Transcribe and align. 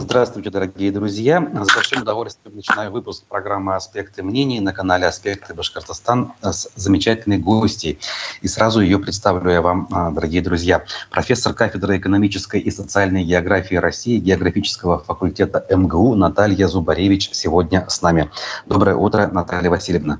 Здравствуйте, 0.00 0.48
дорогие 0.48 0.90
друзья. 0.90 1.46
С 1.52 1.74
большим 1.74 2.00
удовольствием 2.00 2.56
начинаю 2.56 2.90
выпуск 2.90 3.24
программы 3.28 3.76
«Аспекты 3.76 4.22
мнений» 4.22 4.58
на 4.58 4.72
канале 4.72 5.06
«Аспекты 5.06 5.52
Башкортостан» 5.52 6.32
с 6.40 6.70
замечательной 6.74 7.36
гостьей. 7.36 7.98
И 8.40 8.48
сразу 8.48 8.80
ее 8.80 8.98
представлю 8.98 9.50
я 9.50 9.60
вам, 9.60 9.88
а, 9.92 10.10
дорогие 10.10 10.40
друзья. 10.40 10.84
Профессор 11.10 11.52
кафедры 11.52 11.98
экономической 11.98 12.60
и 12.60 12.70
социальной 12.70 13.24
географии 13.24 13.74
России 13.74 14.18
географического 14.18 15.00
факультета 15.00 15.66
МГУ 15.68 16.14
Наталья 16.14 16.66
Зубаревич 16.66 17.28
сегодня 17.32 17.86
с 17.86 18.00
нами. 18.00 18.30
Доброе 18.64 18.96
утро, 18.96 19.26
Наталья 19.26 19.68
Васильевна. 19.68 20.18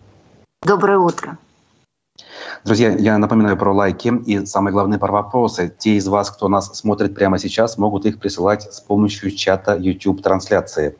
Доброе 0.62 0.98
утро. 0.98 1.38
Друзья, 2.62 2.90
я 2.90 3.16
напоминаю 3.16 3.56
про 3.56 3.72
лайки 3.72 4.12
и, 4.26 4.44
самое 4.44 4.74
главное, 4.74 4.98
про 4.98 5.10
вопросы. 5.10 5.74
Те 5.78 5.92
из 5.92 6.06
вас, 6.06 6.30
кто 6.30 6.46
нас 6.48 6.70
смотрит 6.78 7.14
прямо 7.14 7.38
сейчас, 7.38 7.78
могут 7.78 8.04
их 8.04 8.18
присылать 8.20 8.70
с 8.70 8.80
помощью 8.80 9.30
чата 9.34 9.74
YouTube-трансляции. 9.76 10.96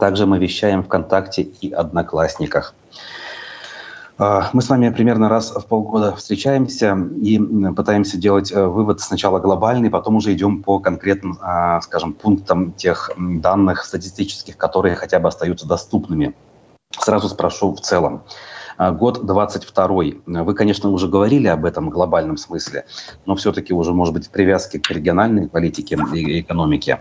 Также 0.00 0.26
мы 0.26 0.38
вещаем 0.40 0.82
ВКонтакте 0.82 1.42
и 1.42 1.70
Одноклассниках. 1.70 2.74
А, 4.18 4.50
мы 4.52 4.60
с 4.60 4.68
вами 4.68 4.90
примерно 4.90 5.28
раз 5.28 5.52
в 5.52 5.64
полгода 5.66 6.16
встречаемся 6.16 6.98
и 7.22 7.38
пытаемся 7.76 8.18
делать 8.18 8.50
э, 8.50 8.66
вывод 8.66 9.00
сначала 9.00 9.38
глобальный, 9.38 9.90
потом 9.90 10.16
уже 10.16 10.34
идем 10.34 10.64
по 10.64 10.80
конкретным, 10.80 11.38
а, 11.40 11.80
скажем, 11.80 12.12
пунктам 12.12 12.72
тех 12.72 13.12
данных 13.16 13.84
статистических, 13.84 14.56
которые 14.56 14.96
хотя 14.96 15.20
бы 15.20 15.28
остаются 15.28 15.68
доступными. 15.68 16.34
Сразу 16.90 17.28
спрошу 17.28 17.72
в 17.72 17.80
целом. 17.80 18.24
А, 18.78 18.92
год 18.92 19.26
22 19.26 19.88
Вы, 20.44 20.54
конечно, 20.54 20.90
уже 20.90 21.08
говорили 21.08 21.48
об 21.48 21.64
этом 21.64 21.88
в 21.88 21.90
глобальном 21.90 22.36
смысле, 22.36 22.86
но 23.26 23.34
все-таки 23.34 23.74
уже, 23.74 23.92
может 23.92 24.14
быть, 24.14 24.28
в 24.28 24.30
привязке 24.30 24.78
к 24.78 24.88
региональной 24.90 25.48
политике 25.48 25.98
и 26.14 26.40
экономике. 26.40 27.00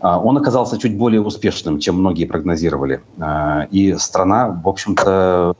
А, 0.00 0.20
он 0.20 0.36
оказался 0.36 0.78
чуть 0.78 0.98
более 0.98 1.22
успешным, 1.22 1.78
чем 1.78 2.00
многие 2.00 2.24
прогнозировали. 2.24 3.00
А, 3.20 3.68
и 3.70 3.94
страна, 3.94 4.48
в 4.48 4.68
общем-то, 4.68 5.54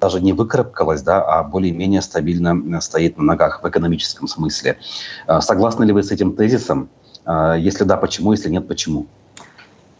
даже 0.00 0.20
не 0.20 0.32
выкарабкалась, 0.32 1.02
да, 1.02 1.22
а 1.22 1.44
более-менее 1.44 2.02
стабильно 2.02 2.80
стоит 2.80 3.16
на 3.16 3.22
ногах 3.22 3.62
в 3.62 3.68
экономическом 3.68 4.26
смысле. 4.26 4.78
Согласны 5.38 5.84
ли 5.84 5.92
вы 5.92 6.02
с 6.02 6.10
этим 6.10 6.34
тезисом? 6.34 6.88
Если 7.56 7.84
да, 7.84 7.96
почему? 7.96 8.32
Если 8.32 8.50
нет, 8.50 8.66
почему? 8.66 9.06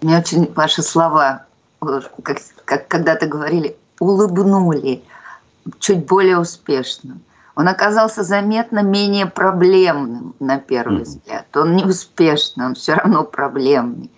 Мне 0.02 0.18
очень 0.18 0.52
ваши 0.52 0.82
слова, 0.82 1.44
как, 1.80 2.38
как 2.64 2.88
когда-то 2.88 3.28
говорили, 3.28 3.76
улыбнули 4.00 5.02
чуть 5.78 6.06
более 6.06 6.38
успешным. 6.38 7.20
Он 7.54 7.66
оказался 7.68 8.22
заметно 8.22 8.80
менее 8.82 9.26
проблемным 9.26 10.34
на 10.38 10.58
первый 10.58 11.02
взгляд. 11.02 11.44
Он 11.56 11.74
не 11.74 11.84
успешный, 11.84 12.66
он 12.66 12.74
все 12.74 12.94
равно 12.94 13.24
проблемный. 13.24 14.10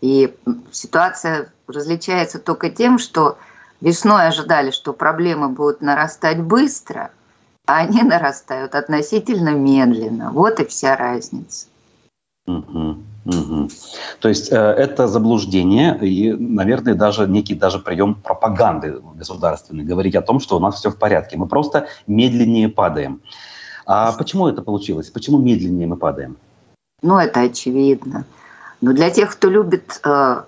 И 0.00 0.32
ситуация 0.70 1.52
различается 1.66 2.38
только 2.38 2.70
тем, 2.70 2.98
что 2.98 3.36
весной 3.80 4.28
ожидали, 4.28 4.70
что 4.70 4.92
проблемы 4.92 5.48
будут 5.48 5.80
нарастать 5.80 6.40
быстро, 6.40 7.10
а 7.66 7.78
они 7.78 8.02
нарастают 8.02 8.74
относительно 8.74 9.50
медленно. 9.50 10.30
Вот 10.30 10.60
и 10.60 10.64
вся 10.64 10.96
разница. 10.96 11.66
Угу. 12.46 13.68
То 14.20 14.28
есть 14.28 14.52
э, 14.52 14.56
это 14.56 15.08
заблуждение 15.08 15.98
и, 16.02 16.32
наверное, 16.32 16.94
даже 16.94 17.26
некий 17.26 17.54
даже 17.54 17.78
прием 17.78 18.14
пропаганды 18.14 19.00
государственной, 19.14 19.84
говорить 19.84 20.14
о 20.14 20.22
том, 20.22 20.40
что 20.40 20.56
у 20.56 20.60
нас 20.60 20.76
все 20.76 20.90
в 20.90 20.98
порядке. 20.98 21.38
Мы 21.38 21.46
просто 21.46 21.86
медленнее 22.06 22.68
падаем. 22.68 23.22
А 23.86 24.12
почему 24.12 24.48
это 24.48 24.60
получилось? 24.60 25.10
Почему 25.10 25.38
медленнее 25.38 25.86
мы 25.86 25.96
падаем? 25.96 26.36
Ну, 27.02 27.16
это 27.16 27.40
очевидно. 27.40 28.26
Но 28.82 28.92
для 28.92 29.08
тех, 29.10 29.32
кто 29.32 29.48
любит 29.48 30.00
э, 30.04 30.42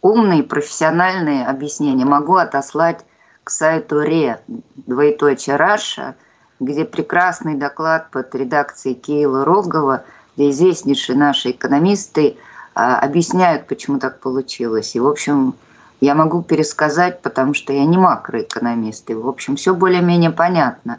умные, 0.00 0.42
профессиональные 0.42 1.46
объяснения, 1.46 2.06
могу 2.06 2.36
отослать 2.36 3.04
к 3.44 3.50
сайту 3.50 4.00
РЕ, 4.00 4.40
двоеточие 4.86 5.56
Раша, 5.56 6.14
где 6.60 6.86
прекрасный 6.86 7.56
доклад 7.56 8.10
под 8.10 8.34
редакцией 8.34 8.94
Киила 8.94 9.44
Рогова– 9.44 10.04
где 10.36 10.50
известнейшие 10.50 11.16
наши 11.16 11.50
экономисты 11.50 12.36
а, 12.74 12.98
объясняют, 12.98 13.66
почему 13.66 13.98
так 13.98 14.20
получилось. 14.20 14.94
И, 14.94 15.00
в 15.00 15.06
общем, 15.06 15.54
я 16.00 16.14
могу 16.14 16.42
пересказать, 16.42 17.20
потому 17.22 17.54
что 17.54 17.72
я 17.72 17.84
не 17.84 17.98
макроэкономист. 17.98 19.10
И, 19.10 19.14
в 19.14 19.28
общем, 19.28 19.56
все 19.56 19.74
более-менее 19.74 20.30
понятно. 20.30 20.98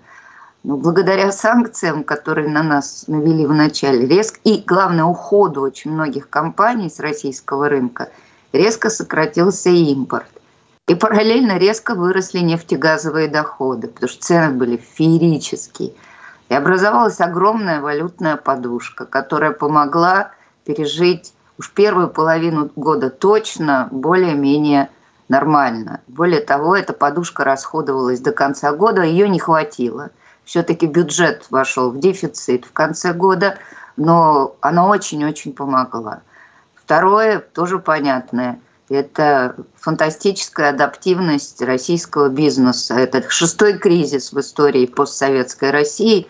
Но 0.64 0.78
благодаря 0.78 1.32
санкциям, 1.32 2.04
которые 2.04 2.48
на 2.48 2.64
нас 2.64 3.06
навели 3.08 3.46
в 3.46 3.54
начале, 3.54 4.08
резко, 4.08 4.40
и, 4.44 4.64
главное, 4.66 5.04
уходу 5.04 5.62
очень 5.62 5.92
многих 5.92 6.30
компаний 6.30 6.90
с 6.90 7.00
российского 7.00 7.68
рынка, 7.68 8.10
резко 8.54 8.90
сократился 8.90 9.70
импорт. 9.70 10.30
И 10.88 10.96
параллельно 10.96 11.58
резко 11.58 11.96
выросли 11.96 12.40
нефтегазовые 12.40 13.30
доходы, 13.30 13.88
потому 13.88 14.10
что 14.10 14.22
цены 14.22 14.54
были 14.54 14.78
феерические– 14.78 15.94
и 16.50 16.54
образовалась 16.54 17.20
огромная 17.22 17.82
валютная 17.82 18.38
подушка, 18.38 19.06
которая 19.06 19.52
помогла 19.52 20.32
пережить 20.66 21.34
уж 21.58 21.72
первую 21.72 22.10
половину 22.10 22.70
года 22.76 23.10
точно 23.10 23.88
более-менее 23.92 24.90
нормально. 25.30 26.02
Более 26.08 26.42
того, 26.42 26.76
эта 26.76 26.94
подушка 26.94 27.44
расходовалась 27.44 28.20
до 28.20 28.32
конца 28.32 28.72
года, 28.74 29.02
ее 29.02 29.30
не 29.30 29.40
хватило. 29.40 30.10
Все-таки 30.44 30.86
бюджет 30.86 31.48
вошел 31.50 31.90
в 31.92 32.00
дефицит 32.00 32.66
в 32.66 32.74
конце 32.74 33.14
года, 33.14 33.58
но 33.96 34.56
она 34.62 34.88
очень-очень 34.88 35.54
помогла. 35.54 36.22
Второе, 36.76 37.40
тоже 37.40 37.80
понятное, 37.80 38.60
это 38.90 39.56
фантастическая 39.76 40.70
адаптивность 40.70 41.62
российского 41.62 42.30
бизнеса. 42.30 42.96
Это 42.96 43.30
шестой 43.30 43.78
кризис 43.78 44.34
в 44.34 44.40
истории 44.40 44.86
постсоветской 44.86 45.72
России. 45.72 46.28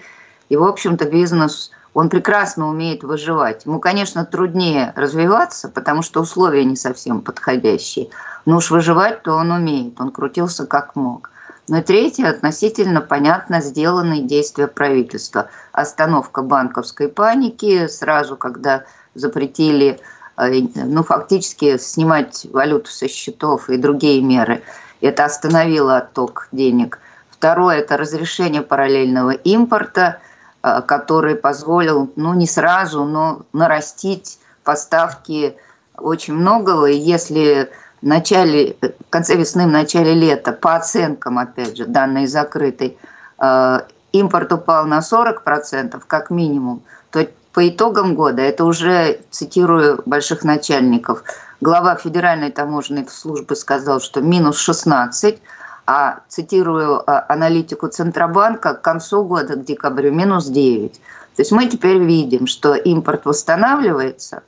И, 0.49 0.55
в 0.55 0.63
общем-то, 0.63 1.05
бизнес, 1.05 1.71
он 1.93 2.09
прекрасно 2.09 2.69
умеет 2.69 3.03
выживать. 3.03 3.65
Ему, 3.65 3.79
конечно, 3.79 4.25
труднее 4.25 4.93
развиваться, 4.95 5.69
потому 5.69 6.01
что 6.01 6.21
условия 6.21 6.63
не 6.65 6.75
совсем 6.75 7.21
подходящие. 7.21 8.09
Но 8.45 8.57
уж 8.57 8.71
выживать-то 8.71 9.33
он 9.33 9.51
умеет. 9.51 9.99
Он 9.99 10.11
крутился 10.11 10.65
как 10.65 10.95
мог. 10.95 11.29
Ну 11.69 11.77
и 11.77 11.81
третье, 11.81 12.27
относительно 12.27 12.99
понятно 12.99 13.61
сделанные 13.61 14.21
действия 14.21 14.67
правительства. 14.67 15.47
Остановка 15.71 16.41
банковской 16.41 17.07
паники 17.07 17.87
сразу, 17.87 18.35
когда 18.35 18.83
запретили 19.15 20.01
ну, 20.37 21.03
фактически 21.03 21.77
снимать 21.77 22.47
валюту 22.51 22.89
со 22.89 23.07
счетов 23.07 23.69
и 23.69 23.77
другие 23.77 24.21
меры. 24.21 24.63
Это 25.01 25.25
остановило 25.25 25.97
отток 25.97 26.47
денег. 26.51 26.99
Второе– 27.29 27.77
это 27.79 27.97
разрешение 27.97 28.61
параллельного 28.61 29.31
импорта, 29.31 30.19
э, 30.63 30.81
который 30.87 31.35
позволил, 31.35 32.11
ну, 32.15 32.33
не 32.33 32.47
сразу, 32.47 33.03
но 33.03 33.41
нарастить 33.51 34.39
поставки 34.63 35.55
очень 35.97 36.33
многого. 36.33 36.85
И 36.85 36.97
если 36.97 37.69
в 38.01 38.05
начале, 38.05 38.77
в 38.81 39.09
конце 39.09 39.35
весны, 39.35 39.65
в 39.65 39.71
начале 39.71 40.13
лета, 40.13 40.53
по 40.53 40.75
оценкам, 40.75 41.37
опять 41.37 41.77
же, 41.77 41.85
данные 41.85 42.27
закрытой, 42.27 42.97
э, 43.39 43.79
импорт 44.13 44.53
упал 44.53 44.85
на 44.85 45.01
40% 45.01 46.01
как 46.07 46.29
минимум, 46.29 46.81
то 47.11 47.27
по 47.53 47.69
итогам 47.69 48.15
года, 48.15 48.41
это 48.41 48.65
уже 48.65 49.21
цитирую 49.29 50.01
больших 50.05 50.43
начальников, 50.43 51.23
глава 51.61 51.95
Федеральной 51.95 52.51
таможенной 52.51 53.07
службы 53.07 53.55
сказал, 53.55 54.01
что 54.01 54.21
минус 54.21 54.57
16, 54.57 55.39
а 55.85 56.21
цитирую 56.27 57.07
а, 57.09 57.25
аналитику 57.29 57.87
Центробанка, 57.87 58.73
к 58.73 58.81
концу 58.81 59.23
года, 59.23 59.55
к 59.55 59.65
декабрю, 59.65 60.11
минус 60.11 60.47
9. 60.47 60.93
То 60.93 60.99
есть 61.37 61.51
мы 61.51 61.67
теперь 61.67 61.99
видим, 61.99 62.47
что 62.47 62.73
импорт 62.73 63.25
восстанавливается, 63.25 64.41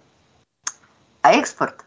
а 1.22 1.34
экспорт 1.34 1.86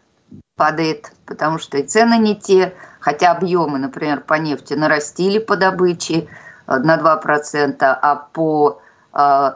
падает, 0.57 1.13
потому 1.27 1.59
что 1.59 1.79
и 1.79 1.83
цены 1.83 2.19
не 2.19 2.37
те, 2.37 2.75
хотя 3.01 3.33
объемы, 3.33 3.79
например, 3.79 4.21
по 4.21 4.35
нефти 4.35 4.75
нарастили 4.75 5.39
по 5.39 5.57
добыче 5.57 6.29
э, 6.67 6.77
на 6.77 6.97
2%, 6.97 7.77
а 7.81 8.15
по 8.33 8.81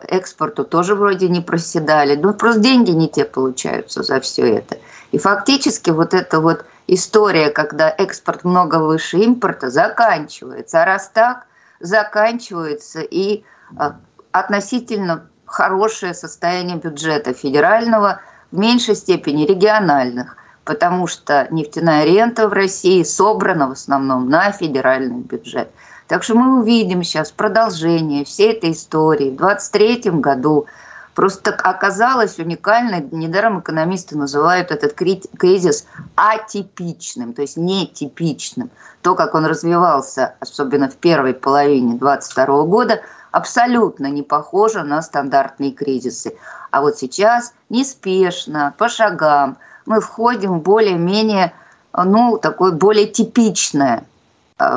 экспорту 0.08 0.64
тоже 0.64 0.94
вроде 0.96 1.28
не 1.28 1.40
проседали. 1.40 2.16
Ну, 2.16 2.34
просто 2.34 2.60
деньги 2.60 2.90
не 2.90 3.08
те 3.08 3.24
получаются 3.24 4.02
за 4.02 4.18
все 4.20 4.56
это. 4.56 4.78
И 5.12 5.18
фактически 5.18 5.90
вот 5.90 6.14
эта 6.14 6.40
вот 6.40 6.64
история, 6.88 7.50
когда 7.50 7.88
экспорт 7.88 8.42
много 8.42 8.76
выше 8.76 9.18
импорта, 9.18 9.70
заканчивается. 9.70 10.82
А 10.82 10.84
раз 10.84 11.10
так, 11.14 11.46
заканчивается 11.78 13.02
и 13.02 13.44
а, 13.76 13.96
относительно 14.32 15.28
хорошее 15.46 16.14
состояние 16.14 16.78
бюджета 16.78 17.32
федерального, 17.32 18.20
в 18.50 18.58
меньшей 18.58 18.96
степени 18.96 19.46
региональных, 19.46 20.36
потому 20.64 21.06
что 21.06 21.46
нефтяная 21.50 22.04
рента 22.04 22.48
в 22.48 22.52
России 22.52 23.02
собрана 23.02 23.68
в 23.68 23.72
основном 23.72 24.28
на 24.28 24.50
федеральный 24.50 25.20
бюджет– 25.20 25.68
так 26.12 26.24
что 26.24 26.34
мы 26.34 26.60
увидим 26.60 27.02
сейчас 27.02 27.32
продолжение 27.32 28.26
всей 28.26 28.52
этой 28.52 28.72
истории. 28.72 29.30
В 29.30 29.36
2023 29.36 30.10
году 30.20 30.66
Просто 31.14 31.52
оказалось 31.52 32.38
уникально, 32.38 33.00
недаром 33.00 33.60
экономисты 33.60 34.18
называют 34.18 34.70
этот 34.70 34.92
кризис 34.92 35.86
атипичным, 36.14 37.32
то 37.32 37.40
есть 37.40 37.56
нетипичным. 37.56 38.70
То, 39.00 39.14
как 39.14 39.34
он 39.34 39.46
развивался, 39.46 40.34
особенно 40.40 40.90
в 40.90 40.96
первой 40.96 41.32
половине 41.32 41.94
2022 41.94 42.62
года, 42.64 43.00
абсолютно 43.30 44.08
не 44.08 44.22
похоже 44.22 44.82
на 44.82 45.00
стандартные 45.00 45.72
кризисы. 45.72 46.36
А 46.70 46.82
вот 46.82 46.98
сейчас 46.98 47.54
неспешно, 47.70 48.74
по 48.76 48.90
шагам, 48.90 49.56
мы 49.86 50.00
входим 50.00 50.58
в 50.58 50.62
более-менее, 50.62 51.54
ну, 51.94 52.36
такое 52.36 52.72
более 52.72 53.06
типичное 53.06 54.04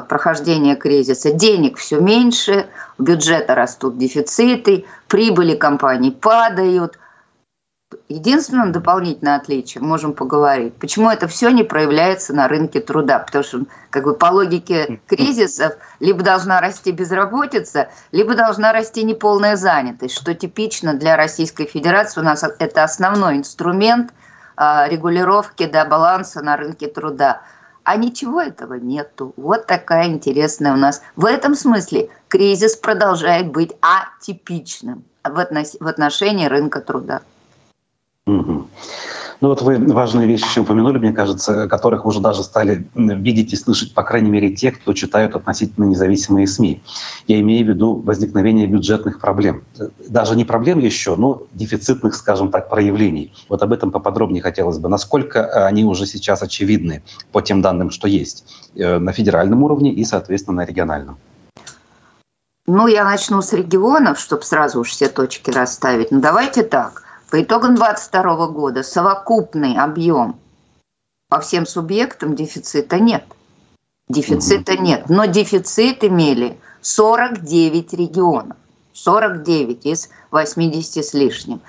прохождения 0.07 0.75
кризиса. 0.75 1.31
Денег 1.31 1.77
все 1.77 1.99
меньше, 1.99 2.67
у 2.97 3.03
бюджета 3.03 3.55
растут 3.55 3.97
дефициты, 3.97 4.85
прибыли 5.07 5.55
компаний 5.55 6.11
падают. 6.11 6.97
Единственное 8.09 8.71
дополнительное 8.71 9.37
отличие, 9.37 9.81
можем 9.81 10.13
поговорить, 10.13 10.75
почему 10.75 11.09
это 11.09 11.27
все 11.27 11.49
не 11.49 11.63
проявляется 11.63 12.33
на 12.33 12.47
рынке 12.47 12.79
труда. 12.79 13.19
Потому 13.19 13.43
что 13.43 13.61
как 13.89 14.03
бы 14.03 14.13
по 14.15 14.25
логике 14.25 14.99
кризисов 15.07 15.73
либо 15.99 16.23
должна 16.23 16.61
расти 16.61 16.91
безработица, 16.91 17.89
либо 18.11 18.35
должна 18.35 18.73
расти 18.73 19.03
неполная 19.03 19.55
занятость, 19.55 20.15
что 20.15 20.33
типично 20.33 20.93
для 20.93 21.15
Российской 21.15 21.65
Федерации. 21.65 22.21
У 22.21 22.23
нас 22.23 22.43
это 22.43 22.83
основной 22.83 23.37
инструмент 23.37 24.11
э, 24.57 24.89
регулировки 24.89 25.65
до 25.65 25.85
баланса 25.85 26.41
на 26.41 26.57
рынке 26.57 26.87
труда. 26.87 27.41
А 27.85 27.97
ничего 27.97 28.41
этого 28.41 28.73
нету. 28.73 29.33
Вот 29.37 29.67
такая 29.67 30.07
интересная 30.07 30.73
у 30.73 30.75
нас. 30.75 31.03
В 31.15 31.25
этом 31.25 31.53
смысле 31.53 32.09
кризис 32.27 32.75
продолжает 32.75 33.51
быть 33.51 33.73
атипичным 33.79 35.03
в, 35.23 35.87
отношении 35.87 36.47
рынка 36.47 36.81
труда. 36.81 37.21
Угу. 38.25 38.67
Ну 39.41 39.49
вот 39.49 39.61
вы 39.61 39.77
важные 39.77 40.27
вещи 40.27 40.45
еще 40.45 40.61
упомянули, 40.61 40.97
мне 40.97 41.11
кажется, 41.11 41.67
которых 41.67 42.05
уже 42.05 42.19
даже 42.19 42.43
стали 42.43 42.87
видеть 42.95 43.53
и 43.53 43.55
слышать, 43.55 43.93
по 43.93 44.03
крайней 44.03 44.29
мере, 44.29 44.51
те, 44.51 44.71
кто 44.71 44.93
читают 44.93 45.35
относительно 45.35 45.85
независимые 45.85 46.47
СМИ. 46.47 46.81
Я 47.27 47.39
имею 47.41 47.65
в 47.65 47.69
виду 47.69 47.95
возникновение 47.95 48.67
бюджетных 48.67 49.19
проблем. 49.19 49.63
Даже 50.07 50.35
не 50.35 50.45
проблем 50.45 50.79
еще, 50.79 51.15
но 51.15 51.43
дефицитных, 51.53 52.15
скажем 52.15 52.49
так, 52.49 52.69
проявлений. 52.69 53.33
Вот 53.49 53.61
об 53.61 53.73
этом 53.73 53.91
поподробнее 53.91 54.41
хотелось 54.41 54.77
бы. 54.77 54.89
Насколько 54.89 55.65
они 55.65 55.83
уже 55.83 56.05
сейчас 56.05 56.41
очевидны 56.41 57.03
по 57.31 57.41
тем 57.41 57.61
данным, 57.61 57.91
что 57.91 58.07
есть 58.07 58.45
э, 58.75 58.99
на 58.99 59.11
федеральном 59.11 59.63
уровне 59.63 59.91
и, 59.93 60.05
соответственно, 60.05 60.57
на 60.57 60.65
региональном? 60.65 61.17
Ну, 62.67 62.87
я 62.87 63.03
начну 63.03 63.41
с 63.41 63.53
регионов, 63.53 64.19
чтобы 64.19 64.41
сразу 64.43 64.79
уж 64.79 64.89
все 64.89 65.07
точки 65.07 65.51
расставить. 65.51 66.11
Ну, 66.11 66.19
давайте 66.19 66.63
так. 66.63 67.03
По 67.35 67.41
итогам 67.41 67.75
2022 67.75 68.47
года 68.47 68.81
совокупный 68.81 69.75
объем 69.75 70.39
по 71.27 71.41
всем 71.41 71.65
субъектам 71.65 72.33
дефицита 72.33 72.97
нет. 72.97 73.25
Дефицита 74.07 74.77
нет. 74.77 75.09
Но 75.09 75.25
дефицит 75.25 76.05
имели 76.05 76.57
49 76.79 77.91
регионов. 77.91 78.55
49 78.93 79.85
из 79.85 80.09
80 80.31 81.03
с 81.03 81.13
лишним. 81.13 81.59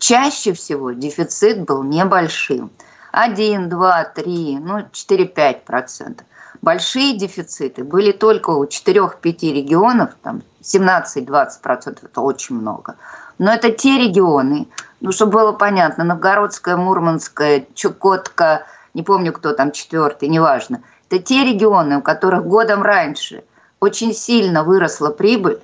Чаще 0.00 0.54
всего 0.54 0.90
дефицит 0.90 1.60
был 1.66 1.84
небольшим. 1.84 2.72
1, 3.12 3.68
2, 3.68 4.04
3, 4.06 4.58
ну 4.58 4.78
4-5 4.90 5.60
процентов. 5.60 6.26
Большие 6.62 7.16
дефициты 7.16 7.84
были 7.84 8.12
только 8.12 8.50
у 8.50 8.64
4-5 8.64 9.14
регионов, 9.52 10.10
там 10.22 10.42
17-20 10.62 11.48
процентов, 11.62 12.04
это 12.04 12.20
очень 12.20 12.56
много. 12.56 12.96
Но 13.38 13.50
это 13.52 13.70
те 13.70 13.98
регионы, 13.98 14.68
ну, 15.00 15.12
чтобы 15.12 15.32
было 15.32 15.52
понятно, 15.52 16.04
Новгородская, 16.04 16.76
Мурманская, 16.76 17.66
Чукотка, 17.74 18.66
не 18.92 19.02
помню, 19.02 19.32
кто 19.32 19.52
там 19.54 19.72
четвертый, 19.72 20.28
неважно. 20.28 20.82
Это 21.08 21.22
те 21.22 21.44
регионы, 21.44 21.98
у 21.98 22.02
которых 22.02 22.44
годом 22.44 22.82
раньше 22.82 23.42
очень 23.80 24.14
сильно 24.14 24.62
выросла 24.62 25.10
прибыль, 25.10 25.60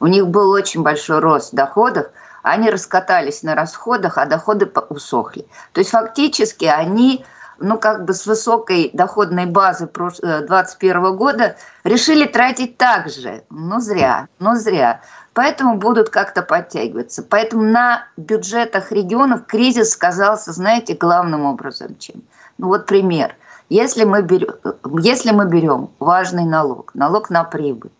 у 0.00 0.06
них 0.06 0.26
был 0.28 0.50
очень 0.50 0.82
большой 0.82 1.18
рост 1.18 1.52
доходов, 1.52 2.06
они 2.42 2.70
раскатались 2.70 3.42
на 3.42 3.54
расходах, 3.54 4.16
а 4.16 4.24
доходы 4.24 4.70
усохли. 4.88 5.46
То 5.72 5.80
есть 5.80 5.90
фактически 5.90 6.64
они 6.64 7.26
ну, 7.60 7.78
как 7.78 8.04
бы 8.04 8.14
с 8.14 8.26
высокой 8.26 8.90
доходной 8.92 9.46
базы 9.46 9.86
2021 9.86 11.04
э, 11.04 11.12
года 11.12 11.56
решили 11.84 12.26
тратить 12.26 12.78
так 12.78 13.08
же. 13.08 13.44
Ну, 13.50 13.80
зря, 13.80 14.28
ну, 14.38 14.56
зря. 14.56 15.02
Поэтому 15.34 15.76
будут 15.76 16.08
как-то 16.08 16.42
подтягиваться. 16.42 17.22
Поэтому 17.22 17.62
на 17.62 18.06
бюджетах 18.16 18.90
регионов 18.90 19.46
кризис 19.46 19.90
сказался, 19.90 20.52
знаете, 20.52 20.94
главным 20.94 21.44
образом 21.44 21.96
чем. 21.98 22.22
Ну 22.58 22.68
вот 22.68 22.86
пример. 22.86 23.36
Если 23.68 24.04
мы 24.04 24.22
берем, 24.22 24.54
если 24.98 25.30
мы 25.30 25.46
берем 25.46 25.90
важный 26.00 26.44
налог, 26.44 26.90
налог 26.94 27.30
на 27.30 27.44
прибыль, 27.44 27.92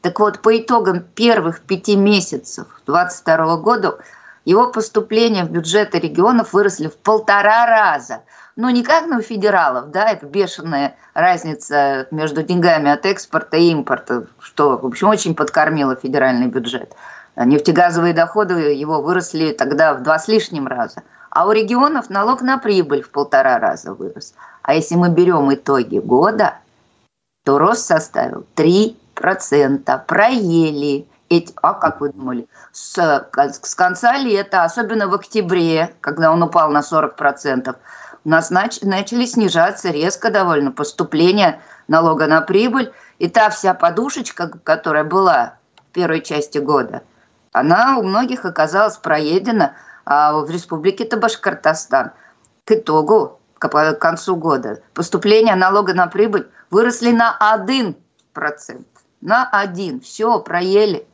так 0.00 0.18
вот, 0.18 0.40
по 0.40 0.58
итогам 0.58 1.00
первых 1.00 1.60
пяти 1.60 1.96
месяцев 1.96 2.66
2022 2.86 3.56
года 3.58 3.98
его 4.44 4.72
поступления 4.72 5.44
в 5.44 5.50
бюджеты 5.50 5.98
регионов 5.98 6.52
выросли 6.52 6.86
в 6.86 6.96
полтора 6.96 7.66
раза– 7.66 8.22
ну, 8.56 8.68
не 8.70 8.82
как 8.82 9.06
на 9.06 9.22
федералов, 9.22 9.90
да, 9.90 10.10
это 10.10 10.26
бешеная 10.26 10.96
разница 11.14 12.06
между 12.10 12.42
деньгами 12.42 12.90
от 12.90 13.06
экспорта 13.06 13.56
и 13.56 13.70
импорта, 13.70 14.26
что, 14.40 14.76
в 14.76 14.86
общем, 14.86 15.08
очень 15.08 15.34
подкормило 15.34 15.96
федеральный 15.96 16.48
бюджет. 16.48 16.94
Нефтегазовые 17.36 18.12
доходы 18.12 18.54
его 18.74 19.00
выросли 19.00 19.52
тогда 19.52 19.94
в 19.94 20.02
два 20.02 20.18
с 20.18 20.28
лишним 20.28 20.66
раза. 20.66 21.02
А 21.30 21.46
у 21.46 21.52
регионов 21.52 22.10
налог 22.10 22.42
на 22.42 22.58
прибыль 22.58 23.02
в 23.02 23.10
полтора 23.10 23.58
раза 23.58 23.94
вырос. 23.94 24.34
А 24.62 24.74
если 24.74 24.96
мы 24.96 25.08
берем 25.08 25.52
итоги 25.52 25.98
года, 25.98 26.56
то 27.44 27.58
рост 27.58 27.86
составил 27.86 28.44
3%. 28.54 30.06
Проели. 30.06 31.06
Эти, 31.30 31.54
а 31.62 31.72
как 31.72 32.02
вы 32.02 32.12
думали? 32.12 32.46
С, 32.72 32.98
с 33.62 33.74
конца 33.74 34.18
лета, 34.18 34.64
особенно 34.64 35.08
в 35.08 35.14
октябре, 35.14 35.94
когда 36.02 36.30
он 36.30 36.42
упал 36.42 36.70
на 36.70 36.80
40%, 36.80 37.74
у 38.24 38.28
нас 38.28 38.50
нач- 38.50 38.84
начали 38.86 39.26
снижаться 39.26 39.90
резко 39.90 40.30
довольно 40.30 40.70
поступления 40.70 41.60
налога 41.88 42.26
на 42.26 42.40
прибыль. 42.40 42.92
И 43.18 43.28
та 43.28 43.50
вся 43.50 43.74
подушечка, 43.74 44.50
которая 44.64 45.04
была 45.04 45.54
в 45.76 45.92
первой 45.92 46.20
части 46.20 46.58
года, 46.58 47.02
она 47.52 47.98
у 47.98 48.02
многих 48.02 48.44
оказалась 48.44 48.96
проедена, 48.96 49.74
а 50.04 50.32
в 50.32 50.50
республике 50.50 51.04
Табашкортостан 51.04 52.12
к 52.64 52.72
итогу, 52.72 53.40
к 53.58 53.94
концу 53.94 54.36
года, 54.36 54.82
поступления 54.94 55.54
налога 55.54 55.94
на 55.94 56.06
прибыль 56.06 56.48
выросли 56.70 57.12
на 57.12 57.36
1%. 57.40 57.94
На 59.20 59.48
один. 59.50 60.00
Все, 60.00 60.40
проели. 60.40 61.06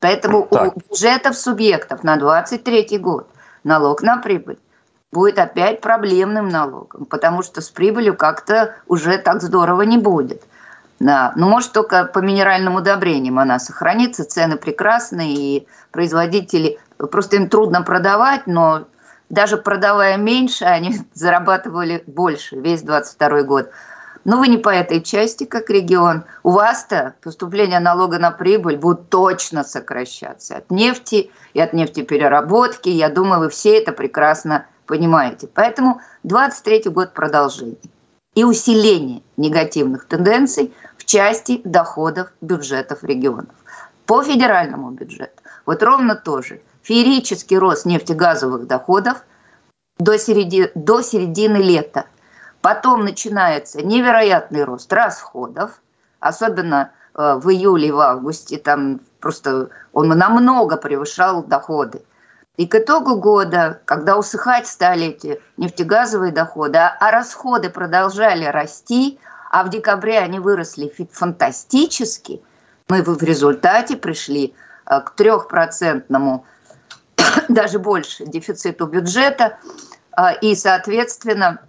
Поэтому 0.00 0.48
так. 0.50 0.76
у 0.76 0.80
бюджетов 0.80 1.36
субъектов 1.36 2.02
на 2.02 2.16
23 2.16 2.98
год 2.98 3.30
налог 3.64 4.02
на 4.02 4.18
прибыль 4.18 4.58
будет 5.12 5.38
опять 5.38 5.80
проблемным 5.80 6.48
налогом, 6.48 7.04
потому 7.04 7.42
что 7.42 7.60
с 7.60 7.68
прибылью 7.68 8.16
как-то 8.16 8.74
уже 8.86 9.18
так 9.18 9.42
здорово 9.42 9.82
не 9.82 9.98
будет. 9.98 10.42
Да. 10.98 11.32
Ну, 11.36 11.48
может, 11.48 11.72
только 11.72 12.04
по 12.04 12.20
минеральным 12.20 12.76
удобрениям 12.76 13.38
она 13.38 13.58
сохранится, 13.58 14.24
цены 14.24 14.56
прекрасные, 14.56 15.34
и 15.34 15.68
производители, 15.90 16.78
просто 16.96 17.36
им 17.36 17.48
трудно 17.48 17.82
продавать, 17.82 18.46
но 18.46 18.86
даже 19.28 19.56
продавая 19.56 20.16
меньше, 20.16 20.64
они 20.64 21.00
зарабатывали 21.14 22.02
больше 22.06 22.56
весь 22.56 22.82
22 22.82 23.42
год. 23.42 23.70
Но 24.24 24.38
вы 24.38 24.46
не 24.46 24.56
по 24.56 24.68
этой 24.68 25.02
части, 25.02 25.44
как 25.44 25.68
регион. 25.68 26.22
У 26.44 26.52
вас-то 26.52 27.14
поступление 27.22 27.80
налога 27.80 28.20
на 28.20 28.30
прибыль 28.30 28.76
будет 28.76 29.08
точно 29.08 29.64
сокращаться 29.64 30.58
от 30.58 30.70
нефти 30.70 31.32
и 31.54 31.60
от 31.60 31.72
нефтепереработки. 31.72 32.88
Я 32.88 33.08
думаю, 33.08 33.40
вы 33.40 33.48
все 33.48 33.76
это 33.76 33.90
прекрасно 33.90 34.66
Понимаете? 34.86 35.48
Поэтому 35.52 36.00
23 36.24 36.90
год 36.90 37.14
продолжение 37.14 37.76
и 38.34 38.44
усиление 38.44 39.22
негативных 39.36 40.06
тенденций 40.06 40.72
в 40.96 41.04
части 41.04 41.60
доходов 41.64 42.32
бюджетов 42.40 43.04
регионов. 43.04 43.54
По 44.06 44.22
федеральному 44.22 44.90
бюджету 44.90 45.42
вот 45.66 45.82
ровно 45.82 46.16
тоже 46.16 46.60
феерический 46.82 47.58
рост 47.58 47.86
нефтегазовых 47.86 48.66
доходов 48.66 49.24
до 49.98 50.18
середины, 50.18 50.70
до 50.74 51.02
середины 51.02 51.58
лета. 51.58 52.06
Потом 52.60 53.04
начинается 53.04 53.82
невероятный 53.82 54.64
рост 54.64 54.92
расходов, 54.92 55.80
особенно 56.20 56.92
э, 57.14 57.34
в 57.36 57.48
июле 57.50 57.88
и 57.88 57.92
в 57.92 57.98
августе, 58.00 58.58
там 58.58 59.00
просто 59.20 59.68
он 59.92 60.08
намного 60.08 60.76
превышал 60.76 61.42
доходы. 61.42 62.02
И 62.58 62.66
к 62.66 62.74
итогу 62.74 63.16
года, 63.16 63.80
когда 63.86 64.18
усыхать 64.18 64.66
стали 64.66 65.06
эти 65.06 65.40
нефтегазовые 65.56 66.32
доходы, 66.32 66.76
а, 66.78 66.94
а 67.00 67.10
расходы 67.10 67.70
продолжали 67.70 68.44
расти, 68.44 69.18
а 69.50 69.64
в 69.64 69.70
декабре 69.70 70.18
они 70.18 70.38
выросли 70.38 70.92
фантастически, 71.10 72.42
мы 72.88 73.02
в 73.02 73.22
результате 73.22 73.96
пришли 73.96 74.54
э, 74.86 75.00
к 75.00 75.14
трехпроцентному 75.14 76.44
даже 77.48 77.78
больше 77.78 78.26
дефициту 78.26 78.86
бюджета, 78.86 79.58
а, 80.10 80.32
и, 80.32 80.54
соответственно, 80.54 81.62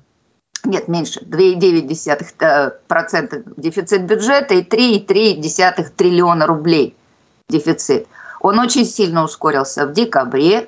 нет, 0.65 0.89
меньше, 0.89 1.21
2,9% 1.21 3.53
дефицит 3.55 4.03
бюджета 4.03 4.55
и 4.55 4.63
3,3 4.63 5.91
триллиона 5.95 6.45
рублей 6.45 6.97
дефицит. 7.47 8.05
Он 8.41 8.59
очень 8.59 8.85
сильно 8.85 9.23
ускорился 9.23 9.87
в 9.87 9.93
декабре, 9.93 10.67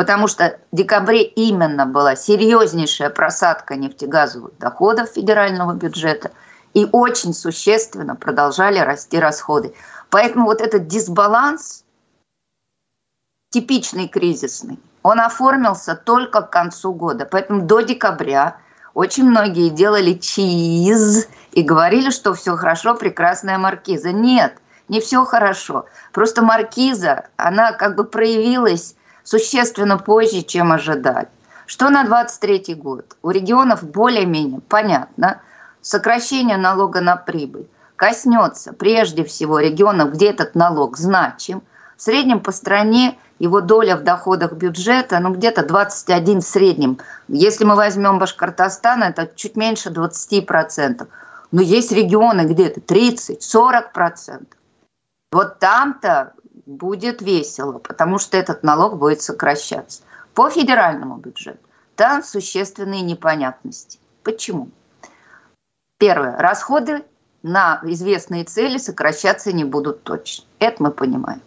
потому 0.00 0.28
что 0.28 0.58
в 0.72 0.76
декабре 0.76 1.24
именно 1.24 1.84
была 1.84 2.16
серьезнейшая 2.16 3.10
просадка 3.10 3.76
нефтегазовых 3.76 4.56
доходов 4.56 5.10
федерального 5.10 5.74
бюджета, 5.74 6.30
и 6.72 6.88
очень 6.90 7.34
существенно 7.34 8.16
продолжали 8.16 8.78
расти 8.78 9.20
расходы. 9.20 9.74
Поэтому 10.08 10.46
вот 10.46 10.62
этот 10.62 10.86
дисбаланс, 10.86 11.84
типичный 13.50 14.08
кризисный, 14.08 14.78
он 15.02 15.20
оформился 15.20 15.94
только 15.94 16.40
к 16.40 16.48
концу 16.48 16.94
года. 16.94 17.28
Поэтому 17.30 17.66
до 17.66 17.82
декабря 17.82 18.56
очень 18.94 19.28
многие 19.28 19.68
делали 19.68 20.14
чиз 20.14 21.28
и 21.52 21.62
говорили, 21.62 22.08
что 22.08 22.32
все 22.32 22.56
хорошо, 22.56 22.94
прекрасная 22.94 23.58
маркиза. 23.58 24.12
Нет, 24.12 24.62
не 24.88 25.02
все 25.02 25.26
хорошо. 25.26 25.84
Просто 26.14 26.40
маркиза, 26.40 27.26
она 27.36 27.72
как 27.72 27.96
бы 27.96 28.04
проявилась 28.04 28.94
существенно 29.24 29.98
позже, 29.98 30.42
чем 30.42 30.72
ожидали. 30.72 31.28
Что 31.66 31.88
на 31.90 32.04
23 32.04 32.74
год? 32.74 33.16
У 33.22 33.30
регионов 33.30 33.82
более-менее 33.82 34.60
понятно. 34.60 35.40
Сокращение 35.80 36.56
налога 36.56 37.00
на 37.00 37.16
прибыль 37.16 37.68
коснется 38.00 38.72
прежде 38.72 39.24
всего 39.24 39.58
регионов, 39.58 40.12
где 40.12 40.30
этот 40.30 40.54
налог 40.54 40.96
значим. 40.96 41.62
В 41.98 42.02
среднем 42.02 42.40
по 42.40 42.50
стране 42.50 43.18
его 43.38 43.60
доля 43.60 43.96
в 43.96 44.04
доходах 44.04 44.52
бюджета, 44.52 45.18
ну 45.20 45.34
где-то 45.34 45.66
21 45.66 46.40
в 46.40 46.44
среднем. 46.44 46.98
Если 47.28 47.64
мы 47.64 47.76
возьмем 47.76 48.18
Башкортостан, 48.18 49.02
это 49.02 49.30
чуть 49.36 49.54
меньше 49.54 49.90
20%. 49.90 51.06
Но 51.52 51.60
есть 51.60 51.92
регионы 51.92 52.46
где-то 52.46 52.80
30-40%. 52.80 54.46
Вот 55.32 55.58
там-то 55.58 56.32
будет 56.70 57.20
весело, 57.20 57.78
потому 57.78 58.18
что 58.18 58.36
этот 58.36 58.62
налог 58.62 58.96
будет 58.96 59.20
сокращаться. 59.20 60.02
По 60.34 60.48
федеральному 60.48 61.16
бюджету 61.16 61.58
там 61.96 62.22
существенные 62.22 63.02
непонятности. 63.02 63.98
Почему? 64.22 64.70
Первое. 65.98 66.36
Расходы 66.38 67.04
на 67.42 67.80
известные 67.82 68.44
цели 68.44 68.78
сокращаться 68.78 69.52
не 69.52 69.64
будут 69.64 70.02
точно. 70.04 70.44
Это 70.60 70.82
мы 70.82 70.90
понимаем. 70.92 71.42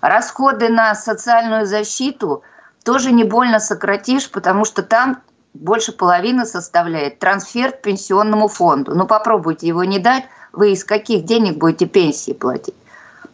Расходы 0.00 0.68
на 0.68 0.94
социальную 0.94 1.66
защиту 1.66 2.42
тоже 2.84 3.10
не 3.10 3.24
больно 3.24 3.58
сократишь, 3.58 4.30
потому 4.30 4.64
что 4.64 4.82
там 4.82 5.22
больше 5.52 5.92
половины 5.92 6.46
составляет 6.46 7.18
трансфер 7.18 7.72
к 7.72 7.82
пенсионному 7.82 8.48
фонду. 8.48 8.94
Ну 8.94 9.06
попробуйте 9.06 9.66
его 9.66 9.84
не 9.84 9.98
дать, 9.98 10.24
вы 10.52 10.72
из 10.72 10.84
каких 10.84 11.24
денег 11.24 11.58
будете 11.58 11.86
пенсии 11.86 12.32
платить? 12.32 12.74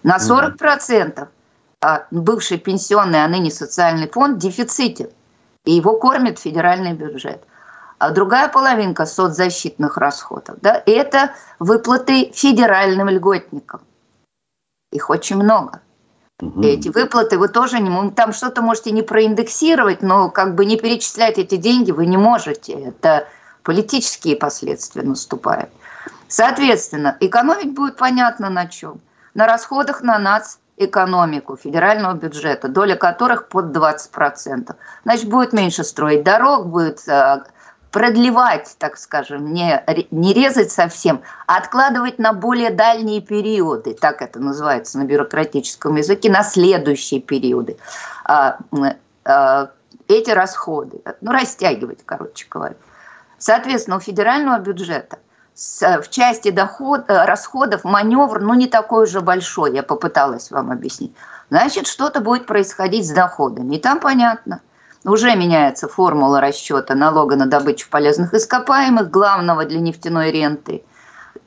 На 0.03 0.17
40% 0.17 1.29
а 1.81 2.07
бывший 2.11 2.59
пенсионный, 2.59 3.25
а 3.25 3.29
ныне 3.29 3.51
социальный 3.51 4.09
фонд 4.09 4.37
в 4.37 4.41
дефиците. 4.41 5.11
И 5.65 5.73
его 5.73 5.99
кормит 5.99 6.39
федеральный 6.39 6.93
бюджет. 6.93 7.43
А 7.99 8.11
другая 8.11 8.49
половинка 8.49 9.07
соцзащитных 9.07 9.99
расходов 9.99 10.57
да,– 10.61 10.83
это 10.87 11.35
выплаты 11.59 12.33
федеральным 12.35 13.09
льготникам. 13.09 13.83
Их 14.91 15.11
очень 15.11 15.37
много. 15.37 15.81
Угу. 16.41 16.63
Эти 16.63 16.89
выплаты 16.89 17.39
вы 17.39 17.49
тоже 17.49 17.79
не 17.81 18.11
там 18.13 18.33
что-то 18.33 18.63
можете 18.63 18.91
не 18.93 19.03
проиндексировать, 19.03 20.03
но 20.03 20.31
как 20.31 20.55
бы 20.55 20.65
не 20.65 20.79
перечислять 20.79 21.37
эти 21.37 21.57
деньги 21.57 21.91
вы 21.91 22.07
не 22.07 22.17
можете. 22.17 22.73
Это 22.73 23.29
политические 23.63 24.37
последствия 24.37 25.03
наступают. 25.03 25.71
Соответственно, 26.29 27.17
экономить 27.21 27.75
будет 27.75 27.97
понятно 27.97 28.49
на 28.49 28.67
чем 28.67 29.01
на 29.35 29.47
расходах 29.47 30.03
на 30.03 30.19
нацэкономику 30.19 31.57
федерального 31.57 32.15
бюджета, 32.15 32.69
доля 32.69 32.97
которых 32.97 33.49
под 33.49 33.77
20%. 33.77 34.75
Значит, 35.05 35.29
будет 35.29 35.53
меньше 35.53 35.85
строить 35.85 36.25
дорог, 36.25 36.67
будет 36.67 37.07
э, 37.09 37.45
продлевать, 37.91 38.75
так 38.79 38.97
скажем, 38.97 39.53
не, 39.53 39.83
не 40.11 40.33
резать 40.33 40.71
совсем, 40.71 41.23
а 41.47 41.59
откладывать 41.59 42.19
на 42.19 42.33
более 42.33 42.71
дальние 42.71 43.21
периоды, 43.21 43.95
так 43.95 44.23
это 44.23 44.39
называется 44.39 44.99
на 44.99 45.05
бюрократическом 45.05 45.97
языке, 45.97 46.31
на 46.31 46.43
следующие 46.43 47.21
периоды. 47.21 47.77
А, 48.25 48.59
а, 49.25 49.71
эти 50.09 50.31
расходы, 50.31 51.03
ну, 51.21 51.33
растягивать, 51.33 52.01
короче 52.05 52.47
говоря. 52.49 52.77
Соответственно, 53.39 53.97
у 53.97 54.01
федерального 54.01 54.59
бюджета– 54.59 55.19
в 55.55 56.09
части 56.09 56.51
доход, 56.51 57.05
э, 57.09 57.25
расходов 57.25 57.85
маневр, 57.85 58.41
ну, 58.41 58.55
не 58.55 58.67
такой 58.67 59.05
уже 59.05 59.21
большой, 59.21 59.75
я 59.75 59.83
попыталась 59.83 60.51
вам 60.51 60.71
объяснить. 60.71 61.15
Значит, 61.51 61.87
что-то 61.87 62.21
будет 62.21 62.47
происходить 62.47 63.07
с 63.07 63.11
доходами. 63.11 63.77
И 63.77 63.79
там 63.79 64.01
понятно. 64.01 64.61
Уже 65.05 65.35
меняется 65.35 65.89
формула 65.89 66.41
расчета 66.41 66.95
налога 66.95 67.37
на 67.37 67.47
добычу 67.47 67.89
полезных 67.91 68.35
ископаемых, 68.35 69.11
главного 69.11 69.65
для 69.65 69.81
нефтяной 69.81 70.31
ренты, 70.31 70.85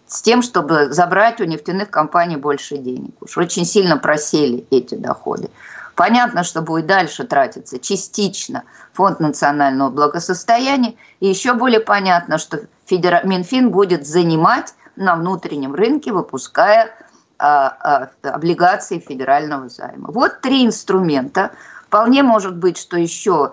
с 0.08 0.22
тем, 0.22 0.42
чтобы 0.42 0.92
забрать 0.92 1.40
у 1.40 1.46
нефтяных 1.46 1.90
компаний 1.90 2.36
больше 2.36 2.78
денег. 2.78 3.14
Уж 3.22 3.38
очень 3.38 3.66
сильно 3.66 3.98
просели 3.98 4.66
эти 4.72 4.96
доходы. 4.96 5.50
Понятно, 5.96 6.44
что 6.44 6.62
будет 6.62 6.88
дальше 6.88 7.24
тратиться 7.24 7.80
частично 7.80 8.64
фонд 8.94 9.20
национального 9.20 9.90
благосостояния. 9.90 10.96
И 11.20 11.28
еще 11.28 11.54
более 11.54 11.80
понятно, 11.80 12.40
что 12.40 12.62
Федера... 12.86 13.22
Минфин 13.24 13.72
будет 13.72 14.06
занимать 14.06 14.74
на 14.96 15.16
внутреннем 15.16 15.74
рынке, 15.76 16.12
выпуская 16.12 16.92
а, 17.40 18.10
а, 18.24 18.30
облигации 18.30 19.00
федерального 19.00 19.70
займа. 19.70 20.10
Вот 20.12 20.42
три 20.42 20.66
инструмента. 20.66 21.52
Вполне 21.88 22.24
может 22.24 22.56
быть, 22.56 22.78
что 22.78 22.98
еще 22.98 23.52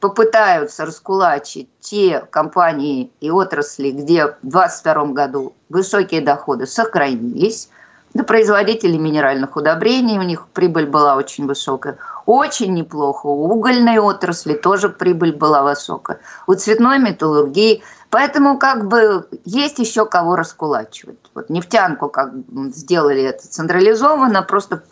попытаются 0.00 0.84
раскулачить 0.84 1.68
те 1.80 2.20
компании 2.30 3.10
и 3.20 3.30
отрасли, 3.30 3.90
где 3.90 4.26
в 4.26 4.36
2022 4.42 5.04
году 5.06 5.54
высокие 5.68 6.20
доходы 6.20 6.66
сохранились– 6.66 7.68
на 8.14 8.24
производителей 8.24 8.98
минеральных 8.98 9.56
удобрений, 9.56 10.18
у 10.18 10.22
них 10.22 10.46
прибыль 10.48 10.86
была 10.86 11.16
очень 11.16 11.46
высокая. 11.46 11.96
Очень 12.26 12.74
неплохо. 12.74 13.26
У 13.26 13.50
угольной 13.50 13.98
отрасли 13.98 14.54
тоже 14.54 14.90
прибыль 14.90 15.32
была 15.32 15.62
высокая. 15.62 16.20
У 16.46 16.54
цветной 16.54 16.98
металлургии. 16.98 17.82
Поэтому 18.12 18.58
как 18.58 18.88
бы 18.88 19.26
есть 19.46 19.78
еще 19.78 20.04
кого 20.04 20.36
раскулачивать. 20.36 21.18
Вот 21.34 21.48
нефтянку 21.48 22.10
как 22.10 22.34
сделали 22.74 23.22
это 23.22 23.48
централизованно, 23.48 24.42
просто 24.42 24.82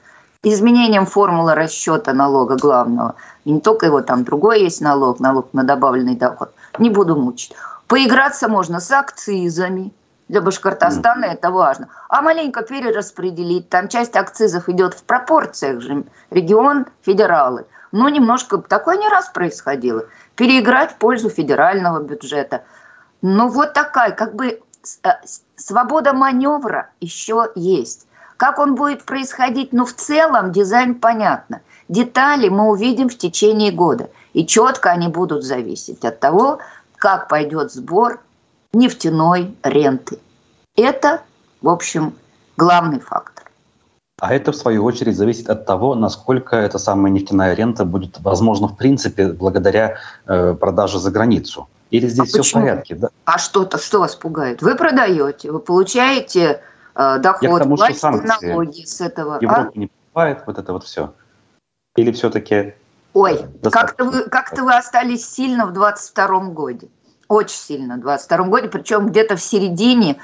изменением 0.42 1.04
формулы 1.04 1.54
расчета 1.54 2.14
налога 2.14 2.56
главного. 2.56 3.16
И 3.44 3.52
не 3.52 3.60
только 3.60 3.84
его, 3.84 4.00
там 4.00 4.24
другой 4.24 4.62
есть 4.62 4.80
налог, 4.80 5.20
налог 5.20 5.52
на 5.52 5.64
добавленный 5.64 6.16
доход. 6.16 6.54
Не 6.78 6.88
буду 6.88 7.14
мучить. 7.14 7.52
Поиграться 7.88 8.48
можно 8.48 8.80
с 8.80 8.90
акцизами, 8.90 9.92
для 10.28 10.40
Башкортостана 10.40 11.26
mm. 11.26 11.32
это 11.32 11.50
важно. 11.50 11.88
А 12.08 12.22
маленько 12.22 12.62
перераспределить, 12.62 13.68
там 13.68 13.88
часть 13.88 14.16
акцизов 14.16 14.70
идет 14.70 14.94
в 14.94 15.02
пропорциях 15.02 15.82
же, 15.82 16.04
регион, 16.30 16.86
федералы. 17.02 17.66
Но 17.92 18.08
немножко, 18.08 18.56
такое 18.58 18.96
не 18.96 19.08
раз 19.08 19.28
происходило, 19.28 20.06
переиграть 20.36 20.92
в 20.92 20.96
пользу 20.96 21.28
федерального 21.28 22.00
бюджета. 22.00 22.62
Ну 23.22 23.48
вот 23.48 23.72
такая, 23.72 24.12
как 24.12 24.34
бы 24.34 24.60
э, 25.02 25.08
свобода 25.56 26.12
маневра 26.12 26.90
еще 27.00 27.50
есть. 27.54 28.06
Как 28.36 28.58
он 28.58 28.74
будет 28.74 29.04
происходить, 29.04 29.72
ну 29.72 29.84
в 29.84 29.92
целом 29.92 30.52
дизайн 30.52 30.94
понятно. 30.94 31.60
Детали 31.88 32.48
мы 32.48 32.70
увидим 32.70 33.08
в 33.08 33.18
течение 33.18 33.72
года. 33.72 34.10
И 34.32 34.46
четко 34.46 34.90
они 34.90 35.08
будут 35.08 35.44
зависеть 35.44 36.04
от 36.04 36.20
того, 36.20 36.60
как 36.96 37.28
пойдет 37.28 37.72
сбор 37.72 38.20
нефтяной 38.72 39.54
ренты. 39.62 40.18
Это, 40.76 41.20
в 41.60 41.68
общем, 41.68 42.14
главный 42.56 43.00
фактор. 43.00 43.39
А 44.20 44.34
это, 44.34 44.52
в 44.52 44.56
свою 44.56 44.84
очередь, 44.84 45.16
зависит 45.16 45.48
от 45.48 45.66
того, 45.66 45.94
насколько 45.94 46.56
эта 46.56 46.78
самая 46.78 47.10
нефтяная 47.10 47.54
рента 47.54 47.84
будет 47.84 48.20
возможна 48.20 48.68
в 48.68 48.76
принципе 48.76 49.32
благодаря 49.32 49.96
э, 50.26 50.54
продаже 50.54 50.98
за 50.98 51.10
границу. 51.10 51.68
Или 51.90 52.06
здесь 52.06 52.20
а 52.20 52.24
все 52.28 52.38
почему? 52.38 52.62
в 52.62 52.64
порядке? 52.64 52.94
Да? 52.94 53.08
А 53.24 53.38
что-то, 53.38 53.78
что 53.78 54.00
вас 54.00 54.14
пугает? 54.14 54.62
Вы 54.62 54.76
продаете, 54.76 55.50
вы 55.50 55.58
получаете 55.58 56.60
э, 56.94 57.18
доход, 57.18 57.62
тому, 57.62 57.76
платите 57.76 58.10
налоги 58.10 58.84
с 58.84 59.00
этого. 59.00 59.38
Европа 59.40 59.72
а? 59.74 59.78
не 59.78 59.86
покупает 59.86 60.42
вот 60.46 60.58
это 60.58 60.72
вот 60.72 60.84
все? 60.84 61.14
Или 61.96 62.12
все-таки... 62.12 62.74
Ой, 63.14 63.40
как-то 63.72 64.04
вы, 64.04 64.22
как 64.24 64.52
вы 64.56 64.76
остались 64.76 65.28
сильно 65.28 65.66
в 65.66 65.72
22 65.72 66.40
году 66.50 66.88
очень 67.30 67.56
сильно 67.56 67.94
в 67.94 68.00
2022 68.00 68.46
году, 68.48 68.68
причем 68.68 69.06
где-то 69.08 69.36
в 69.36 69.40
середине. 69.40 70.16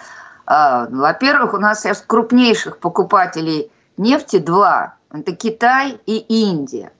А, 0.45 0.87
во-первых, 0.91 1.55
у 1.55 1.59
нас 1.59 1.81
сейчас 1.81 2.03
крупнейших 2.05 2.79
покупателей 2.79 3.71
нефти 3.97 4.38
два. 4.38 4.95
Это 5.11 5.35
Китай 5.35 5.99
и 6.07 6.19
Индия. 6.19 6.93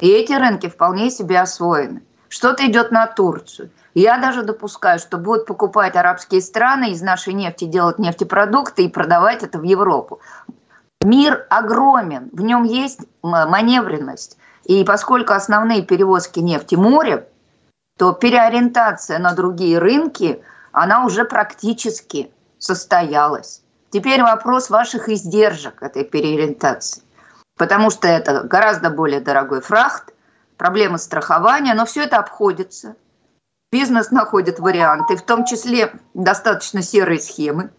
И 0.00 0.08
эти 0.08 0.32
рынки 0.32 0.68
вполне 0.68 1.10
себе 1.10 1.40
освоены. 1.40 2.02
Что-то 2.28 2.66
идет 2.66 2.90
на 2.90 3.06
Турцию. 3.06 3.70
Я 3.94 4.18
даже 4.18 4.42
допускаю, 4.42 4.98
что 4.98 5.18
будут 5.18 5.46
покупать 5.46 5.94
арабские 5.94 6.40
страны 6.40 6.90
из 6.90 7.00
нашей 7.00 7.32
нефти, 7.32 7.64
делать 7.64 7.98
нефтепродукты 7.98 8.84
и 8.84 8.88
продавать 8.88 9.44
это 9.44 9.58
в 9.58 9.62
Европу. 9.62 10.20
Мир 11.00 11.46
огромен, 11.48 12.30
в 12.32 12.40
нем 12.40 12.64
есть 12.64 13.00
маневренность. 13.22 14.36
И 14.64 14.82
поскольку 14.84 15.32
основные 15.32 15.82
перевозки 15.82 16.40
нефти 16.40 16.74
море, 16.74 17.28
то 17.98 18.12
переориентация 18.12 19.18
на 19.18 19.32
другие 19.34 19.78
рынки, 19.78 20.42
она 20.72 21.04
уже 21.04 21.24
практически 21.24 22.32
состоялась. 22.58 23.62
Теперь 23.94 24.24
вопрос 24.24 24.70
ваших 24.70 25.08
издержек 25.08 25.80
этой 25.80 26.02
переориентации. 26.02 27.04
Потому 27.56 27.90
что 27.90 28.08
это 28.08 28.42
гораздо 28.42 28.90
более 28.90 29.20
дорогой 29.20 29.60
фрахт, 29.60 30.12
проблемы 30.56 30.98
страхования, 30.98 31.74
но 31.74 31.86
все 31.86 32.02
это 32.02 32.16
обходится. 32.16 32.96
Бизнес 33.70 34.10
находит 34.10 34.58
варианты, 34.58 35.16
в 35.16 35.22
том 35.22 35.44
числе 35.44 35.92
достаточно 36.12 36.82
серые 36.82 37.20
схемы. 37.20 37.70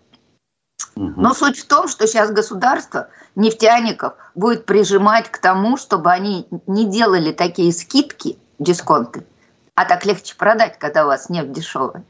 Но 0.95 1.33
суть 1.33 1.59
в 1.59 1.67
том, 1.67 1.89
что 1.89 2.07
сейчас 2.07 2.31
государство 2.31 3.09
нефтяников 3.35 4.13
будет 4.35 4.65
прижимать 4.65 5.29
к 5.29 5.39
тому, 5.39 5.75
чтобы 5.75 6.11
они 6.11 6.47
не 6.65 6.89
делали 6.89 7.33
такие 7.33 7.73
скидки, 7.73 8.39
дисконты, 8.57 9.27
а 9.75 9.83
так 9.83 10.05
легче 10.05 10.33
продать, 10.37 10.79
когда 10.79 11.03
у 11.03 11.07
вас 11.07 11.27
нефть 11.27 11.51
дешевая, 11.51 12.05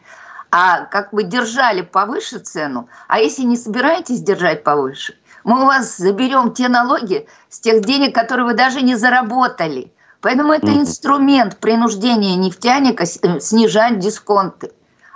а 0.57 0.85
как 0.85 1.12
бы 1.12 1.24
держали 1.24 1.81
повыше 1.81 2.39
цену, 2.39 2.88
а 3.09 3.19
если 3.19 3.41
не 3.41 3.57
собираетесь 3.57 4.21
держать 4.21 4.63
повыше, 4.63 5.15
мы 5.43 5.62
у 5.62 5.65
вас 5.65 5.97
заберем 5.97 6.53
те 6.53 6.69
налоги 6.69 7.27
с 7.50 7.59
тех 7.59 7.83
денег, 7.83 8.15
которые 8.15 8.45
вы 8.45 8.53
даже 8.53 8.81
не 8.81 8.95
заработали. 8.95 9.91
Поэтому 10.21 10.53
это 10.53 10.67
инструмент 10.67 11.57
принуждения 11.57 12.38
нефтяника 12.38 13.03
э, 13.03 13.39
снижать 13.41 14.00
дисконты. 14.00 14.71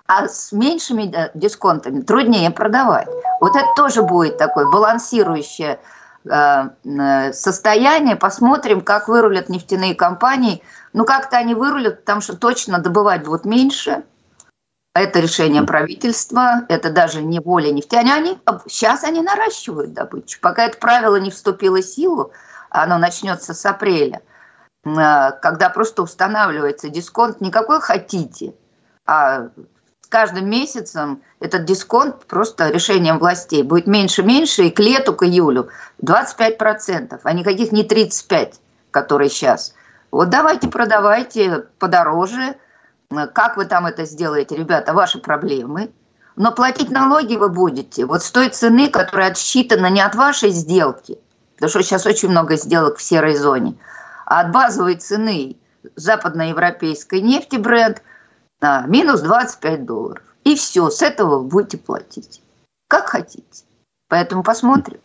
А 0.07 0.27
с 0.27 0.51
меньшими 0.51 1.09
дисконтами 1.33 2.01
труднее 2.01 2.51
продавать. 2.51 3.07
Вот 3.39 3.55
это 3.55 3.67
тоже 3.77 4.01
будет 4.01 4.37
такое 4.37 4.69
балансирующее 4.69 5.79
э, 6.25 6.69
э, 6.83 7.31
состояние. 7.31 8.17
Посмотрим, 8.17 8.81
как 8.81 9.07
вырулят 9.07 9.47
нефтяные 9.47 9.95
компании. 9.95 10.61
Ну, 10.91 11.05
как-то 11.05 11.37
они 11.37 11.55
вырулят, 11.55 12.01
потому 12.01 12.19
что 12.19 12.35
точно 12.35 12.79
добывать 12.79 13.23
будут 13.23 13.45
меньше. 13.45 14.03
Это 14.99 15.19
решение 15.19 15.63
правительства, 15.63 16.65
это 16.67 16.91
даже 16.91 17.21
не 17.21 17.39
воля 17.39 17.71
нефтяне. 17.71 18.13
Они, 18.13 18.39
сейчас 18.67 19.03
они 19.03 19.21
наращивают 19.21 19.93
добычу. 19.93 20.39
Пока 20.41 20.65
это 20.65 20.77
правило 20.77 21.15
не 21.15 21.31
вступило 21.31 21.77
в 21.77 21.85
силу, 21.85 22.31
оно 22.69 22.97
начнется 22.97 23.53
с 23.53 23.65
апреля, 23.65 24.21
э, 24.83 25.31
когда 25.41 25.69
просто 25.69 26.03
устанавливается 26.03 26.89
дисконт 26.89 27.41
не 27.41 27.51
какой 27.51 27.81
хотите, 27.81 28.53
а 29.05 29.49
каждым 30.09 30.49
месяцем 30.49 31.21
этот 31.39 31.65
дисконт 31.65 32.25
просто 32.25 32.69
решением 32.69 33.19
властей 33.19 33.63
будет 33.63 33.87
меньше-меньше, 33.87 34.63
и 34.63 34.69
к 34.69 34.79
лету, 34.79 35.13
к 35.13 35.23
июлю 35.23 35.69
25%, 36.03 37.19
а 37.23 37.33
никаких 37.33 37.71
не 37.71 37.83
35%, 37.83 38.55
которые 38.91 39.29
сейчас. 39.29 39.73
Вот 40.11 40.29
давайте 40.29 40.67
продавайте 40.67 41.65
подороже. 41.77 42.55
Как 43.09 43.57
вы 43.57 43.65
там 43.65 43.85
это 43.85 44.05
сделаете, 44.05 44.55
ребята, 44.55 44.93
ваши 44.93 45.19
проблемы. 45.19 45.91
Но 46.35 46.51
платить 46.51 46.89
налоги 46.89 47.35
вы 47.35 47.49
будете 47.49 48.05
вот 48.05 48.23
с 48.23 48.31
той 48.31 48.49
цены, 48.49 48.89
которая 48.89 49.31
отсчитана 49.31 49.89
не 49.89 49.99
от 49.99 50.15
вашей 50.15 50.51
сделки, 50.51 51.19
потому 51.55 51.69
что 51.69 51.83
сейчас 51.83 52.05
очень 52.05 52.29
много 52.29 52.55
сделок 52.55 52.97
в 52.97 53.01
серой 53.01 53.35
зоне, 53.35 53.75
а 54.25 54.41
от 54.41 54.51
базовой 54.51 54.95
цены 54.95 55.57
западноевропейской 55.95 57.21
нефти 57.21 57.57
бренд– 57.57 58.01
на 58.61 58.85
минус 58.87 59.21
25 59.21 59.85
долларов. 59.85 60.23
И 60.43 60.55
все, 60.55 60.89
с 60.89 61.01
этого 61.01 61.39
вы 61.39 61.45
будете 61.45 61.77
платить. 61.77 62.41
Как 62.87 63.09
хотите. 63.09 63.65
Поэтому 64.07 64.43
посмотрим. 64.43 64.99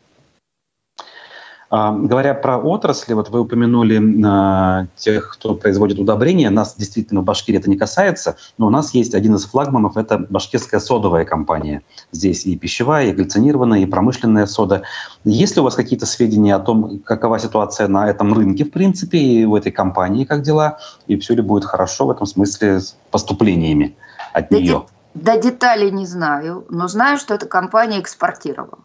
А, 1.76 1.90
говоря 1.90 2.34
про 2.34 2.56
отрасли, 2.56 3.14
вот 3.14 3.30
вы 3.30 3.40
упомянули 3.40 4.00
а, 4.24 4.86
тех, 4.94 5.32
кто 5.32 5.56
производит 5.56 5.98
удобрения. 5.98 6.48
Нас 6.48 6.76
действительно 6.76 7.22
в 7.22 7.24
Башкирии 7.24 7.58
это 7.58 7.68
не 7.68 7.76
касается, 7.76 8.36
но 8.58 8.68
у 8.68 8.70
нас 8.70 8.94
есть 8.94 9.12
один 9.12 9.34
из 9.34 9.44
флагманов, 9.44 9.96
это 9.96 10.18
башкирская 10.18 10.78
содовая 10.78 11.24
компания. 11.24 11.82
Здесь 12.12 12.46
и 12.46 12.56
пищевая, 12.56 13.08
и 13.08 13.12
глицинированная, 13.12 13.80
и 13.80 13.86
промышленная 13.86 14.46
сода. 14.46 14.82
Есть 15.24 15.56
ли 15.56 15.62
у 15.62 15.64
вас 15.64 15.74
какие-то 15.74 16.06
сведения 16.06 16.54
о 16.54 16.60
том, 16.60 17.00
какова 17.00 17.40
ситуация 17.40 17.88
на 17.88 18.08
этом 18.08 18.32
рынке, 18.34 18.64
в 18.64 18.70
принципе, 18.70 19.18
и 19.18 19.44
у 19.44 19.56
этой 19.56 19.72
компании, 19.72 20.24
как 20.24 20.42
дела, 20.42 20.78
и 21.08 21.18
все 21.18 21.34
ли 21.34 21.42
будет 21.42 21.64
хорошо 21.64 22.06
в 22.06 22.12
этом 22.12 22.26
смысле 22.26 22.78
с 22.78 22.96
поступлениями 23.10 23.96
от 24.32 24.52
нее? 24.52 24.86
До 25.14 25.36
деталей 25.36 25.90
не 25.90 26.06
знаю, 26.06 26.66
но 26.68 26.86
знаю, 26.86 27.18
что 27.18 27.34
эта 27.34 27.46
компания 27.46 27.98
экспортировала. 27.98 28.78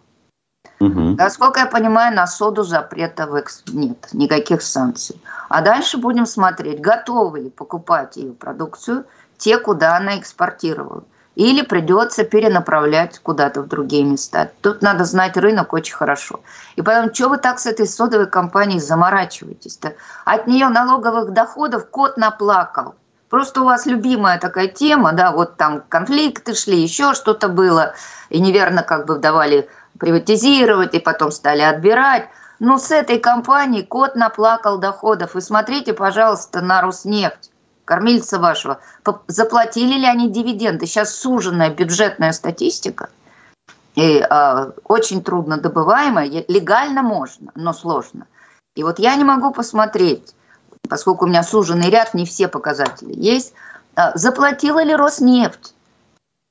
Угу. 0.80 1.16
Насколько 1.18 1.62
я 1.62 1.66
понимаю, 1.66 2.16
на 2.16 2.26
соду 2.26 2.64
запретов 2.64 3.30
нет, 3.68 4.08
никаких 4.14 4.62
санкций. 4.62 5.22
А 5.50 5.62
дальше 5.62 5.98
будем 5.98 6.26
смотреть, 6.26 6.80
готовы 6.80 7.42
ли 7.42 7.50
покупать 7.50 8.16
ее 8.16 8.32
продукцию 8.32 9.06
те, 9.38 9.58
куда 9.58 9.98
она 9.98 10.18
экспортировала. 10.20 11.04
Или 11.36 11.62
придется 11.62 12.24
перенаправлять 12.24 13.20
куда-то 13.20 13.62
в 13.62 13.68
другие 13.68 14.04
места. 14.04 14.52
Тут 14.62 14.82
надо 14.82 15.06
знать 15.06 15.38
рынок 15.38 15.74
очень 15.74 15.96
хорошо. 15.96 16.42
И 16.76 16.82
потом, 16.82 17.14
что 17.14 17.30
вы 17.30 17.38
так 17.38 17.60
с 17.60 17.66
этой 17.66 17.88
содовой 17.88 18.28
компанией 18.28 18.80
заморачиваетесь-то? 18.80 19.94
От 20.26 20.48
нее 20.48 20.68
налоговых 20.68 21.32
доходов 21.32 21.90
кот 21.90 22.18
наплакал. 22.18 22.96
Просто 23.30 23.62
у 23.62 23.66
вас 23.66 23.86
любимая 23.86 24.40
такая 24.40 24.68
тема, 24.68 25.14
да, 25.14 25.32
вот 25.32 25.56
там 25.56 25.84
конфликты 25.88 26.56
шли, 26.56 26.82
еще 26.82 27.14
что-то 27.14 27.48
было, 27.48 27.94
и 28.30 28.42
неверно 28.42 28.82
как 28.82 29.06
бы 29.06 29.20
давали 29.20 29.70
приватизировать 30.00 30.96
и 30.96 31.00
потом 31.00 31.32
стали 31.32 31.62
отбирать. 31.62 32.30
Но 32.60 32.78
с 32.78 32.92
этой 32.92 33.20
компанией 33.20 33.84
кот 33.84 34.16
наплакал 34.16 34.80
доходов. 34.80 35.36
И 35.36 35.42
смотрите, 35.42 35.94
пожалуйста, 35.94 36.62
на 36.62 36.82
Роснефть, 36.82 37.52
кормильца 37.86 38.40
вашего. 38.40 38.80
Заплатили 39.28 40.00
ли 40.00 40.06
они 40.06 40.30
дивиденды? 40.30 40.86
Сейчас 40.86 41.16
суженная 41.16 41.70
бюджетная 41.70 42.34
статистика. 42.34 43.10
И 43.96 44.20
э, 44.20 44.72
очень 44.84 45.24
трудно 45.24 45.58
добываемая. 45.58 46.46
Легально 46.48 47.02
можно, 47.02 47.52
но 47.56 47.74
сложно. 47.74 48.28
И 48.76 48.84
вот 48.84 49.00
я 49.00 49.16
не 49.16 49.24
могу 49.24 49.52
посмотреть, 49.52 50.36
поскольку 50.90 51.26
у 51.26 51.28
меня 51.28 51.44
суженный 51.44 51.90
ряд, 51.90 52.14
не 52.14 52.26
все 52.26 52.48
показатели 52.48 53.14
есть, 53.14 53.54
э, 53.96 54.12
заплатила 54.16 54.84
ли 54.84 54.96
Роснефть 54.96 55.74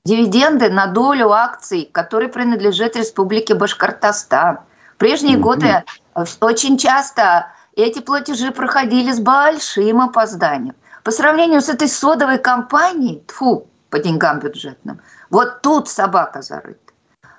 дивиденды 0.04 0.70
на 0.70 0.86
долю 0.86 1.30
акций, 1.30 1.88
которые 1.92 2.28
принадлежат 2.28 2.96
Республике 2.96 3.54
Башкортостан. 3.54 4.60
В 4.94 4.96
прежние 4.98 5.36
mm-hmm. 5.36 5.40
годы 5.40 5.84
э, 6.14 6.24
очень 6.40 6.78
часто 6.78 7.52
эти 7.76 8.00
платежи 8.00 8.50
проходили 8.50 9.12
с 9.12 9.20
большим 9.20 10.00
опозданием. 10.00 10.74
По 11.04 11.10
сравнению 11.10 11.60
с 11.60 11.68
этой 11.68 11.88
содовой 11.88 12.38
компанией, 12.38 13.22
тфу, 13.26 13.68
по 13.90 13.98
деньгам 13.98 14.40
бюджетным, 14.40 15.00
вот 15.30 15.62
тут 15.62 15.88
собака 15.88 16.42
зарыта. 16.42 16.92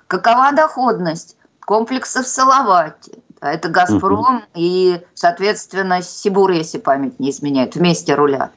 Какова 0.06 0.52
доходность 0.52 1.36
комплексов 1.60 2.26
Салавати? 2.26 3.22
Это 3.40 3.68
«Газпром» 3.68 4.36
угу. 4.36 4.42
и, 4.54 5.00
соответственно, 5.14 6.02
Сибур, 6.02 6.50
если 6.50 6.78
память 6.78 7.18
не 7.20 7.30
изменяет, 7.30 7.74
вместе 7.74 8.14
рулят. 8.14 8.50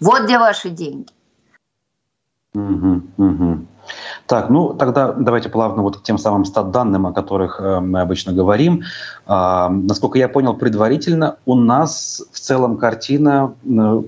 Вот 0.00 0.24
где 0.24 0.38
ваши 0.38 0.70
деньги. 0.70 1.12
Угу, 2.54 3.02
угу. 3.16 3.58
Так, 4.26 4.50
ну 4.50 4.74
тогда 4.74 5.12
давайте 5.12 5.48
плавно 5.48 5.82
вот 5.82 5.98
к 5.98 6.02
тем 6.02 6.18
самым 6.18 6.44
стат-данным, 6.44 7.06
о 7.06 7.12
которых 7.12 7.60
э, 7.60 7.80
мы 7.80 8.00
обычно 8.00 8.32
говорим. 8.32 8.82
Э, 9.26 9.68
насколько 9.70 10.18
я 10.18 10.28
понял 10.28 10.54
предварительно, 10.54 11.38
у 11.46 11.54
нас 11.54 12.22
в 12.32 12.38
целом 12.38 12.76
картина 12.76 13.54
э, 13.64 14.02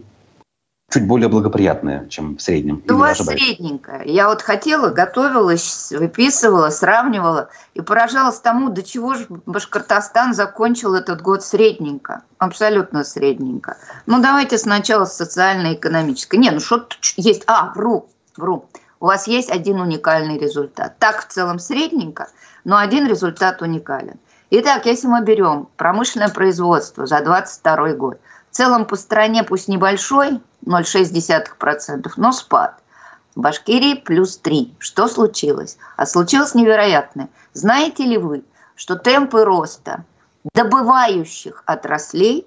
чуть 0.91 1.07
более 1.07 1.29
благоприятная, 1.29 2.07
чем 2.09 2.37
в 2.37 2.43
среднем. 2.43 2.83
У 2.89 2.95
вас 2.95 3.19
средненькая. 3.19 4.05
Я 4.05 4.29
вот 4.29 4.43
хотела, 4.43 4.91
готовилась, 4.91 5.93
выписывала, 5.97 6.71
сравнивала 6.71 7.49
и 7.75 7.81
поражалась 7.81 8.41
тому, 8.41 8.71
до 8.71 8.83
чего 8.83 9.15
же 9.15 9.27
Башкортостан 9.47 10.35
закончил 10.35 10.95
этот 10.95 11.23
год 11.23 11.43
средненько. 11.43 12.23
Абсолютно 12.39 13.05
средненько. 13.05 13.77
Ну, 14.07 14.21
давайте 14.21 14.59
сначала 14.59 15.05
социально-экономическое. 15.05 16.39
Не, 16.39 16.51
ну 16.51 16.61
что 16.61 16.87
есть... 17.17 17.45
А, 17.47 17.73
вру, 17.75 18.09
вру. 18.41 18.65
У 18.99 19.07
вас 19.07 19.29
есть 19.29 19.51
один 19.51 19.81
уникальный 19.81 20.39
результат. 20.39 20.99
Так 20.99 21.23
в 21.23 21.29
целом 21.29 21.59
средненько, 21.59 22.29
но 22.65 22.77
один 22.77 23.07
результат 23.07 23.63
уникален. 23.63 24.19
Итак, 24.51 24.87
если 24.87 25.07
мы 25.07 25.23
берем 25.23 25.69
промышленное 25.77 26.29
производство 26.29 27.07
за 27.07 27.21
2022 27.21 27.93
год, 27.95 28.21
в 28.51 28.57
целом 28.57 28.85
по 28.85 28.97
стране 28.97 29.45
пусть 29.45 29.69
небольшой, 29.69 30.41
0,6%, 30.67 32.11
но 32.17 32.33
спад. 32.33 32.83
В 33.37 33.41
Башкирии 33.41 33.95
плюс 33.95 34.37
3. 34.39 34.75
Что 34.81 35.07
случилось? 35.07 35.79
А 35.97 36.05
случилось 36.05 36.55
невероятное. 36.55 37.29
Знаете 37.53 38.05
ли 38.05 38.19
вы, 38.19 38.45
что 38.75 38.97
темпы 38.97 39.45
роста 39.45 40.05
добывающих 40.55 41.63
отраслей 41.67 42.47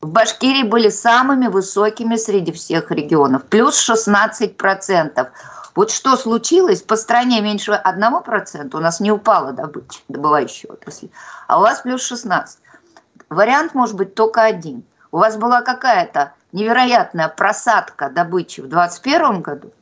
в 0.00 0.10
Башкирии 0.10 0.62
были 0.62 0.88
самыми 0.88 1.46
высокими 1.46 2.16
среди 2.16 2.52
всех 2.52 2.90
регионов, 2.90 3.44
плюс 3.44 3.88
16%. 3.88 5.28
Вот 5.74 5.90
что 5.90 6.16
случилось, 6.16 6.82
по 6.82 6.96
стране 6.96 7.40
меньше 7.40 7.72
1%, 7.72 8.76
у 8.76 8.80
нас 8.80 9.00
не 9.00 9.10
упала 9.10 9.52
добыча 9.52 10.00
добывающей 10.08 10.68
отрасли, 10.68 11.10
а 11.48 11.58
у 11.58 11.62
вас 11.62 11.80
плюс 11.80 12.02
16. 12.06 12.58
Вариант 13.28 13.74
может 13.74 13.96
быть 13.96 14.14
только 14.14 14.42
один. 14.42 14.84
У 15.12 15.18
вас 15.18 15.36
была 15.36 15.62
какая-то 15.62 16.32
невероятная 16.52 17.28
просадка 17.28 18.10
добычи 18.10 18.60
в 18.60 18.68
2021 18.68 19.42
году, 19.42 19.72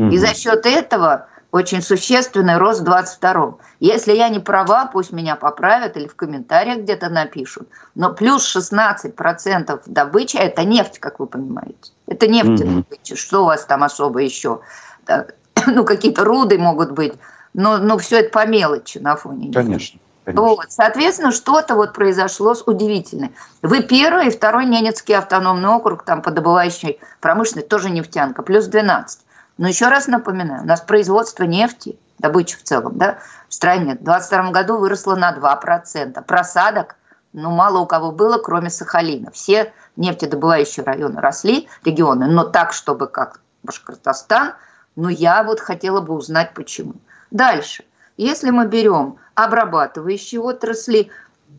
mm-hmm. 0.00 0.10
и 0.10 0.18
за 0.18 0.34
счет 0.34 0.66
этого 0.66 1.28
очень 1.50 1.80
существенный 1.80 2.58
рост 2.58 2.82
в 2.82 2.84
22-м. 2.84 3.58
Если 3.80 4.12
я 4.12 4.28
не 4.28 4.38
права, 4.38 4.86
пусть 4.86 5.12
меня 5.12 5.34
поправят 5.34 5.96
или 5.96 6.06
в 6.06 6.14
комментариях 6.14 6.80
где-то 6.80 7.08
напишут. 7.08 7.68
Но 7.94 8.12
плюс 8.12 8.54
16% 8.54 9.82
добычи– 9.86 10.36
это 10.38 10.64
нефть, 10.64 10.98
как 10.98 11.20
вы 11.20 11.26
понимаете. 11.26 11.92
Это 12.06 12.28
нефтедобыча. 12.28 13.14
Mm-hmm. 13.14 13.16
Что 13.16 13.42
у 13.42 13.46
вас 13.46 13.64
там 13.64 13.82
особо 13.82 14.20
еще? 14.20 14.60
Ну, 15.66 15.84
какие-то 15.84 16.24
руды 16.24 16.56
могут 16.56 16.92
быть. 16.92 17.14
Но, 17.52 17.78
но 17.78 17.98
все 17.98 18.20
это 18.20 18.30
по 18.30 18.46
мелочи 18.46 18.98
на 18.98 19.16
фоне. 19.16 19.52
Конечно. 19.52 19.98
Вот, 20.24 20.66
соответственно, 20.68 21.32
что-то 21.32 21.74
вот 21.74 21.94
произошло 21.94 22.54
с 22.54 22.62
удивительное. 22.64 23.32
Вы 23.62 23.82
первый 23.82 24.28
и 24.28 24.30
второй 24.30 24.66
Ненецкий 24.66 25.16
автономный 25.16 25.68
округ, 25.70 26.04
там 26.04 26.22
по 26.22 26.30
добывающей 26.30 27.00
промышленности, 27.20 27.68
тоже 27.68 27.90
нефтянка, 27.90 28.42
плюс 28.42 28.66
12. 28.66 29.20
Но 29.58 29.66
еще 29.68 29.88
раз 29.88 30.06
напоминаю, 30.06 30.62
у 30.62 30.66
нас 30.66 30.80
производство 30.80 31.42
нефти, 31.42 31.98
добыча 32.18 32.56
в 32.56 32.62
целом, 32.62 32.96
да, 32.96 33.18
в 33.48 33.54
стране 33.54 33.96
в 33.96 34.04
2022 34.04 34.50
году 34.52 34.78
выросло 34.78 35.16
на 35.16 35.36
2%. 35.36 36.22
Просадок, 36.24 36.96
ну, 37.32 37.50
мало 37.50 37.80
у 37.80 37.86
кого 37.86 38.12
было, 38.12 38.38
кроме 38.38 38.70
Сахалина. 38.70 39.32
Все 39.32 39.72
нефтедобывающие 39.96 40.84
районы 40.84 41.20
росли, 41.20 41.68
регионы, 41.84 42.28
но 42.28 42.44
так, 42.44 42.72
чтобы 42.72 43.08
как 43.08 43.40
Башкортостан, 43.64 44.54
ну, 44.94 45.08
я 45.08 45.42
вот 45.42 45.60
хотела 45.60 46.00
бы 46.00 46.14
узнать, 46.14 46.54
почему. 46.54 46.94
Дальше. 47.32 47.84
Если 48.16 48.50
мы 48.50 48.66
берем 48.66 49.18
обрабатывающие 49.34 50.40
отрасли, 50.40 51.10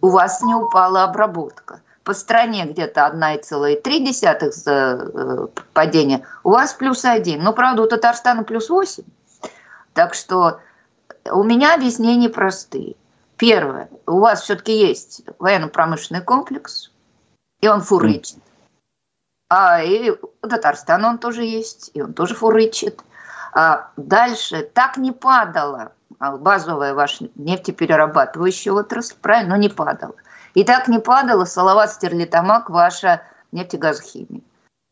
у 0.01 0.09
вас 0.09 0.41
не 0.41 0.55
упала 0.55 1.03
обработка– 1.03 1.81
по 2.09 2.15
стране 2.15 2.65
где-то 2.65 3.01
1,3 3.01 4.53
э, 4.65 5.47
падения, 5.73 6.25
у 6.43 6.49
вас 6.49 6.73
плюс 6.73 7.05
1. 7.05 7.39
Но, 7.39 7.53
правда, 7.53 7.83
у 7.83 7.87
Татарстана 7.87 8.43
плюс 8.43 8.71
8. 8.71 9.03
Так 9.93 10.15
что 10.15 10.59
у 11.31 11.43
меня 11.43 11.75
объяснения 11.75 12.29
простые. 12.29 12.95
Первое, 13.37 13.91
у 14.07 14.21
вас 14.21 14.41
все-таки 14.41 14.75
есть 14.75 15.21
военно-промышленный 15.37 16.23
комплекс, 16.23 16.91
и 17.61 17.67
он 17.67 17.81
фурычит. 17.81 18.39
А 19.47 19.83
и 19.83 20.09
у 20.09 20.47
Татарстана 20.47 21.09
он 21.09 21.19
тоже 21.19 21.43
есть, 21.43 21.91
и 21.93 22.01
он 22.01 22.13
тоже 22.13 22.33
фурычит. 22.33 23.03
А 23.53 23.91
дальше 23.97 24.63
так 24.63 24.97
не 24.97 25.11
падала 25.11 25.91
базовая 26.19 26.95
ваша 26.95 27.29
нефтеперерабатывающая 27.35 28.73
отрасль, 28.73 29.15
правильно, 29.21 29.55
но 29.55 29.61
не 29.61 29.69
падала. 29.69 30.15
И 30.53 30.63
так 30.63 30.87
не 30.87 30.99
падала 30.99 31.45
Салават 31.45 31.91
Стерлитамак, 31.91 32.69
ваша 32.69 33.21
нефтегазохимия. 33.51 34.41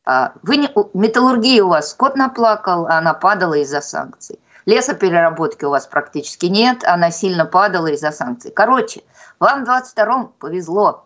А, 0.06 0.34
вы 0.44 0.58
не, 0.58 0.70
металлургия 0.94 1.64
у 1.64 1.70
вас 1.70 1.92
скот 1.92 2.16
наплакал, 2.16 2.88
а 2.88 2.98
она 3.00 3.14
падала 3.14 3.56
из-за 3.56 3.82
санкций. 3.82 4.40
Лесопереработки 4.66 5.66
у 5.66 5.70
вас 5.70 5.88
практически 5.88 6.46
нет, 6.46 6.84
она 6.84 7.12
сильно 7.12 7.46
падала 7.46 7.88
из-за 7.88 8.12
санкций. 8.12 8.52
Короче, 8.52 9.04
вам 9.40 9.66
в 9.66 9.70
22-м 9.70 10.34
повезло. 10.40 11.06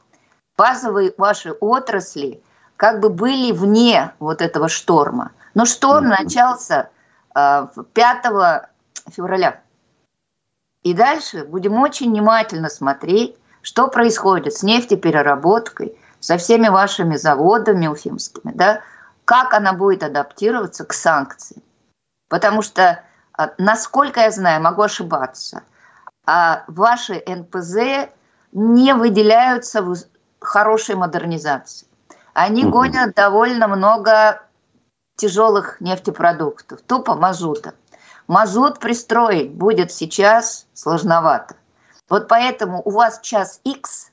Базовые 0.57 1.13
ваши 1.17 1.51
отрасли 1.51 2.41
как 2.75 2.99
бы 2.99 3.09
были 3.09 3.51
вне 3.51 4.13
вот 4.19 4.41
этого 4.41 4.67
шторма. 4.67 5.31
Но 5.53 5.65
шторм 5.65 6.07
начался 6.09 6.89
5 7.33 7.35
а, 7.35 8.69
февраля. 9.09 9.61
И 10.83 10.93
дальше 10.93 11.45
будем 11.45 11.77
очень 11.77 12.09
внимательно 12.09 12.69
смотреть, 12.69 13.35
что 13.61 13.87
происходит 13.87 14.53
с 14.53 14.63
нефтепереработкой, 14.63 15.97
со 16.19 16.37
всеми 16.37 16.67
вашими 16.67 17.15
заводами 17.15 17.87
уфимскими, 17.87 18.51
да, 18.53 18.81
как 19.25 19.53
она 19.53 19.73
будет 19.73 20.03
адаптироваться 20.03 20.85
к 20.85 20.93
санкциям. 20.93 21.63
Потому 22.29 22.61
что, 22.61 23.03
а, 23.33 23.51
насколько 23.57 24.21
я 24.21 24.31
знаю, 24.31 24.61
могу 24.61 24.83
ошибаться, 24.83 25.63
а 26.25 26.63
ваши 26.67 27.21
НПЗ 27.25 28.09
не 28.51 28.93
выделяются 28.93 29.81
в 29.81 29.95
хорошей 30.39 30.95
модернизации. 30.95 31.87
Они 32.33 32.63
угу. 32.63 32.73
гонят 32.73 33.15
довольно 33.15 33.67
много 33.67 34.41
тяжелых 35.17 35.81
нефтепродуктов, 35.81 36.81
тупо 36.81 37.15
мазута. 37.15 37.73
Мазут 38.27 38.79
пристроить 38.79 39.51
будет 39.51 39.91
сейчас 39.91 40.67
сложновато. 40.73 41.55
Вот 42.11 42.27
поэтому 42.27 42.81
у 42.83 42.89
вас 42.89 43.21
час 43.21 43.61
X 43.63 44.11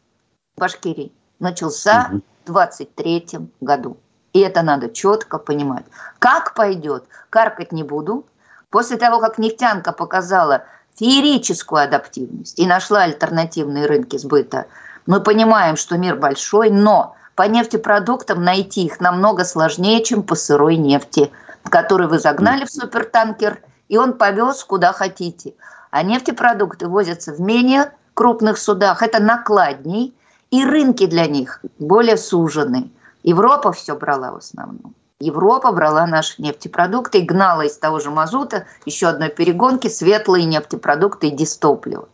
в 0.57 0.61
Башкирии 0.61 1.11
начался 1.41 2.13
в 2.45 2.47
23 2.47 3.27
году. 3.61 3.97
И 4.33 4.39
это 4.39 4.63
надо 4.63 4.89
четко 4.89 5.37
понимать. 5.37 5.85
Как 6.21 6.55
пойдет, 6.55 7.07
каркать 7.29 7.73
не 7.73 7.83
буду. 7.83 8.25
После 8.71 8.99
того, 8.99 9.19
как 9.19 9.39
нефтянка 9.39 9.91
показала 9.91 10.63
феерическую 10.95 11.83
адаптивность 11.83 12.57
и 12.57 12.69
нашла 12.69 13.03
альтернативные 13.03 13.87
рынки 13.87 14.17
сбыта, 14.17 14.67
мы 15.07 15.21
понимаем, 15.21 15.75
что 15.75 15.99
мир 15.99 16.15
большой, 16.15 16.71
но 16.71 17.17
по 17.35 17.49
нефтепродуктам 17.49 18.45
найти 18.45 18.85
их 18.85 19.01
намного 19.01 19.45
сложнее, 19.45 20.05
чем 20.05 20.23
по 20.23 20.37
сырой 20.37 20.77
нефти, 20.77 21.33
который 21.65 22.07
вы 22.07 22.21
загнали 22.21 22.65
в 22.65 22.71
супертанкер, 22.71 23.61
и 23.89 23.97
он 23.97 24.13
повез 24.13 24.63
куда 24.63 24.93
хотите 24.93 25.55
а 25.91 26.03
нефтепродукты 26.03 26.89
возятся 26.89 27.33
в 27.33 27.41
менее 27.41 27.93
крупных 28.15 28.59
судах. 28.59 29.03
Это 29.03 29.23
накладней, 29.23 30.15
и 30.51 30.65
рынки 30.65 31.07
для 31.07 31.27
них 31.27 31.63
более 31.79 32.17
сужены. 32.17 32.91
Европа 33.23 33.73
все 33.73 33.97
брала 33.97 34.33
в 34.33 34.37
основном. 34.37 34.95
Европа 35.21 35.73
брала 35.73 36.07
наши 36.07 36.41
нефтепродукты 36.41 37.19
и 37.19 37.25
гнала 37.25 37.63
из 37.63 37.77
того 37.77 37.99
же 37.99 38.11
мазута 38.11 38.67
еще 38.87 39.09
одной 39.09 39.31
перегонки 39.31 39.89
светлые 39.89 40.45
нефтепродукты 40.45 41.29
и 41.29 41.31
дистопливо. 41.33 42.09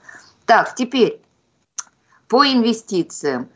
Так, 0.47 0.75
теперь 0.75 1.21
по 2.29 2.45
инвестициям. 2.45 3.49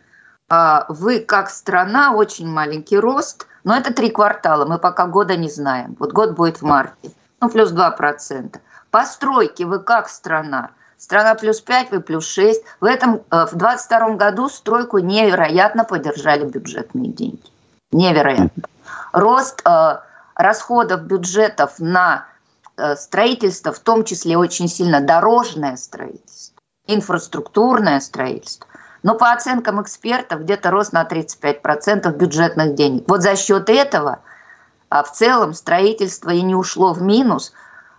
А, 0.50 0.86
вы 0.88 1.20
как 1.20 1.50
страна, 1.50 2.12
очень 2.14 2.48
маленький 2.48 2.98
рост, 2.98 3.46
но 3.64 3.76
это 3.76 3.92
три 3.92 4.10
квартала, 4.10 4.64
мы 4.64 4.78
пока 4.78 5.06
года 5.06 5.36
не 5.36 5.50
знаем. 5.50 5.96
Вот 5.98 6.12
год 6.12 6.32
будет 6.32 6.58
в 6.58 6.62
марте, 6.62 7.10
ну 7.40 7.50
плюс 7.50 7.72
2%. 7.72 8.58
Постройки 8.90 9.62
вы 9.62 9.80
как 9.80 10.08
страна? 10.08 10.70
Страна 10.96 11.34
плюс 11.34 11.60
5, 11.60 11.90
вы 11.90 12.00
плюс 12.00 12.26
6. 12.26 12.62
В 12.80 12.84
этом, 12.84 13.22
э, 13.30 13.46
в 13.46 13.54
22 13.54 14.16
году 14.16 14.48
стройку 14.48 14.98
невероятно 14.98 15.84
поддержали 15.84 16.44
бюджетные 16.44 17.12
деньги. 17.12 17.42
Невероятно. 17.92 18.64
Рост 19.12 19.62
э, 19.64 19.98
расходов 20.34 21.02
бюджетов 21.02 21.74
на 21.78 22.26
э, 22.76 22.96
строительство, 22.96 23.72
в 23.72 23.78
том 23.78 24.04
числе 24.04 24.36
очень 24.36 24.68
сильно 24.68 25.00
дорожное 25.00 25.76
строительство, 25.76 26.60
инфраструктурное 26.86 28.00
строительство. 28.00 28.66
Но 29.04 29.14
по 29.14 29.32
оценкам 29.32 29.80
экспертов 29.80 30.40
где-то 30.40 30.70
рост 30.70 30.92
на 30.92 31.04
35% 31.04 32.10
бюджетных 32.16 32.74
денег. 32.74 33.04
Вот 33.06 33.22
за 33.22 33.36
счет 33.36 33.70
этого 33.70 34.18
а 34.88 35.02
в 35.02 35.12
целом 35.12 35.52
строительство 35.52 36.30
и 36.30 36.42
не 36.42 36.54
ушло 36.54 36.92
в 36.92 37.02
минус, 37.02 37.52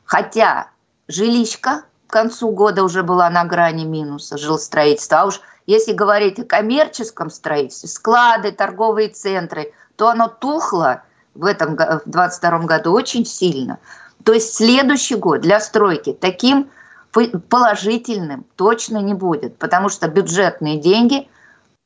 хотя 0.06 0.70
жилищка 1.10 1.84
к 2.08 2.14
концу 2.14 2.52
года 2.52 2.84
уже 2.84 3.04
была 3.04 3.30
на 3.30 3.44
грани 3.44 3.84
минуса, 3.84 4.38
жилстроительство. 4.38 5.20
А 5.20 5.26
уж 5.26 5.42
если 5.66 5.92
говорить 5.92 6.40
о 6.40 6.46
коммерческом 6.46 7.30
строительстве, 7.30 7.90
склады, 7.90 8.52
торговые 8.52 9.10
центры, 9.10 9.74
то 9.98 10.08
оно 10.08 10.30
тухло 10.30 11.04
в 11.36 11.46
этом 11.46 11.76
в 11.76 11.76
2022 11.76 12.60
году 12.60 12.94
очень 12.94 13.26
сильно. 13.26 13.80
То 14.24 14.34
есть 14.34 14.56
следующий 14.56 15.16
год 15.16 15.42
для 15.42 15.60
стройки 15.60 16.14
таким 16.14 16.70
положительным 17.12 18.46
точно 18.56 18.98
не 18.98 19.14
будет, 19.14 19.58
потому 19.58 19.90
что 19.90 20.08
бюджетные 20.08 20.78
деньги 20.78 21.28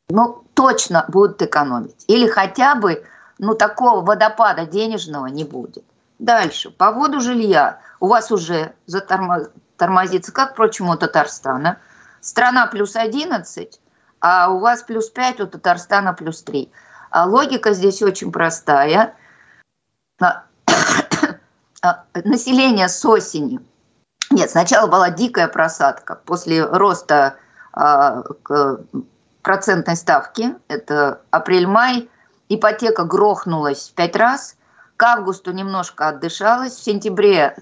ну, 0.10 0.44
точно 0.54 1.06
будут 1.08 1.42
экономить. 1.42 2.04
Или 2.08 2.28
хотя 2.28 2.76
бы 2.76 3.04
ну, 3.40 3.54
такого 3.54 4.02
водопада 4.02 4.66
денежного 4.66 5.28
не 5.28 5.44
будет. 5.44 5.86
Дальше, 6.24 6.70
по 6.72 6.94
поводу 6.94 7.20
жилья. 7.20 7.80
У 8.00 8.08
вас 8.08 8.32
уже 8.32 8.76
затормозится, 8.86 10.32
как, 10.32 10.54
впрочем, 10.54 10.88
у 10.88 10.96
Татарстана. 10.96 11.80
Страна 12.22 12.66
плюс 12.68 12.96
11, 12.96 13.82
а 14.22 14.50
у 14.50 14.60
вас 14.60 14.84
плюс 14.84 15.10
5, 15.10 15.42
у 15.42 15.48
Татарстана 15.48 16.14
плюс 16.14 16.42
3. 16.44 16.72
А 17.10 17.26
логика 17.26 17.74
здесь 17.74 18.02
очень 18.02 18.32
простая. 18.32 19.16
А, 20.22 20.46
а, 21.82 22.06
население 22.24 22.88
с 22.88 23.04
осени. 23.04 23.60
Нет, 24.32 24.50
сначала 24.50 24.88
была 24.88 25.10
дикая 25.10 25.50
просадка. 25.50 26.16
После 26.24 26.64
роста 26.64 27.36
процентной 29.42 29.98
ставки, 29.98 30.56
это 30.70 31.20
апрель-май, 31.32 32.10
ипотека 32.48 33.04
грохнулась 33.04 33.90
в 33.90 33.94
пять 33.94 34.16
раз, 34.16 34.56
к 35.04 35.06
августу 35.06 35.52
немножко 35.52 36.08
отдышалась, 36.08 36.76
в 36.76 36.82
сентябре 36.82 37.58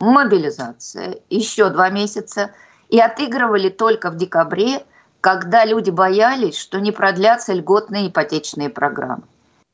мобилизация, 0.00 1.16
еще 1.30 1.70
два 1.70 1.88
месяца, 1.88 2.50
и 2.90 3.00
отыгрывали 3.00 3.70
только 3.70 4.10
в 4.10 4.18
декабре, 4.18 4.84
когда 5.22 5.64
люди 5.64 5.88
боялись, 5.88 6.58
что 6.58 6.80
не 6.80 6.92
продлятся 6.92 7.54
льготные 7.54 8.08
ипотечные 8.08 8.68
программы. 8.68 9.22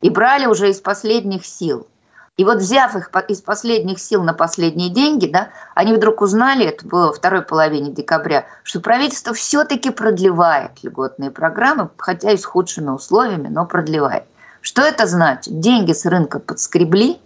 И 0.01 0.09
брали 0.09 0.47
уже 0.47 0.71
из 0.71 0.81
последних 0.81 1.45
сил. 1.45 1.89
И 2.37 2.45
вот 2.45 2.59
взяв 2.59 2.95
их 2.95 3.11
из 3.27 3.41
последних 3.41 3.99
сил 3.99 4.23
на 4.23 4.33
последние 4.33 4.91
деньги, 4.91 5.27
да, 5.27 5.49
они 5.75 5.93
вдруг 5.93 6.21
узнали, 6.21 6.65
это 6.65 6.87
было 6.87 7.09
во 7.09 7.13
второй 7.13 7.43
половине 7.43 7.91
декабря, 7.91 8.47
что 8.63 8.79
правительство 8.79 9.35
все-таки 9.35 9.91
продлевает 9.91 10.85
льготные 10.85 11.33
программы, 11.33 11.91
хотя 11.97 12.31
и 12.31 12.37
с 12.37 12.45
худшими 12.45 12.91
условиями, 12.91 13.49
но 13.49 13.67
продлевает. 13.67 14.27
Что 14.61 14.83
это 14.83 15.07
значит? 15.07 15.61
Деньги 15.61 15.93
с 15.93 16.05
рынка 16.07 16.39
подскребли, 16.39 17.21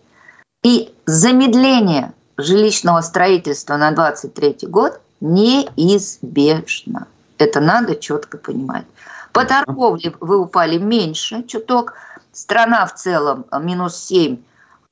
и 0.64 0.94
замедление 1.05 2.12
жилищного 2.38 3.03
строительства 3.03 3.77
на 3.77 3.90
2023 3.92 4.68
год 4.68 5.01
неизбежно. 5.20 7.07
Это 7.38 7.61
надо 7.61 7.97
четко 7.97 8.38
понимать. 8.38 8.87
По 9.33 9.44
торговле 9.44 10.14
вы 10.20 10.38
упали 10.38 10.79
меньше 10.79 11.42
чуток. 11.44 11.94
Страна 12.33 12.87
в 12.87 12.94
целом 12.94 13.44
минус 13.61 13.97
7 13.97 14.38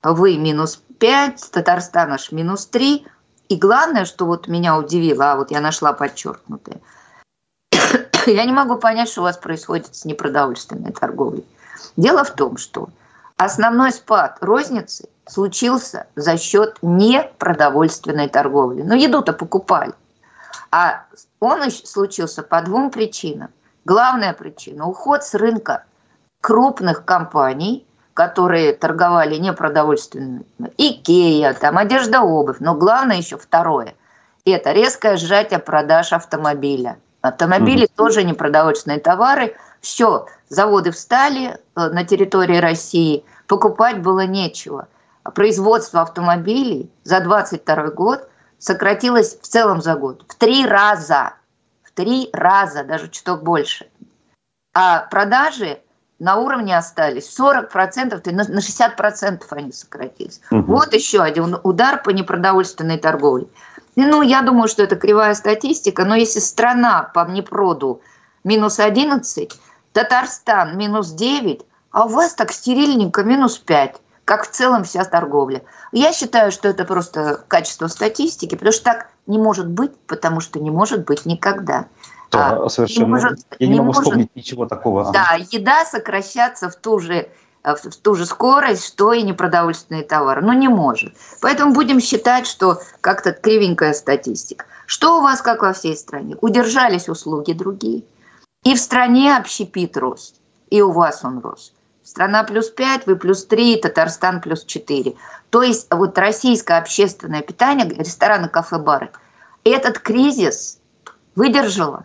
вы 0.02 0.36
минус 0.36 0.82
5, 0.98 1.50
Татарстан 1.52 2.12
аж 2.12 2.32
минус 2.32 2.66
3. 2.66 3.06
И 3.48 3.56
главное, 3.56 4.04
что 4.04 4.26
вот 4.26 4.48
меня 4.48 4.76
удивило, 4.76 5.32
а 5.32 5.36
вот 5.36 5.50
я 5.50 5.60
нашла 5.60 5.92
подчеркнутое, 5.92 6.80
я 8.26 8.44
не 8.44 8.52
могу 8.52 8.76
понять, 8.76 9.08
что 9.08 9.20
у 9.20 9.24
вас 9.24 9.36
происходит 9.36 9.94
с 9.94 10.04
непродовольственной 10.04 10.92
торговлей. 10.92 11.44
Дело 11.96 12.24
в 12.24 12.30
том, 12.30 12.56
что 12.56 12.88
основной 13.36 13.92
спад 13.92 14.38
розницы 14.40 15.08
случился 15.26 16.06
за 16.16 16.36
счет 16.36 16.78
непродовольственной 16.82 18.28
торговли. 18.28 18.82
Но 18.82 18.94
еду-то 18.94 19.32
покупали. 19.32 19.92
А 20.70 21.04
он 21.40 21.70
случился 21.70 22.42
по 22.42 22.62
двум 22.62 22.90
причинам. 22.90 23.50
Главная 23.84 24.32
причина– 24.32 24.86
уход 24.88 25.24
с 25.24 25.34
рынка 25.34 25.84
крупных 26.40 27.04
компаний– 27.04 27.86
которые 28.14 28.74
торговали 28.74 29.36
непродовольственными, 29.36 30.44
Икея, 30.76 31.54
там, 31.54 31.78
одежда, 31.78 32.22
обувь. 32.22 32.58
Но 32.60 32.74
главное 32.74 33.16
еще 33.16 33.38
второе– 33.38 33.94
это 34.44 34.72
резкое 34.72 35.16
сжатие 35.16 35.58
продаж 35.58 36.12
автомобиля. 36.12 36.98
Автомобили 37.22 37.84
угу. 37.84 37.92
тоже 37.96 38.24
непродовольственные 38.24 38.98
товары. 38.98 39.56
Все, 39.80 40.26
заводы 40.48 40.90
встали 40.90 41.56
э, 41.76 41.88
на 41.88 42.04
территории 42.04 42.58
России, 42.58 43.24
покупать 43.46 44.02
было 44.02 44.26
нечего. 44.26 44.88
Производство 45.34 46.02
автомобилей 46.02 46.90
за 47.04 47.20
22 47.20 47.90
год 47.90 48.28
сократилось 48.58 49.38
в 49.40 49.46
целом 49.46 49.80
за 49.80 49.94
год 49.94 50.24
в 50.28 50.34
три 50.34 50.66
раза. 50.66 51.34
В 51.84 51.92
три 51.92 52.28
раза, 52.32 52.82
даже 52.82 53.08
чуток 53.08 53.42
больше. 53.44 53.88
А 54.74 55.00
продажи 55.10 55.80
на 56.18 56.36
уровне 56.36 56.76
остались 56.76 57.38
40%, 57.38 58.30
на 58.32 58.58
60% 58.58 59.42
они 59.50 59.72
сократились. 59.72 60.40
Угу. 60.50 60.62
Вот 60.62 60.94
еще 60.94 61.20
один 61.20 61.58
удар 61.62 62.02
по 62.02 62.10
непродовольственной 62.10 62.98
торговле. 62.98 63.48
Ну, 63.96 64.22
я 64.22 64.42
думаю, 64.42 64.68
что 64.68 64.82
это 64.82 64.96
кривая 64.96 65.34
статистика, 65.34 66.04
но 66.04 66.14
если 66.14 66.40
страна 66.40 67.10
по 67.14 67.28
непроду 67.28 68.00
минус 68.42 68.80
11, 68.80 69.52
Татарстан 69.92 70.78
минус 70.78 71.10
9, 71.10 71.60
а 71.90 72.06
у 72.06 72.08
вас 72.08 72.34
так 72.34 72.52
стерильненько 72.52 73.22
минус 73.22 73.58
5, 73.58 73.96
как 74.24 74.44
в 74.44 74.50
целом 74.50 74.84
вся 74.84 75.04
торговля. 75.04 75.62
Я 75.92 76.12
считаю, 76.12 76.52
что 76.52 76.68
это 76.68 76.84
просто 76.84 77.44
качество 77.48 77.86
статистики, 77.88 78.54
потому 78.54 78.72
что 78.72 78.84
так 78.84 79.10
не 79.26 79.38
может 79.38 79.68
быть, 79.68 79.94
потому 80.06 80.40
что 80.40 80.58
не 80.58 80.70
может 80.70 81.04
быть 81.04 81.26
никогда. 81.26 81.86
Да, 82.30 82.64
а, 82.64 82.68
совершенно. 82.70 83.04
Не 83.04 83.10
может, 83.10 83.38
Я 83.58 83.66
не, 83.66 83.72
не 83.74 83.78
могу 83.78 83.88
может, 83.88 84.02
вспомнить 84.04 84.34
ничего 84.34 84.66
такого. 84.66 85.12
Да, 85.12 85.36
еда 85.50 85.84
сокращаться 85.84 86.70
в 86.70 86.76
ту 86.76 86.98
же 86.98 87.28
в 87.64 87.96
ту 88.02 88.14
же 88.14 88.26
скорость, 88.26 88.86
что 88.86 89.12
и 89.12 89.22
непродовольственные 89.22 90.02
товары. 90.02 90.42
Ну, 90.42 90.52
не 90.52 90.68
может. 90.68 91.14
Поэтому 91.40 91.72
будем 91.72 92.00
считать, 92.00 92.46
что 92.46 92.80
как-то 93.00 93.32
кривенькая 93.32 93.92
статистика. 93.92 94.66
Что 94.86 95.18
у 95.18 95.22
вас, 95.22 95.42
как 95.42 95.62
во 95.62 95.72
всей 95.72 95.96
стране? 95.96 96.36
Удержались 96.40 97.08
услуги 97.08 97.52
другие. 97.52 98.02
И 98.64 98.74
в 98.74 98.78
стране 98.78 99.36
общепит 99.36 99.96
рос. 99.96 100.34
И 100.70 100.82
у 100.82 100.90
вас 100.90 101.24
он 101.24 101.40
рос. 101.40 101.72
Страна 102.02 102.42
плюс 102.42 102.68
5, 102.68 103.06
вы 103.06 103.16
плюс 103.16 103.46
3, 103.46 103.76
Татарстан 103.76 104.40
плюс 104.40 104.64
4. 104.64 105.14
То 105.50 105.62
есть 105.62 105.86
вот 105.90 106.18
российское 106.18 106.78
общественное 106.78 107.42
питание, 107.42 107.88
рестораны, 107.88 108.48
кафе, 108.48 108.78
бары, 108.78 109.10
этот 109.64 109.98
кризис 110.00 110.80
выдержало. 111.36 112.04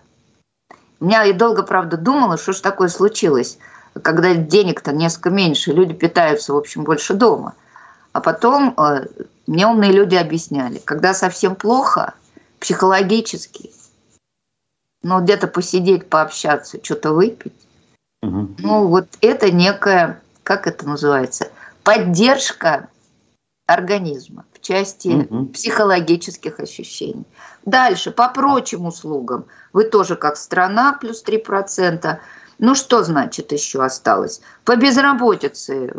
Я 1.00 1.26
и 1.26 1.34
долго, 1.34 1.64
правда, 1.64 1.98
думала, 1.98 2.38
что 2.38 2.54
ж 2.54 2.60
такое 2.60 2.90
случилось, 2.90 3.58
когда 4.02 4.36
денег-то 4.36 4.92
несколько 4.92 5.30
меньше, 5.30 5.72
люди 5.72 5.94
питаются, 5.94 6.54
в 6.54 6.58
общем, 6.58 6.84
больше 6.84 7.14
дома. 7.14 7.56
А 8.14 8.22
потом 8.22 8.74
э, 8.78 9.08
мне 9.46 9.68
умные 9.68 9.92
люди 9.92 10.16
объясняли, 10.16 10.80
когда 10.84 11.14
совсем 11.14 11.56
плохо, 11.56 12.14
психологически, 12.60 13.72
ну, 15.04 15.22
где-то 15.22 15.48
посидеть, 15.48 16.10
пообщаться, 16.10 16.80
что-то 16.84 17.14
выпить, 17.14 17.54
угу. 18.22 18.56
ну, 18.58 18.88
вот 18.88 19.08
это 19.22 19.52
некая, 19.52 20.22
как 20.44 20.68
это 20.68 20.88
называется, 20.88 21.50
поддержка 21.84 22.90
организма 23.68 24.46
в 24.54 24.62
части 24.62 25.10
угу. 25.10 25.48
психологических 25.48 26.60
ощущений. 26.60 27.26
Дальше, 27.66 28.12
по 28.12 28.30
прочим 28.30 28.86
услугам, 28.86 29.46
вы 29.74 29.84
тоже 29.84 30.16
как 30.16 30.38
страна 30.38 30.94
плюс 30.94 31.24
3%. 31.24 32.18
Ну 32.60 32.76
что 32.76 33.04
значит 33.04 33.52
еще 33.52 33.84
осталось? 33.84 34.42
По 34.66 34.76
безработице 34.76 35.94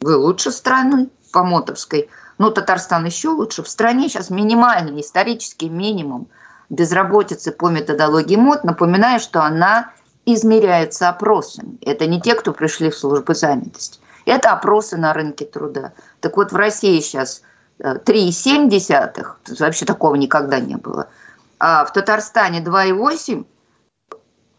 вы 0.00 0.16
лучше 0.16 0.50
страны, 0.50 1.08
по 1.32 1.44
мотовской. 1.44 2.10
Ну, 2.38 2.50
Татарстан 2.50 3.04
еще 3.04 3.28
лучше. 3.28 3.62
В 3.62 3.68
стране 3.68 4.08
сейчас 4.08 4.30
минимальный 4.30 5.00
исторический 5.00 5.68
минимум 5.68 6.28
безработицы 6.70 7.52
по 7.52 7.68
методологии 7.68 8.36
МОД. 8.36 8.64
Напоминаю, 8.64 9.20
что 9.20 9.42
она 9.42 9.92
измеряется 10.26 11.08
опросами. 11.08 11.78
Это 11.80 12.06
не 12.06 12.20
те, 12.20 12.34
кто 12.34 12.52
пришли 12.52 12.90
в 12.90 12.96
службу 12.96 13.34
занятости. 13.34 14.00
Это 14.24 14.52
опросы 14.52 14.96
на 14.96 15.12
рынке 15.12 15.44
труда. 15.44 15.92
Так 16.20 16.36
вот, 16.36 16.52
в 16.52 16.56
России 16.56 17.00
сейчас 17.00 17.42
3,7, 17.80 19.58
вообще 19.58 19.84
такого 19.84 20.14
никогда 20.14 20.60
не 20.60 20.76
было. 20.76 21.08
А 21.58 21.84
в 21.84 21.92
Татарстане 21.92 22.60
2,8, 22.60 23.44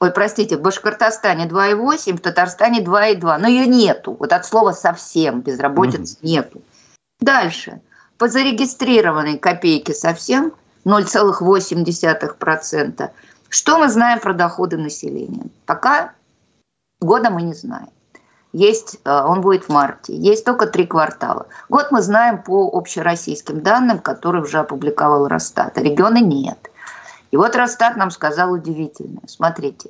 ой, 0.04 0.12
простите, 0.12 0.58
в 0.58 0.62
Башкортостане 0.62 1.48
2,8, 1.48 2.18
в 2.18 2.20
Татарстане 2.20 2.82
2,2. 2.82 3.38
Но 3.38 3.48
ее 3.48 3.66
нету, 3.66 4.18
вот 4.20 4.34
от 4.34 4.46
слова 4.46 4.74
совсем, 4.74 5.40
безработицы 5.40 6.16
mm-hmm. 6.16 6.28
нету. 6.28 6.62
Дальше. 7.22 7.80
По 8.18 8.28
зарегистрированной 8.28 9.38
копейке 9.38 9.94
совсем 9.94 10.52
0,8%. 10.86 13.10
Что 13.48 13.78
мы 13.78 13.88
знаем 13.88 14.20
про 14.20 14.34
доходы 14.34 14.78
населения? 14.78 15.46
Пока 15.66 16.12
года 17.00 17.30
мы 17.30 17.44
не 17.44 17.54
знаем. 17.54 17.88
Есть, 18.52 19.00
э, 19.06 19.10
он 19.10 19.40
будет 19.40 19.64
в 19.64 19.70
марте. 19.70 20.14
Есть 20.14 20.44
только 20.44 20.68
три 20.68 20.86
квартала. 20.86 21.48
Год 21.70 21.92
мы 21.92 22.02
знаем 22.02 22.44
по 22.44 22.68
общероссийским 22.68 23.62
данным, 23.62 24.00
которые 24.00 24.44
уже 24.44 24.60
опубликовал 24.60 25.30
Росстат. 25.30 25.78
А 25.78 25.82
регионы 25.82 26.20
нет. 26.20 26.73
И 27.34 27.36
вот 27.36 27.56
Росстат 27.56 27.98
нам 27.98 28.12
сказал 28.12 28.52
удивительное. 28.52 29.24
Смотрите, 29.26 29.90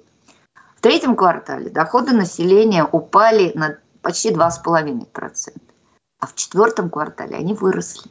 в 0.78 0.80
третьем 0.80 1.14
квартале 1.18 1.70
доходы 1.70 2.14
населения 2.14 2.86
упали 2.86 3.52
на 3.54 3.80
почти 4.02 4.32
2,5%. 4.32 5.62
А 6.22 6.26
в 6.26 6.36
четвертом 6.36 6.90
квартале 6.90 7.36
они 7.36 7.54
выросли. 7.54 8.10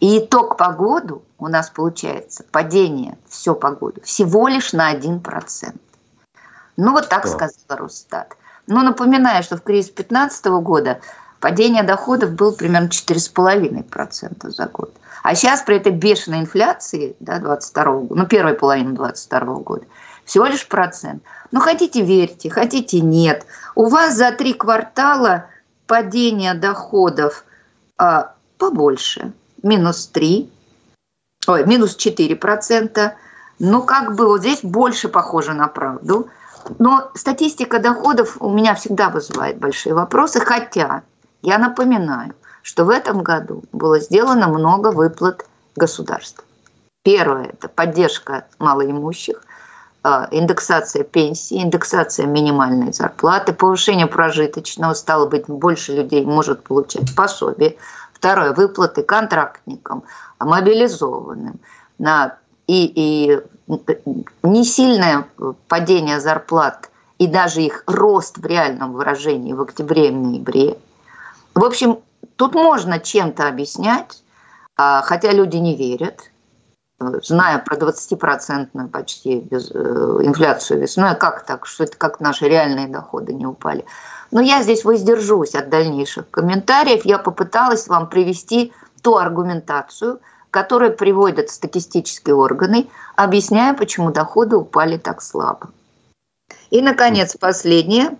И 0.00 0.20
итог 0.20 0.56
по 0.56 0.72
году 0.72 1.22
у 1.36 1.48
нас 1.48 1.68
получается 1.68 2.46
падение, 2.50 3.18
все 3.28 3.54
по 3.54 3.72
году, 3.72 4.00
всего 4.02 4.48
лишь 4.48 4.72
на 4.72 4.90
1%. 4.94 5.76
Ну 6.78 6.92
вот 6.92 7.10
так 7.10 7.26
сказал 7.26 7.52
Росстат. 7.68 8.38
Но 8.66 8.82
напоминаю, 8.82 9.42
что 9.42 9.58
в 9.58 9.62
кризис 9.62 9.90
2015 9.90 10.46
года 10.62 11.00
падение 11.40 11.82
доходов 11.82 12.32
было 12.32 12.52
примерно 12.52 12.88
4,5% 12.88 14.50
за 14.50 14.66
год. 14.66 14.94
А 15.22 15.34
сейчас 15.34 15.62
при 15.62 15.76
этой 15.76 15.92
бешеной 15.92 16.40
инфляции 16.40 17.16
да, 17.20 17.38
22 17.38 17.84
года, 17.84 18.14
ну, 18.14 18.26
первой 18.26 18.54
половины 18.54 18.92
22 18.92 19.40
года, 19.56 19.84
всего 20.24 20.46
лишь 20.46 20.66
процент. 20.68 21.22
Ну, 21.50 21.60
хотите 21.60 22.02
верьте, 22.02 22.50
хотите 22.50 23.00
нет. 23.00 23.46
У 23.74 23.86
вас 23.86 24.14
за 24.14 24.32
три 24.32 24.52
квартала 24.52 25.46
падение 25.86 26.54
доходов 26.54 27.44
а, 27.98 28.34
побольше, 28.58 29.32
минус 29.62 30.06
3, 30.08 30.50
ой, 31.46 31.66
минус 31.66 31.96
4 31.96 32.36
процента. 32.36 33.14
Ну, 33.58 33.82
как 33.82 34.14
бы 34.16 34.26
вот 34.26 34.40
здесь 34.40 34.60
больше 34.62 35.08
похоже 35.08 35.54
на 35.54 35.68
правду. 35.68 36.28
Но 36.78 37.10
статистика 37.14 37.78
доходов 37.78 38.36
у 38.40 38.50
меня 38.50 38.74
всегда 38.74 39.08
вызывает 39.08 39.58
большие 39.58 39.94
вопросы, 39.94 40.40
хотя 40.40 41.02
я 41.46 41.58
напоминаю, 41.58 42.34
что 42.62 42.84
в 42.84 42.90
этом 42.90 43.22
году 43.22 43.62
было 43.72 44.00
сделано 44.00 44.48
много 44.48 44.90
выплат 44.90 45.46
государства. 45.76 46.42
Первое– 47.04 47.44
это 47.52 47.68
поддержка 47.68 48.46
малоимущих, 48.58 49.40
а, 50.02 50.26
индексация 50.32 51.04
пенсии, 51.04 51.62
индексация 51.62 52.26
минимальной 52.26 52.92
зарплаты, 52.92 53.52
повышение 53.52 54.08
прожиточного, 54.08 54.94
стало 54.94 55.28
быть, 55.28 55.46
больше 55.46 55.92
людей 55.92 56.24
может 56.24 56.64
получать 56.64 57.14
пособие. 57.14 57.76
Второе– 58.12 58.52
выплаты 58.56 59.04
контрактникам, 59.04 60.02
мобилизованным. 60.40 61.60
На, 61.98 62.38
и, 62.66 62.92
и 62.92 63.40
не 64.42 64.64
сильное 64.64 65.28
падение 65.68 66.18
зарплат 66.18 66.90
и 67.18 67.28
даже 67.28 67.62
их 67.62 67.84
рост 67.86 68.36
в 68.36 68.44
реальном 68.44 68.94
выражении 68.94 69.52
в 69.52 69.62
октябре 69.62 70.08
и 70.08 70.10
ноябре. 70.10 70.76
В 71.56 71.64
общем, 71.64 72.00
тут 72.36 72.54
можно 72.54 73.00
чем-то 73.00 73.48
объяснять, 73.48 74.22
а, 74.76 75.00
хотя 75.00 75.32
люди 75.32 75.56
не 75.56 75.74
верят, 75.74 76.30
зная 76.98 77.58
про 77.58 77.76
20% 77.76 78.88
почти 78.90 79.40
без, 79.40 79.70
э, 79.70 79.74
инфляцию 79.74 80.80
весной, 80.80 81.14
как 81.14 81.46
так, 81.46 81.64
что 81.66 81.84
это 81.84 81.96
как 81.96 82.20
наши 82.20 82.46
реальные 82.46 82.88
доходы 82.88 83.32
не 83.32 83.46
упали. 83.46 83.86
Но 84.30 84.42
я 84.42 84.62
здесь 84.62 84.84
воздержусь 84.84 85.54
от 85.54 85.70
дальнейших 85.70 86.30
комментариев. 86.30 87.06
Я 87.06 87.18
попыталась 87.18 87.88
вам 87.88 88.10
привести 88.10 88.74
ту 89.00 89.16
аргументацию, 89.16 90.20
которую 90.50 90.94
приводят 90.94 91.48
статистические 91.48 92.34
органы, 92.34 92.88
объясняя, 93.14 93.72
почему 93.72 94.10
доходы 94.10 94.56
упали 94.56 94.98
так 94.98 95.22
слабо. 95.22 95.70
И, 96.68 96.82
наконец, 96.82 97.34
последнее. 97.34 98.18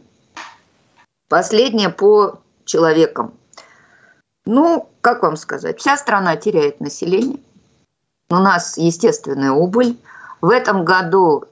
Последнее 1.29 1.91
по 1.91 2.39
человекам. 2.67 3.33
Ну, 4.45 4.89
как 5.01 5.23
вам 5.23 5.37
сказать, 5.37 5.81
вся 5.81 5.97
страна 5.97 6.37
теряет 6.37 6.81
население. 6.81 7.41
У 8.29 8.37
нас 8.37 8.77
естественная 8.77 9.53
убыль. 9.53 9.99
В 10.41 10.51
этом 10.51 10.85
году 10.85 11.45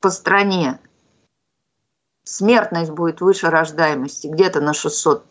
по 0.00 0.10
стране 0.10 0.78
смертность 2.24 2.90
будет 2.90 3.20
выше 3.20 3.50
рождаемости 3.50 4.26
где-то 4.26 4.60
на 4.60 4.72
600 4.72 5.24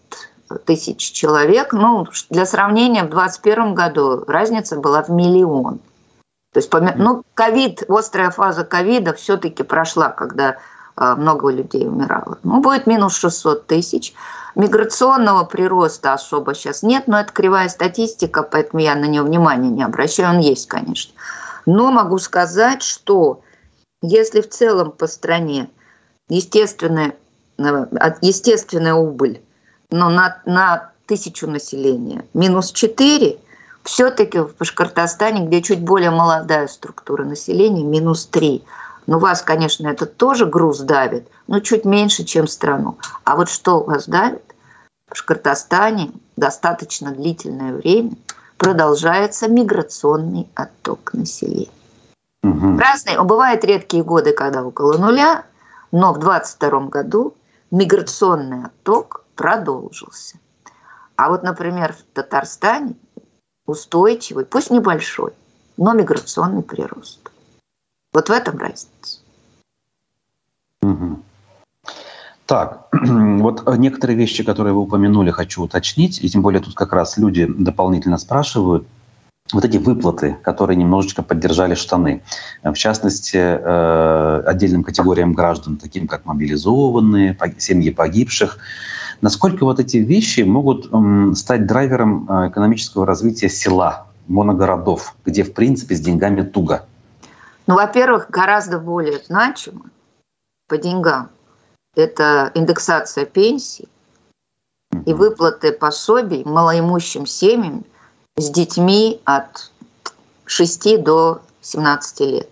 тысяч 0.66 1.12
человек. 1.12 1.74
Ну, 1.74 2.08
для 2.30 2.46
сравнения, 2.46 3.04
в 3.04 3.10
2021 3.10 3.74
году 3.74 4.24
разница 4.28 4.78
была 4.78 5.04
в 5.04 5.10
миллион. 5.10 5.80
То 6.54 6.60
есть, 6.60 6.72
ну, 6.98 7.24
ковид, 7.34 7.84
острая 7.90 8.30
фаза 8.30 8.66
ковида 8.66 9.14
все-таки 9.14 9.64
прошла, 9.64 10.10
когда 10.10 10.58
а, 10.98 11.16
много 11.16 11.50
людей 11.50 11.88
умирало. 11.88 12.40
Ну, 12.44 12.60
будет 12.60 12.88
минус 12.88 13.16
600 13.16 13.68
тысяч. 13.68 14.14
Миграционного 14.56 15.46
прироста 15.46 16.14
особо 16.14 16.54
сейчас 16.54 16.84
нет, 16.84 17.08
но 17.08 17.20
это 17.20 17.32
кривая 17.32 17.70
статистика, 17.70 18.44
поэтому 18.44 18.82
я 18.82 18.96
на 18.96 19.06
нее 19.06 19.24
внимания 19.24 19.70
не 19.70 19.84
обращаю. 19.84 20.30
Он 20.30 20.40
есть, 20.40 20.68
конечно. 20.68 21.14
Но 21.66 21.92
могу 21.92 22.18
сказать, 22.18 22.84
что 22.84 23.42
если 24.02 24.42
в 24.42 24.50
целом 24.50 24.92
по 24.92 25.08
стране 25.08 25.70
естественная, 26.28 27.16
естественная 28.22 28.96
убыль 28.96 29.42
но 29.92 30.10
на, 30.10 30.42
на 30.46 30.92
тысячу 31.06 31.48
населения 31.48 32.26
минус 32.34 32.72
4, 32.72 33.38
все-таки 33.84 34.40
в 34.40 34.56
Башкортостане, 34.58 35.46
где 35.46 35.62
чуть 35.62 35.82
более 35.82 36.12
молодая 36.12 36.68
структура 36.68 37.24
населения, 37.24 37.84
минус 37.84 38.26
3. 38.26 38.64
Ну, 39.08 39.20
вас, 39.20 39.42
конечно, 39.42 39.88
это 39.88 40.06
тоже 40.06 40.46
груз 40.46 40.80
давит, 40.80 41.28
но 41.48 41.60
чуть 41.60 41.86
меньше, 41.86 42.24
чем 42.24 42.48
страну. 42.48 42.98
А 43.24 43.36
вот 43.36 43.50
что 43.50 43.82
вас 43.84 44.08
давит? 44.08 44.44
В 45.08 45.12
Башкортостане 45.12 46.12
достаточно 46.38 47.12
длительное 47.12 47.74
время 47.74 48.12
продолжается 48.58 49.48
миграционный 49.48 50.48
отток 50.56 51.14
населения. 51.14 51.68
Угу. 52.44 52.78
Разные, 52.78 53.22
бывают 53.24 53.64
редкие 53.64 54.04
годы, 54.04 54.34
когда 54.34 54.64
около 54.64 54.98
нуля, 54.98 55.46
но 55.92 56.14
в 56.14 56.20
2022 56.20 56.80
году 56.88 57.36
миграционный 57.72 58.66
отток 58.66 59.26
продолжился. 59.36 60.38
А 61.16 61.30
вот, 61.30 61.44
например, 61.44 61.94
в 61.94 62.04
Татарстане 62.14 62.96
устойчивый, 63.66 64.46
пусть 64.46 64.72
небольшой, 64.72 65.34
но 65.78 65.94
миграционный 65.94 66.64
прирост. 66.64 67.32
Вот 68.14 68.30
в 68.30 68.32
этом 68.32 68.58
разница. 68.58 69.20
Угу. 70.82 71.20
Так, 72.46 72.88
вот 72.92 73.78
некоторые 73.78 74.18
вещи, 74.18 74.44
которые 74.44 74.74
вы 74.74 74.82
упомянули, 74.82 75.32
хочу 75.32 75.64
уточнить, 75.64 76.22
и 76.24 76.30
тем 76.30 76.42
более 76.42 76.62
тут 76.62 76.76
как 76.76 76.92
раз 76.92 77.18
люди 77.18 77.46
дополнительно 77.46 78.18
спрашивают, 78.18 78.86
вот 79.54 79.66
эти 79.66 79.78
выплаты, 79.78 80.38
которые 80.44 80.78
немножечко 80.78 81.24
поддержали 81.24 81.76
штаны. 81.76 82.22
В 82.64 82.74
частности, 82.74 83.38
э, 83.38 84.44
отдельным 84.46 84.84
категориям 84.84 85.34
граждан, 85.34 85.78
таким 85.78 86.08
как 86.08 86.26
мобилизованные, 86.26 87.38
семьи 87.58 87.92
погибших. 87.92 88.58
Насколько 89.20 89.66
вот 89.66 89.80
эти 89.80 89.98
вещи 89.98 90.42
могут 90.42 90.90
стать 91.38 91.66
драйвером 91.66 92.28
э, 92.30 92.50
экономического 92.50 93.06
развития 93.06 93.50
села, 93.50 94.08
моногородов, 94.28 95.16
где, 95.26 95.44
в 95.44 95.54
принципе, 95.54 95.96
с 95.96 96.00
деньгами 96.02 96.42
туго? 96.44 96.86
Ну, 97.72 97.78
во-первых, 97.78 98.30
гораздо 98.30 98.80
более 98.80 99.20
значимо 99.20 99.90
по 100.68 100.78
деньгам 100.78 101.30
это 101.96 102.52
индексация 102.54 103.26
пенсий 103.26 103.88
и 105.06 105.14
выплаты 105.14 105.72
пособий 105.72 106.44
малоимущим 106.44 107.26
семьям 107.26 107.86
с 108.36 108.50
детьми 108.50 109.22
от 109.24 109.72
6 110.48 111.02
до 111.02 111.44
17 111.62 112.20
лет. 112.20 112.50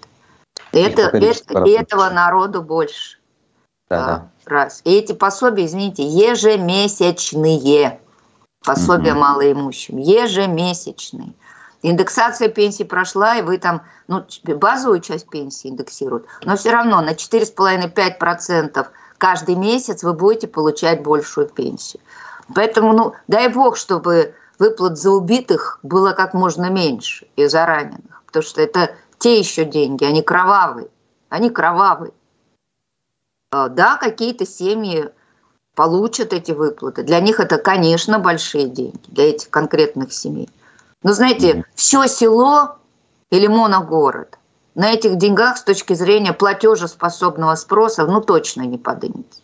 Это, 0.72 1.02
это, 1.02 1.66
и 1.66 1.72
этого 1.72 2.10
народу 2.12 2.62
больше. 2.62 3.18
Да, 3.90 4.16
а, 4.16 4.30
раз. 4.46 4.80
И 4.86 4.94
эти 4.94 5.12
пособия, 5.12 5.66
извините, 5.66 6.04
ежемесячные. 6.04 8.00
Пособия 8.64 9.12
угу. 9.12 9.20
малоимущим. 9.20 9.98
Ежемесячные. 9.98 11.34
Индексация 11.82 12.50
пенсии 12.50 12.84
прошла, 12.84 13.38
и 13.38 13.42
вы 13.42 13.58
там, 13.58 13.84
ну, 14.08 14.26
базовую 14.44 15.00
часть 15.00 15.30
пенсии 15.30 15.70
индексируют, 15.70 16.26
но 16.44 16.58
все 16.58 16.72
равно 16.72 17.02
на 17.02 17.14
4,5-5% 17.14 18.88
каждый 19.18 19.56
месяц 19.56 20.04
вы 20.04 20.14
будете 20.14 20.48
получать 20.48 21.02
большую 21.02 21.48
пенсию. 21.48 22.02
Поэтому, 22.54 22.94
ну, 22.94 23.14
дай 23.28 23.48
бог, 23.48 23.78
чтобы 23.78 24.34
выплат 24.58 24.98
за 24.98 25.12
убитых 25.12 25.80
было 25.84 26.12
как 26.12 26.34
можно 26.34 26.70
меньше 26.70 27.28
и 27.38 27.46
за 27.46 27.66
раненых, 27.66 28.24
потому 28.26 28.44
что 28.44 28.62
это 28.62 28.96
те 29.18 29.40
еще 29.40 29.64
деньги, 29.64 30.04
они 30.04 30.22
кровавые, 30.22 30.90
они 31.30 31.50
кровавые. 31.50 32.12
А, 33.52 33.70
да, 33.70 33.98
какие-то 33.98 34.46
семьи 34.46 35.10
получат 35.76 36.34
эти 36.34 36.52
выплаты. 36.52 37.04
Для 37.04 37.22
них 37.22 37.40
это, 37.40 37.58
конечно, 37.58 38.20
большие 38.20 38.68
деньги, 38.68 39.00
для 39.08 39.30
этих 39.30 39.50
конкретных 39.50 40.12
семей. 40.12 40.50
Но 41.04 41.14
знаете, 41.14 41.52
mm-hmm. 41.52 41.64
все 41.76 42.08
село 42.08 42.78
или 43.30 43.48
моногород 43.48 44.38
на 44.76 44.92
этих 44.92 45.18
деньгах 45.18 45.58
с 45.58 45.64
точки 45.64 45.94
зрения 45.94 46.34
платежеспособного 46.34 47.56
спроса, 47.56 48.06
ну, 48.06 48.22
точно 48.22 48.62
не 48.62 48.78
поднимется. 48.78 49.42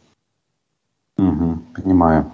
Угу, 1.18 1.60
понимаю. 1.76 2.32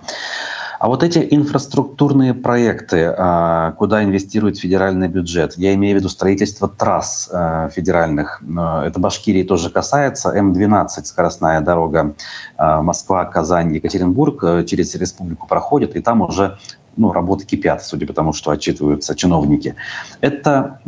А 0.79 0.87
вот 0.87 1.03
эти 1.03 1.19
инфраструктурные 1.29 2.33
проекты, 2.33 3.13
а, 3.15 3.73
куда 3.73 4.03
инвестирует 4.03 4.57
федеральный 4.57 5.07
бюджет, 5.07 5.53
я 5.55 5.75
имею 5.75 5.95
в 5.95 5.99
виду 5.99 6.09
строительство 6.09 6.67
трасс 6.67 7.29
а, 7.31 7.69
федеральных, 7.69 8.41
это 8.41 8.99
Башкирии 8.99 9.43
тоже 9.43 9.69
касается, 9.69 10.35
М12, 10.35 11.05
скоростная 11.05 11.61
дорога 11.61 12.15
а, 12.57 12.81
Москва, 12.81 13.25
Казань, 13.25 13.75
Екатеринбург 13.75 14.43
э, 14.43 14.63
через 14.65 14.95
республику 14.95 15.47
проходит, 15.47 15.95
и 15.95 16.01
там 16.01 16.21
уже 16.21 16.57
ну, 17.01 17.11
работы 17.11 17.45
кипят, 17.45 17.83
судя 17.83 18.05
по 18.05 18.13
тому, 18.13 18.31
что 18.31 18.51
отчитываются 18.51 19.15
чиновники. 19.15 19.75
Это 20.21 20.79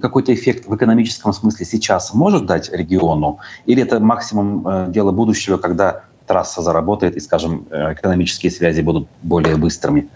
какой-то 0.00 0.32
эффект 0.32 0.66
в 0.66 0.74
экономическом 0.76 1.32
смысле 1.32 1.66
сейчас 1.66 2.14
может 2.14 2.46
дать 2.46 2.70
региону? 2.72 3.40
Или 3.66 3.82
это 3.82 3.98
максимум 4.00 4.66
э, 4.66 4.86
дела 4.88 5.10
будущего, 5.10 5.56
когда 5.56 6.04
трасса 6.26 6.62
заработает 6.62 7.16
и, 7.16 7.20
скажем, 7.20 7.66
э, 7.70 7.94
экономические 7.94 8.52
связи 8.52 8.82
будут 8.82 9.08
более 9.22 9.56
быстрыми? 9.56 10.08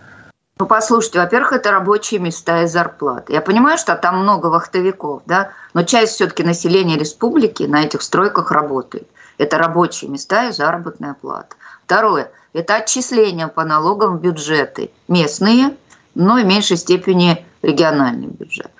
Ну, 0.58 0.66
послушайте, 0.66 1.18
во-первых, 1.18 1.52
это 1.52 1.70
рабочие 1.70 2.20
места 2.20 2.62
и 2.62 2.66
зарплаты. 2.66 3.32
Я 3.32 3.42
понимаю, 3.42 3.76
что 3.76 3.94
там 3.96 4.22
много 4.22 4.46
вахтовиков, 4.46 5.22
да, 5.26 5.50
но 5.74 5.82
часть 5.82 6.14
все-таки 6.14 6.44
населения 6.44 6.96
республики 6.96 7.64
на 7.64 7.82
этих 7.82 8.00
стройках 8.00 8.52
работает. 8.52 9.08
Это 9.38 9.58
рабочие 9.58 10.10
места 10.10 10.48
и 10.48 10.52
заработная 10.52 11.14
плата. 11.20 11.56
Второе– 11.86 12.32
это 12.52 12.74
отчисления 12.74 13.46
по 13.46 13.64
налогам 13.64 14.18
в 14.18 14.20
бюджеты. 14.20 14.90
Местные, 15.06 15.76
но 16.16 16.34
в 16.34 16.44
меньшей 16.44 16.76
степени 16.76 17.46
региональный 17.62 18.26
бюджет. 18.26 18.70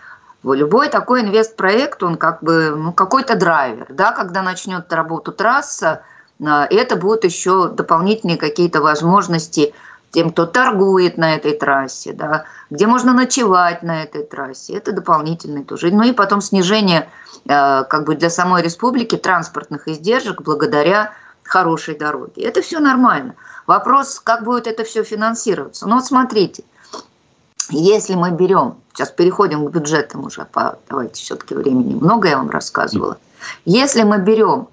Любой 0.43 0.89
такой 0.89 1.23
инвестпроект, 1.23 2.03
он 2.03 2.17
как 2.17 2.43
бы 2.43 2.75
ну, 2.77 2.93
какой-то 2.93 3.37
драйвер. 3.37 3.87
Да, 3.91 4.11
когда 4.11 4.43
начнет 4.43 4.93
работу 4.93 5.31
трасса, 5.31 6.03
это 6.41 6.97
будут 6.97 7.25
еще 7.25 7.69
дополнительные 7.69 8.39
какие-то 8.39 8.81
возможности 8.81 9.73
тем, 10.11 10.31
кто 10.31 10.47
торгует 10.47 11.17
на 11.17 11.37
этой 11.37 11.53
трассе, 11.53 12.13
да, 12.13 12.45
где 12.71 12.87
можно 12.87 13.13
ночевать 13.13 13.83
на 13.83 14.03
этой 14.03 14.25
трассе. 14.25 14.75
Это 14.75 14.91
дополнительный 14.91 15.63
тоже. 15.63 15.91
Ну 15.93 16.03
и 16.03 16.13
потом 16.13 16.41
снижение 16.41 17.09
э, 17.45 17.85
как 17.85 18.05
бы 18.05 18.17
для 18.17 18.31
самой 18.31 18.63
республики 18.63 19.17
транспортных 19.17 19.89
издержек 19.89 20.43
благодаря 20.43 21.13
хорошей 21.47 21.97
дороге. 21.97 22.43
Это 22.43 22.63
все 22.63 22.81
нормально. 22.81 23.35
Вопрос, 23.67 24.21
как 24.21 24.45
будет 24.45 24.67
это 24.67 24.85
все 24.85 25.03
финансироваться. 25.03 25.87
Ну 25.87 25.97
вот 25.97 26.07
смотрите, 26.07 26.65
если 27.71 28.15
мы 28.15 28.31
берем, 28.31 28.77
сейчас 28.93 29.11
переходим 29.11 29.67
к 29.67 29.71
бюджетам 29.71 30.25
уже, 30.25 30.45
по, 30.45 30.79
давайте 30.89 31.15
все-таки 31.15 31.55
времени 31.55 31.95
много 31.95 32.29
я 32.29 32.37
вам 32.39 32.51
рассказывала. 32.51 33.19
Если 33.65 34.03
мы 34.03 34.19
берем 34.19 34.69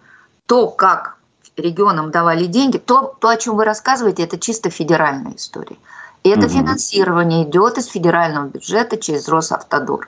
то, 0.45 0.67
как 0.67 1.17
регионам 1.57 2.11
давали 2.11 2.45
деньги, 2.45 2.77
то, 2.77 3.15
то, 3.19 3.29
о 3.29 3.37
чем 3.37 3.55
вы 3.55 3.65
рассказываете, 3.65 4.23
это 4.23 4.39
чисто 4.39 4.69
федеральная 4.69 5.35
история. 5.35 5.77
И 6.23 6.29
это 6.29 6.47
угу. 6.47 6.49
финансирование 6.49 7.43
идет 7.43 7.77
из 7.77 7.87
федерального 7.87 8.47
бюджета 8.47 8.97
через 8.97 9.27
Росавтодор. 9.27 10.07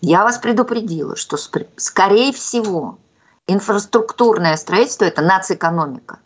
Я 0.00 0.24
вас 0.24 0.38
предупредила, 0.38 1.16
что, 1.16 1.36
скорее 1.36 2.32
всего, 2.32 2.98
инфраструктурное 3.52 4.56
строительство– 4.56 5.04
это 5.06 5.22
нацэкономика. 5.22 6.18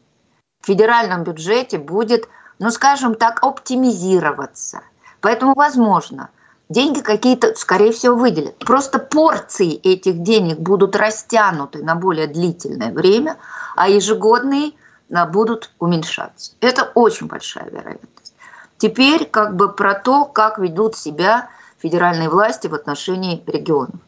В 0.61 0.67
федеральном 0.67 1.25
бюджете 1.25 1.79
будет, 1.79 2.29
ну, 2.59 2.71
скажем 2.71 3.15
так, 3.15 3.43
оптимизироваться. 3.43 4.83
Поэтому, 5.21 5.55
возможно, 5.55 6.31
деньги 6.69 7.01
какие-то, 7.01 7.55
скорее 7.55 7.93
всего, 7.93 8.17
выделят. 8.17 8.59
Просто 8.59 8.99
порции 8.99 9.75
этих 9.75 10.23
денег 10.23 10.59
будут 10.59 10.97
растянуты 10.97 11.83
на 11.83 11.95
более 11.95 12.27
длительное 12.27 12.93
время, 12.93 13.37
а 13.77 13.89
ежегодные 13.89 14.73
а, 15.13 15.27
будут 15.27 15.71
уменьшаться. 15.79 16.53
Это 16.61 16.91
очень 16.95 17.27
большая 17.27 17.71
вероятность. 17.71 18.35
Теперь 18.79 19.27
как 19.27 19.57
бы 19.57 19.73
про 19.73 19.95
то, 19.95 20.25
как 20.25 20.59
ведут 20.59 20.97
себя 20.97 21.49
федеральные 21.79 22.29
власти 22.29 22.67
в 22.67 22.75
отношении 22.75 23.43
регионов. 23.47 24.01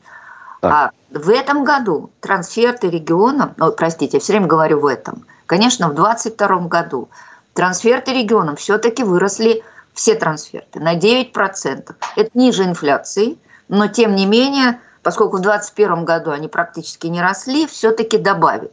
А 0.62 0.90
в 1.10 1.30
этом 1.30 1.64
году 1.64 2.10
трансферты 2.20 2.90
регионам, 2.90 3.54
ну, 3.56 3.72
простите, 3.72 4.16
я 4.16 4.20
все 4.20 4.32
время 4.32 4.46
говорю 4.46 4.80
в 4.80 4.86
этом, 4.86 5.24
конечно, 5.46 5.88
в 5.88 5.94
2022 5.94 6.68
году 6.68 7.08
трансферты 7.54 8.12
регионам 8.12 8.56
все-таки 8.56 9.02
выросли 9.02 9.62
все 9.94 10.14
трансферты 10.14 10.80
на 10.80 10.96
9%. 10.96 11.94
Это 12.16 12.30
ниже 12.34 12.64
инфляции, 12.64 13.38
но 13.68 13.88
тем 13.88 14.14
не 14.14 14.26
менее, 14.26 14.80
поскольку 15.02 15.38
в 15.38 15.40
2021 15.40 16.04
году 16.04 16.30
они 16.30 16.48
практически 16.48 17.06
не 17.06 17.22
росли, 17.22 17.66
все-таки 17.66 18.18
добавили. 18.18 18.70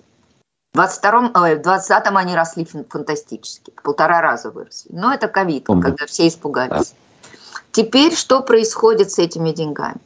В 0.74 0.78
2020 0.78 2.08
они 2.08 2.36
росли 2.36 2.68
фантастически, 2.90 3.72
полтора 3.84 4.22
раза 4.22 4.50
выросли. 4.50 4.90
Но 4.92 5.14
это 5.14 5.28
ковид, 5.28 5.68
когда 5.68 6.06
все 6.08 6.28
испугались. 6.28 6.96
Теперь 7.72 8.16
что 8.16 8.42
происходит 8.42 9.12
с 9.12 9.20
этими 9.20 9.52
деньгами? 9.52 10.00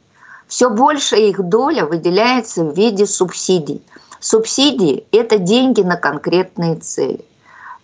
Все 0.48 0.70
больше 0.70 1.16
их 1.16 1.40
доля 1.42 1.84
выделяется 1.84 2.64
в 2.64 2.74
виде 2.74 3.06
субсидий. 3.06 3.82
Субсидии– 4.18 5.06
это 5.12 5.38
деньги 5.38 5.82
на 5.82 5.96
конкретные 5.96 6.76
цели. 6.76 7.24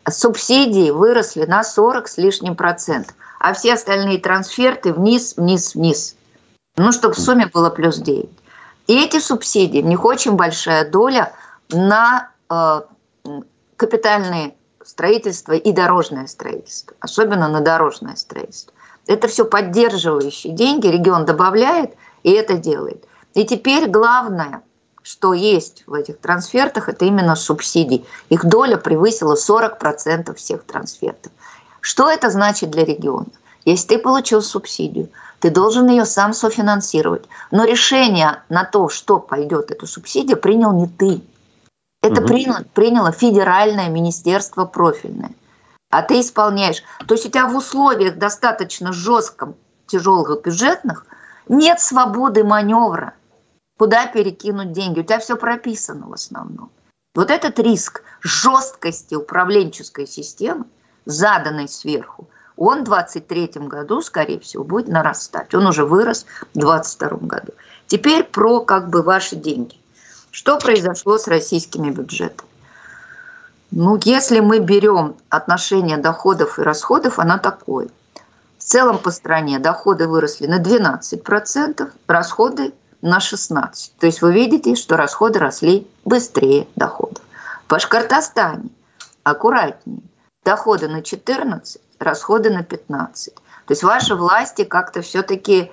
Субсидии 0.08 0.90
выросли 0.90 1.44
на 1.46 1.62
40 1.62 2.08
с 2.08 2.18
лишним 2.18 2.56
процентов 2.56 3.14
а 3.44 3.52
все 3.52 3.74
остальные 3.74 4.20
трансферты 4.20 4.94
вниз, 4.94 5.34
вниз, 5.36 5.74
вниз. 5.74 6.16
Ну, 6.78 6.92
чтобы 6.92 7.12
в 7.12 7.20
сумме 7.20 7.46
было 7.52 7.68
плюс 7.68 7.98
9. 7.98 8.30
И 8.86 8.98
эти 8.98 9.20
субсидии, 9.20 9.82
в 9.82 9.84
них 9.84 10.02
очень 10.02 10.32
большая 10.32 10.90
доля 10.90 11.30
на 11.68 12.30
э, 12.48 12.80
капитальные 13.76 14.54
строительство 14.82 15.52
и 15.52 15.72
дорожное 15.72 16.26
строительство, 16.26 16.96
особенно 17.00 17.48
на 17.48 17.60
дорожное 17.60 18.16
строительство. 18.16 18.72
Это 19.06 19.28
все 19.28 19.44
поддерживающие 19.44 20.54
деньги, 20.54 20.86
регион 20.86 21.26
добавляет 21.26 21.94
и 22.24 22.32
это 22.32 22.56
делает. 22.56 23.04
И 23.34 23.44
теперь 23.44 23.88
главное, 23.88 24.62
что 25.02 25.34
есть 25.34 25.84
в 25.86 25.92
этих 25.92 26.18
трансфертах, 26.18 26.88
это 26.88 27.04
именно 27.04 27.36
субсидии. 27.36 28.04
Их 28.30 28.44
доля 28.44 28.76
превысила 28.76 29.36
40% 29.36 30.34
всех 30.34 30.64
трансфертов. 30.64 31.30
Что 31.80 32.10
это 32.10 32.30
значит 32.30 32.70
для 32.70 32.84
региона? 32.84 33.26
Если 33.64 33.88
ты 33.88 33.98
получил 33.98 34.42
субсидию, 34.42 35.10
ты 35.40 35.50
должен 35.50 35.88
ее 35.88 36.06
сам 36.06 36.32
софинансировать. 36.32 37.24
Но 37.50 37.64
решение 37.64 38.42
на 38.48 38.64
то, 38.64 38.88
что 38.88 39.18
пойдет 39.18 39.70
эта 39.70 39.86
субсидия, 39.86 40.36
принял 40.36 40.72
не 40.72 40.86
ты. 40.86 41.22
Это 42.02 42.20
угу. 42.20 42.28
приняло, 42.28 42.64
приняло 42.72 43.12
федеральное 43.12 43.88
министерство 43.88 44.64
профильное. 44.64 45.32
А 45.90 46.02
ты 46.02 46.20
исполняешь. 46.20 46.82
То 47.06 47.14
есть 47.14 47.26
у 47.26 47.28
тебя 47.28 47.46
в 47.46 47.56
условиях 47.56 48.16
достаточно 48.16 48.92
жестком 48.92 49.54
тяжелых 49.86 50.42
бюджетных 50.42 51.06
нет 51.48 51.80
свободы 51.80 52.44
маневра, 52.44 53.14
куда 53.78 54.06
перекинуть 54.06 54.72
деньги. 54.72 55.00
У 55.00 55.02
тебя 55.02 55.18
все 55.18 55.36
прописано 55.36 56.08
в 56.08 56.12
основном. 56.12 56.70
Вот 57.14 57.30
этот 57.30 57.58
риск 57.58 58.02
жесткости 58.22 59.14
управленческой 59.14 60.06
системы– 60.06 60.64
заданный 61.06 61.68
сверху, 61.68 62.28
он 62.56 62.80
в 62.80 62.84
2023 62.84 63.66
году, 63.66 64.00
скорее 64.00 64.38
всего, 64.38 64.64
будет 64.64 64.88
нарастать. 64.88 65.54
Он 65.54 65.66
уже 65.66 65.84
вырос 65.84 66.24
в 66.54 66.58
2022 66.58 67.08
году. 67.28 67.52
Теперь 67.86 68.24
про 68.24 68.60
как 68.60 68.88
бы 68.88 69.02
ваши 69.02 69.36
деньги. 69.36 69.76
Что 70.30 70.58
произошло 70.58 71.18
с 71.18 71.28
российскими 71.28 71.90
бюджетами? 71.90 72.48
Ну, 73.70 73.98
если 74.04 74.40
мы 74.40 74.60
берем 74.60 75.16
отношение 75.28 75.96
доходов 75.96 76.58
и 76.58 76.62
расходов, 76.62 77.18
оно 77.18 77.38
такое. 77.38 77.88
В 78.64 78.66
целом 78.66 78.98
по 78.98 79.10
стране 79.10 79.58
доходы 79.58 80.08
выросли 80.08 80.46
на 80.46 80.58
12%, 80.58 81.92
расходы 82.06 82.72
на 83.02 83.18
16%. 83.18 83.90
То 84.00 84.06
есть 84.06 84.22
вы 84.22 84.32
видите, 84.32 84.74
что 84.74 84.96
расходы 84.96 85.38
росли 85.38 85.86
быстрее 86.06 86.66
доходов. 86.74 87.22
В 87.66 87.68
Башкортостане 87.68 88.70
аккуратнее 89.22 90.00
доходы 90.46 90.88
на 90.88 91.02
14, 91.02 91.78
расходы 91.98 92.48
на 92.48 92.62
15. 92.62 93.34
То 93.34 93.40
есть 93.68 93.82
ваши 93.82 94.14
власти 94.14 94.64
как-то 94.64 95.02
все-таки 95.02 95.70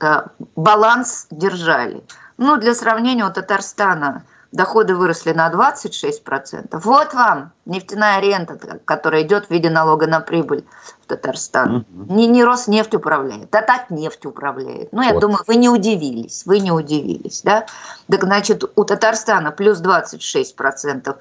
э, 0.00 0.22
баланс 0.56 1.26
держали. 1.30 2.04
Ну, 2.36 2.58
для 2.58 2.74
сравнения, 2.74 3.24
у 3.24 3.32
Татарстана 3.32 4.24
доходы 4.52 4.94
выросли 4.94 5.32
на 5.32 5.50
26%. 5.50 6.80
Вот 6.82 7.14
вам 7.14 7.52
нефтяная 7.66 8.20
рента, 8.20 8.58
которая 8.84 9.22
идет 9.22 9.46
в 9.46 9.50
виде 9.50 9.70
налога 9.70 10.06
на 10.06 10.20
прибыль 10.20 10.64
в 11.02 11.06
Татарстан. 11.06 11.76
Угу. 11.76 12.14
Не, 12.14 12.26
не 12.26 12.44
Роснефть 12.44 12.94
управляет, 12.94 13.54
а 13.54 13.62
Татнефть 13.62 14.26
управляет. 14.26 14.92
Ну, 14.92 15.02
я 15.02 15.12
вот. 15.12 15.20
думаю, 15.20 15.44
вы 15.46 15.56
не 15.56 15.68
удивились, 15.68 16.44
вы 16.46 16.60
не 16.60 16.72
удивились, 16.72 17.42
да? 17.42 17.66
Так, 18.08 18.24
значит, 18.24 18.64
у 18.74 18.84
Татарстана 18.84 19.52
плюс 19.52 19.80
26% 19.80 21.16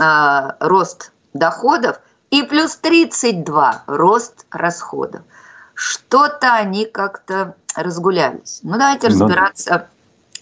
э, 0.00 0.50
рост 0.60 1.12
доходов– 1.32 2.00
и 2.30 2.42
плюс 2.42 2.76
32 2.76 3.84
рост 3.86 4.46
расходов. 4.50 5.22
Что-то 5.74 6.54
они 6.54 6.84
как-то 6.84 7.54
разгулялись. 7.74 8.60
Ну, 8.62 8.72
давайте 8.78 9.08
ну 9.08 9.14
разбираться, 9.14 9.88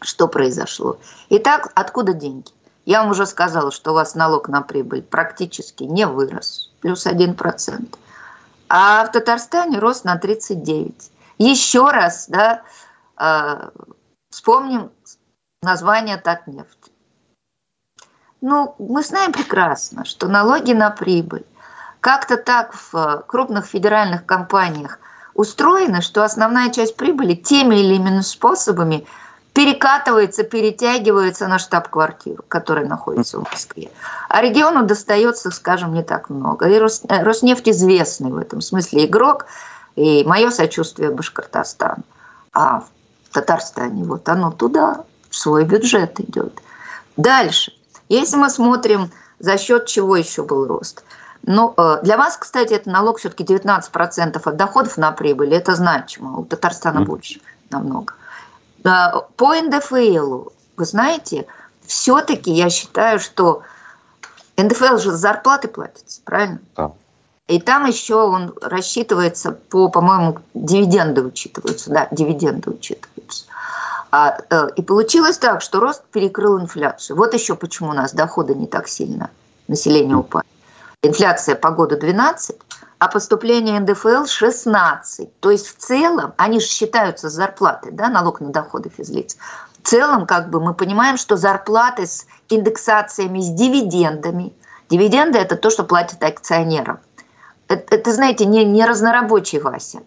что 0.00 0.28
произошло. 0.28 0.98
Итак, 1.30 1.70
откуда 1.74 2.12
деньги? 2.12 2.50
Я 2.84 3.02
вам 3.02 3.10
уже 3.10 3.26
сказала, 3.26 3.70
что 3.70 3.90
у 3.90 3.94
вас 3.94 4.14
налог 4.14 4.48
на 4.48 4.62
прибыль 4.62 5.02
практически 5.02 5.84
не 5.84 6.06
вырос, 6.06 6.72
плюс 6.80 7.06
1%. 7.06 7.98
А 8.68 9.04
в 9.04 9.12
Татарстане 9.12 9.78
рост 9.78 10.04
на 10.04 10.16
39. 10.16 11.10
Еще 11.38 11.90
раз, 11.90 12.28
да, 12.28 12.62
э, 13.18 13.70
вспомним 14.30 14.90
название 15.62 16.16
Татнефть. 16.16 16.90
Ну, 18.40 18.74
мы 18.78 19.02
знаем 19.02 19.32
прекрасно, 19.32 20.04
что 20.04 20.28
налоги 20.28 20.72
на 20.72 20.90
прибыль 20.90 21.44
как-то 22.00 22.36
так 22.36 22.72
в 22.74 22.94
э, 22.94 23.22
крупных 23.26 23.66
федеральных 23.66 24.24
компаниях 24.24 24.98
устроено, 25.34 26.00
что 26.00 26.24
основная 26.24 26.70
часть 26.70 26.96
прибыли 26.96 27.34
теми 27.34 27.76
или 27.76 27.94
иными 27.94 28.20
способами 28.20 29.06
перекатывается, 29.58 30.44
перетягивается 30.44 31.48
на 31.48 31.58
штаб-квартиру, 31.58 32.44
которая 32.46 32.86
находится 32.86 33.40
в 33.40 33.50
Москве. 33.50 33.90
А 34.28 34.40
региону 34.40 34.84
достается, 34.86 35.50
скажем, 35.50 35.94
не 35.94 36.04
так 36.04 36.30
много. 36.30 36.68
И 36.68 36.74
э, 36.74 37.22
Роснефть 37.24 37.68
известный 37.68 38.30
в 38.30 38.36
этом 38.36 38.60
смысле 38.60 39.06
игрок, 39.06 39.46
и 39.96 40.22
мое 40.22 40.50
сочувствие 40.50 41.10
Башкортостану. 41.10 42.04
А 42.52 42.82
в 42.82 43.34
Татарстане 43.34 44.04
вот 44.04 44.28
оно 44.28 44.52
туда, 44.52 45.04
в 45.28 45.34
свой 45.34 45.64
бюджет 45.64 46.20
идет. 46.20 46.52
Дальше. 47.16 47.72
Если 48.08 48.36
мы 48.36 48.50
смотрим, 48.50 49.10
за 49.40 49.58
счет 49.58 49.86
чего 49.86 50.14
еще 50.14 50.44
был 50.44 50.68
рост– 50.68 51.02
ну, 51.44 51.72
э, 51.76 52.00
для 52.02 52.16
вас, 52.16 52.36
кстати, 52.36 52.74
это 52.74 52.90
налог 52.90 53.18
все-таки 53.18 53.44
19% 53.44 54.40
от 54.44 54.56
доходов 54.56 54.98
на 54.98 55.12
прибыль. 55.12 55.54
Это 55.54 55.76
значимо. 55.76 56.38
У 56.38 56.44
Татарстана 56.44 56.98
mm. 56.98 57.04
больше 57.04 57.40
намного. 57.70 58.14
По 59.36 59.54
НДФЛ, 59.54 60.48
вы 60.76 60.84
знаете, 60.84 61.46
все-таки 61.86 62.50
я 62.52 62.70
считаю, 62.70 63.20
что 63.20 63.62
НДФЛ 64.56 64.96
же 64.98 65.12
с 65.12 65.16
зарплаты 65.16 65.68
платится, 65.68 66.20
правильно? 66.24 66.60
Да. 66.76 66.92
И 67.48 67.60
там 67.60 67.86
еще 67.86 68.16
он 68.16 68.54
рассчитывается 68.60 69.52
по, 69.52 69.88
по-моему, 69.88 70.38
дивиденды 70.52 71.22
учитываются. 71.22 71.90
Да, 71.90 72.08
дивиденды 72.10 72.70
учитываются. 72.70 73.44
А, 74.10 74.38
э, 74.50 74.68
и 74.76 74.82
получилось 74.82 75.38
так, 75.38 75.62
что 75.62 75.80
рост 75.80 76.02
перекрыл 76.12 76.60
инфляцию. 76.60 77.16
Вот 77.16 77.34
еще 77.34 77.54
почему 77.54 77.90
у 77.90 77.94
нас 77.94 78.12
доходы 78.12 78.54
не 78.54 78.66
так 78.66 78.88
сильно 78.88 79.30
население 79.66 80.16
упали. 80.16 80.46
Инфляция 81.02 81.54
по 81.54 81.70
году 81.70 81.96
12, 81.96 82.56
а 82.98 83.08
поступление 83.08 83.78
НДФЛ 83.80 84.24
16. 84.26 85.40
То 85.40 85.50
есть 85.50 85.68
в 85.68 85.76
целом, 85.76 86.34
они 86.36 86.60
же 86.60 86.66
считаются 86.66 87.28
зарплаты, 87.28 87.90
да, 87.92 88.08
налог 88.08 88.40
на 88.40 88.50
доходы 88.50 88.90
физлиц. 88.90 89.36
В 89.82 89.88
целом, 89.88 90.26
как 90.26 90.50
бы 90.50 90.60
мы 90.60 90.74
понимаем, 90.74 91.16
что 91.16 91.36
зарплаты 91.36 92.06
с 92.06 92.26
индексациями, 92.48 93.40
с 93.40 93.48
дивидендами. 93.50 94.52
Дивиденды– 94.90 95.38
это 95.40 95.56
то, 95.56 95.70
что 95.70 95.84
платят 95.84 96.22
акционерам. 96.22 96.98
Это, 97.68 97.94
это 97.94 98.12
знаете, 98.12 98.46
не, 98.46 98.64
не 98.64 98.84
разнорабочий 98.84 99.60
Вася. 99.60 100.00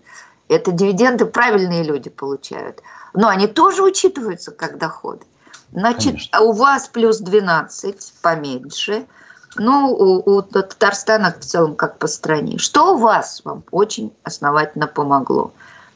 Это 0.50 0.72
дивиденды 0.72 1.26
правильные 1.26 1.84
люди 1.84 2.10
получают. 2.10 2.82
Но 3.14 3.30
они 3.30 3.48
тоже 3.48 3.84
учитываются 3.84 4.52
как 4.52 4.78
доходы. 4.78 5.26
Значит, 5.72 6.14
Конечно. 6.14 6.42
у 6.42 6.52
вас 6.52 6.90
плюс 6.90 7.20
12 7.20 8.14
поменьше– 8.22 9.06
ну, 9.56 9.92
у, 9.92 10.38
у 10.38 10.42
Татарстана 10.42 11.34
в 11.38 11.44
целом 11.44 11.76
как 11.76 11.98
по 11.98 12.08
стране. 12.08 12.58
Что 12.58 12.96
у 12.96 12.98
вас 12.98 13.42
вам 13.44 13.64
очень 13.72 14.14
основательно 14.24 14.88
помогло? 14.88 15.52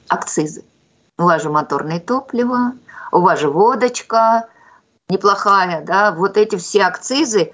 Акцизы. 0.08 0.64
У 1.18 1.24
вас 1.24 1.42
же 1.42 1.50
моторное 1.50 2.00
топливо, 2.00 2.74
у 3.12 3.22
вас 3.22 3.40
же 3.40 3.50
водочка 3.50 4.48
неплохая, 5.08 5.84
да, 5.86 6.12
вот 6.12 6.36
эти 6.36 6.58
все 6.58 6.84
акцизы, 6.84 7.54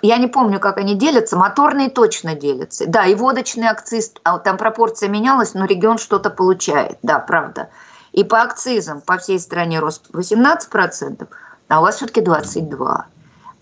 я 0.00 0.16
не 0.16 0.28
помню, 0.28 0.60
как 0.60 0.78
они 0.78 0.94
делятся, 0.94 1.36
моторные 1.36 1.90
точно 1.90 2.34
делятся. 2.34 2.86
Да, 2.86 3.04
и 3.04 3.14
водочный 3.14 3.66
акциз, 3.66 4.12
а 4.22 4.38
там 4.38 4.56
пропорция 4.56 5.08
менялась, 5.08 5.54
но 5.54 5.66
регион 5.66 5.98
что-то 5.98 6.30
получает, 6.30 6.98
да, 7.02 7.18
правда. 7.18 7.68
И 8.12 8.24
по 8.24 8.40
акцизам 8.42 9.00
по 9.02 9.18
всей 9.18 9.38
стране 9.38 9.80
рост 9.80 10.08
18%, 10.10 11.28
а 11.68 11.78
у 11.80 11.82
вас 11.82 11.96
все-таки 11.96 12.20
22%. 12.20 13.04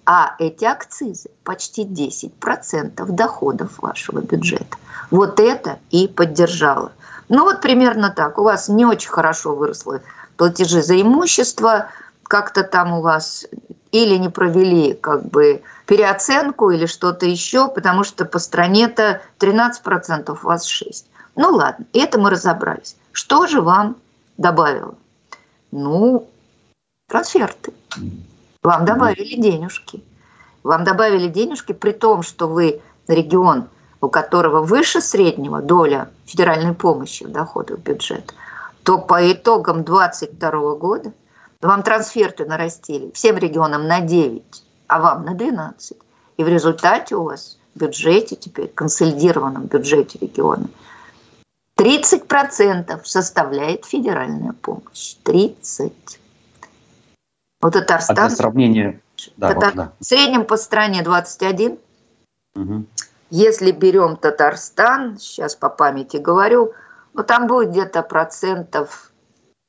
А 0.04 0.34
эти 0.38 0.64
акцизы 0.64 1.30
почти 1.44 1.84
10% 1.84 3.04
доходов 3.06 3.80
вашего 3.80 4.20
бюджета. 4.20 4.76
Вот 5.10 5.38
это 5.38 5.78
и 5.90 6.08
поддержало. 6.08 6.92
Ну 7.28 7.44
вот 7.44 7.60
примерно 7.60 8.10
так. 8.10 8.38
У 8.38 8.42
вас 8.42 8.68
не 8.68 8.84
очень 8.84 9.10
хорошо 9.10 9.54
выросли 9.54 10.02
платежи 10.36 10.82
за 10.82 11.00
имущество, 11.00 11.88
как-то 12.24 12.64
там 12.64 12.94
у 12.94 13.00
вас 13.02 13.46
или 13.92 14.16
не 14.16 14.28
провели 14.28 14.94
как 14.94 15.26
бы 15.26 15.62
переоценку 15.86 16.70
или 16.70 16.86
что-то 16.86 17.26
еще, 17.26 17.68
потому 17.68 18.04
что 18.04 18.24
по 18.24 18.38
стране-то 18.38 19.20
13%, 19.38 20.30
у 20.30 20.46
вас 20.46 20.66
6%. 20.66 21.04
Ну 21.36 21.50
ладно, 21.50 21.84
это 21.92 22.18
мы 22.18 22.30
разобрались. 22.30 22.96
Что 23.12 23.46
же 23.46 23.60
вам 23.60 23.96
добавило? 24.36 24.94
Ну, 25.70 26.28
трансферты. 27.08 27.72
Вам 28.62 28.84
добавили 28.84 29.40
денежки. 29.40 30.04
Вам 30.62 30.84
добавили 30.84 31.28
денежки 31.28 31.72
при 31.72 31.92
том, 31.92 32.22
что 32.22 32.46
вы 32.46 32.80
регион, 33.08 33.68
у 34.00 34.08
которого 34.08 34.62
выше 34.62 35.00
среднего 35.00 35.60
доля 35.60 36.10
федеральной 36.26 36.74
помощи 36.74 37.24
в 37.24 37.32
доходах 37.32 37.80
бюджета, 37.80 38.34
то 38.84 38.98
по 38.98 39.32
итогам 39.32 39.82
2022 39.82 40.74
года 40.76 41.12
вам 41.60 41.82
трансферты 41.82 42.44
нарастили 42.44 43.10
всем 43.12 43.36
регионам 43.36 43.88
на 43.88 44.00
9, 44.00 44.64
а 44.86 45.00
вам 45.00 45.24
на 45.24 45.34
12. 45.34 45.96
И 46.36 46.44
в 46.44 46.48
результате 46.48 47.16
у 47.16 47.24
вас 47.24 47.58
в 47.74 47.80
бюджете 47.80 48.36
теперь, 48.36 48.68
консолидированном 48.68 49.64
бюджете 49.64 50.18
региона, 50.20 50.68
30% 51.78 53.00
составляет 53.04 53.84
федеральная 53.86 54.52
помощь. 54.52 55.16
30. 55.24 56.20
Вот 57.62 57.74
Татарстан... 57.74 58.18
А 58.18 58.28
для 58.28 58.36
сравнения... 58.36 59.00
Да, 59.36 59.54
Татар... 59.54 59.74
да. 59.74 59.92
В 60.00 60.04
среднем 60.04 60.44
по 60.44 60.56
стране 60.56 61.02
21. 61.02 61.78
Угу. 62.56 62.86
Если 63.30 63.70
берем 63.70 64.16
Татарстан, 64.16 65.16
сейчас 65.18 65.54
по 65.54 65.70
памяти 65.70 66.16
говорю, 66.16 66.74
ну 67.14 67.22
там 67.22 67.46
будет 67.46 67.70
где-то 67.70 68.02
процентов 68.02 69.12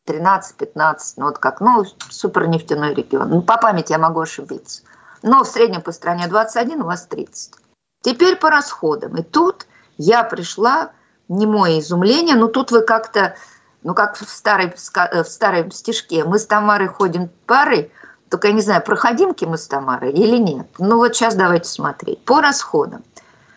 13-15, 0.10 0.98
ну 1.18 1.26
вот 1.26 1.38
как, 1.38 1.62
ну 1.62 1.86
супер 2.10 2.48
нефтяной 2.48 2.94
регион. 2.94 3.30
Ну 3.30 3.42
по 3.42 3.58
памяти 3.58 3.92
я 3.92 4.00
могу 4.00 4.22
ошибиться. 4.22 4.82
Но 5.22 5.44
в 5.44 5.48
среднем 5.48 5.82
по 5.82 5.92
стране 5.92 6.28
21, 6.28 6.82
у 6.82 6.86
вас 6.86 7.06
30. 7.06 7.54
Теперь 8.02 8.36
по 8.36 8.50
расходам. 8.50 9.16
И 9.18 9.24
тут 9.24 9.68
я 9.98 10.24
пришла, 10.24 10.92
не 11.30 11.46
мое 11.46 11.80
изумление, 11.80 12.36
но 12.36 12.48
тут 12.48 12.72
вы 12.72 12.82
как-то 12.82 13.36
ну 13.84 13.94
как 13.94 14.16
в 14.16 14.30
старой, 14.30 14.74
в 14.74 15.26
старой 15.26 15.70
стишке, 15.72 16.24
мы 16.24 16.40
с 16.40 16.46
Тамарой 16.46 16.88
ходим 16.88 17.30
парой, 17.46 17.92
только 18.30 18.48
я 18.48 18.54
не 18.54 18.62
знаю, 18.62 18.82
проходимки 18.82 19.46
мы 19.46 19.58
с 19.58 19.68
Тамарой 19.68 20.12
или 20.12 20.38
нет. 20.38 20.68
Ну 20.80 20.98
вот 20.98 21.16
сейчас 21.16 21.36
давайте 21.36 21.70
смотреть. 21.70 22.24
По 22.26 22.42
расходам. 22.42 23.04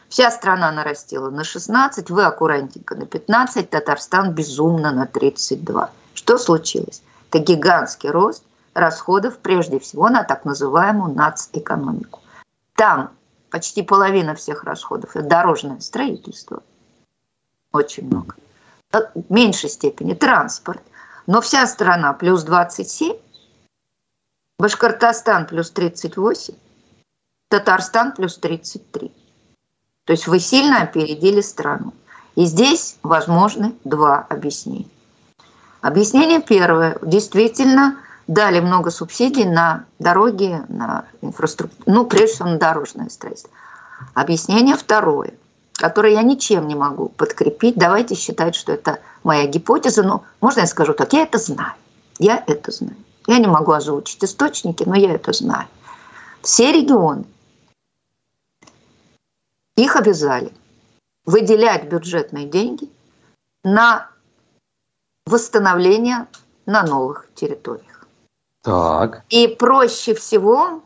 Вся 0.09 0.31
страна 0.31 0.71
нарастила 0.71 1.31
на 1.31 1.45
16, 1.45 2.11
вы 2.11 2.25
аккуратненько 2.25 2.95
на 2.95 3.07
15, 3.07 3.71
Татарстан 3.71 4.33
безумно 4.33 4.93
на 4.93 5.07
32. 5.07 5.91
Что 6.15 6.39
случилось? 6.39 7.03
Это 7.31 7.39
гигантский 7.41 8.11
рост 8.11 8.45
расходов, 8.75 9.39
прежде 9.39 9.79
всего, 9.79 10.09
на 10.09 10.23
так 10.23 10.45
называемую 10.45 11.15
нацэкономику. 11.15 12.21
Там 12.75 13.11
почти 13.51 13.83
половина 13.83 14.35
всех 14.35 14.65
расходов– 14.65 15.11
это 15.17 15.27
дорожное 15.27 15.81
строительство. 15.81 16.63
Очень 17.73 18.07
много 18.07 18.37
в 18.93 19.31
меньшей 19.31 19.71
степени 19.71 20.15
транспорт, 20.15 20.83
но 21.27 21.41
вся 21.41 21.67
страна 21.67 22.13
плюс 22.13 22.43
27, 22.45 23.17
Башкортостан 24.59 25.47
плюс 25.47 25.71
38, 25.71 26.55
Татарстан 27.49 28.13
плюс 28.13 28.39
33. 28.39 29.13
То 30.05 30.13
есть 30.13 30.27
вы 30.27 30.41
сильно 30.41 30.83
опередили 30.83 31.41
страну. 31.41 31.93
И 32.37 32.45
здесь 32.45 32.99
возможны 33.03 33.75
два 33.85 34.27
объяснения. 34.29 34.89
Объяснение 35.81 36.41
первое. 36.41 36.99
Действительно, 37.03 37.99
дали 38.27 38.61
много 38.61 38.91
субсидий 38.91 39.45
на 39.45 39.85
дороги, 39.99 40.63
на 40.69 41.07
инфраструктуру, 41.23 41.83
ну, 41.87 42.07
прежде 42.07 42.35
всего, 42.35 42.49
на 42.49 42.59
дорожное 42.59 43.09
строительство. 43.09 43.51
Объяснение 44.15 44.77
второе– 44.77 45.35
которые 45.77 46.15
я 46.15 46.23
ничем 46.23 46.67
не 46.67 46.75
могу 46.75 47.09
подкрепить. 47.11 47.77
Давайте 47.77 48.15
считать, 48.15 48.55
что 48.55 48.73
это 48.73 49.01
моя 49.23 49.47
гипотеза. 49.47 50.03
Но 50.03 50.25
можно 50.41 50.61
я 50.61 50.67
скажу 50.67 50.95
так, 50.95 51.13
я 51.13 51.23
это 51.23 51.39
знаю. 51.39 51.75
Я 52.19 52.43
это 52.47 52.73
знаю. 52.73 52.97
Я 53.27 53.39
не 53.39 53.47
могу 53.47 53.73
озвучить 53.73 54.25
источники, 54.25 54.85
но 54.85 54.95
я 54.95 55.15
это 55.15 55.33
знаю. 55.33 55.69
Все 56.43 56.73
регионы, 56.73 57.25
их 59.77 59.97
обязали 59.97 60.53
выделять 61.25 61.91
бюджетные 61.91 62.47
деньги 62.47 62.89
на 63.65 64.09
восстановление 65.27 66.27
на 66.67 66.83
новых 66.85 67.29
территориях. 67.35 68.07
Так. 68.63 69.25
И 69.29 69.49
проще 69.49 70.15
всего 70.15 70.83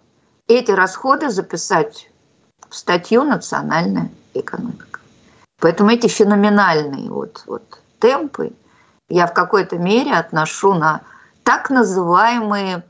эти 0.48 0.70
расходы 0.70 1.30
записать 1.30 2.09
в 2.70 2.76
статью 2.76 3.24
«Национальная 3.24 4.10
экономика. 4.34 5.00
Поэтому 5.60 5.90
эти 5.90 6.06
феноменальные 6.06 7.10
вот, 7.10 7.42
вот 7.46 7.80
темпы 7.98 8.52
я 9.08 9.26
в 9.26 9.34
какой-то 9.34 9.76
мере 9.76 10.14
отношу 10.14 10.74
на 10.74 11.02
так 11.42 11.68
называемые 11.68 12.84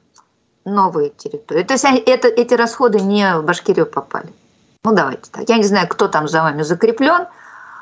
новые 0.65 1.11
территории. 1.11 1.65
То 1.65 1.75
есть 1.75 1.85
это, 1.85 2.29
эти 2.29 2.55
расходы 2.55 3.01
не 3.01 3.37
в 3.37 3.45
Башкирию 3.45 3.87
попали. 3.87 4.33
Ну, 4.85 4.95
давайте 4.95 5.31
так. 5.31 5.49
Я 5.49 5.57
не 5.57 5.65
знаю, 5.65 5.89
кто 5.89 6.09
там 6.09 6.29
за 6.29 6.43
вами 6.43 6.63
закреплен, 6.63 7.27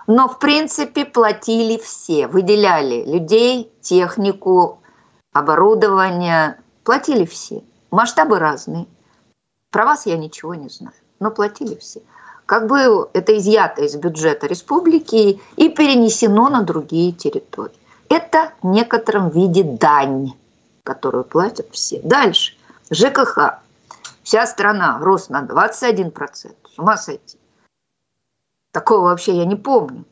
но, 0.06 0.28
в 0.28 0.38
принципе, 0.38 1.04
платили 1.04 1.78
все. 1.78 2.28
Выделяли 2.28 3.04
людей, 3.04 3.70
технику, 3.80 4.80
оборудование. 5.32 6.58
Платили 6.84 7.24
все. 7.24 7.62
Масштабы 7.90 8.38
разные. 8.38 8.86
Про 9.70 9.84
вас 9.84 10.06
я 10.06 10.16
ничего 10.16 10.54
не 10.54 10.68
знаю, 10.68 10.94
но 11.20 11.30
платили 11.30 11.74
все 11.76 12.00
как 12.48 12.66
бы 12.66 13.10
это 13.12 13.36
изъято 13.36 13.82
из 13.82 13.94
бюджета 13.96 14.46
республики 14.46 15.38
и 15.56 15.68
перенесено 15.68 16.48
на 16.48 16.62
другие 16.62 17.12
территории. 17.12 17.76
Это 18.08 18.54
в 18.62 18.68
некотором 18.68 19.28
виде 19.28 19.62
дань, 19.62 20.32
которую 20.82 21.24
платят 21.24 21.68
все. 21.72 22.00
Дальше. 22.00 22.56
ЖКХ. 22.90 23.60
Вся 24.22 24.46
страна 24.46 24.98
рост 24.98 25.28
на 25.28 25.42
21%. 25.42 26.56
С 26.74 26.78
ума 26.78 26.96
сойти. 26.96 27.38
Такого 28.72 29.10
вообще 29.10 29.36
я 29.36 29.44
не 29.44 29.56
помню. 29.56 30.06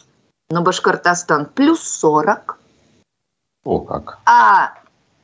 Но 0.51 0.61
Башкортостан 0.61 1.47
плюс 1.47 1.81
40. 1.81 2.59
О, 3.65 3.81
как. 3.81 4.19
А 4.27 4.75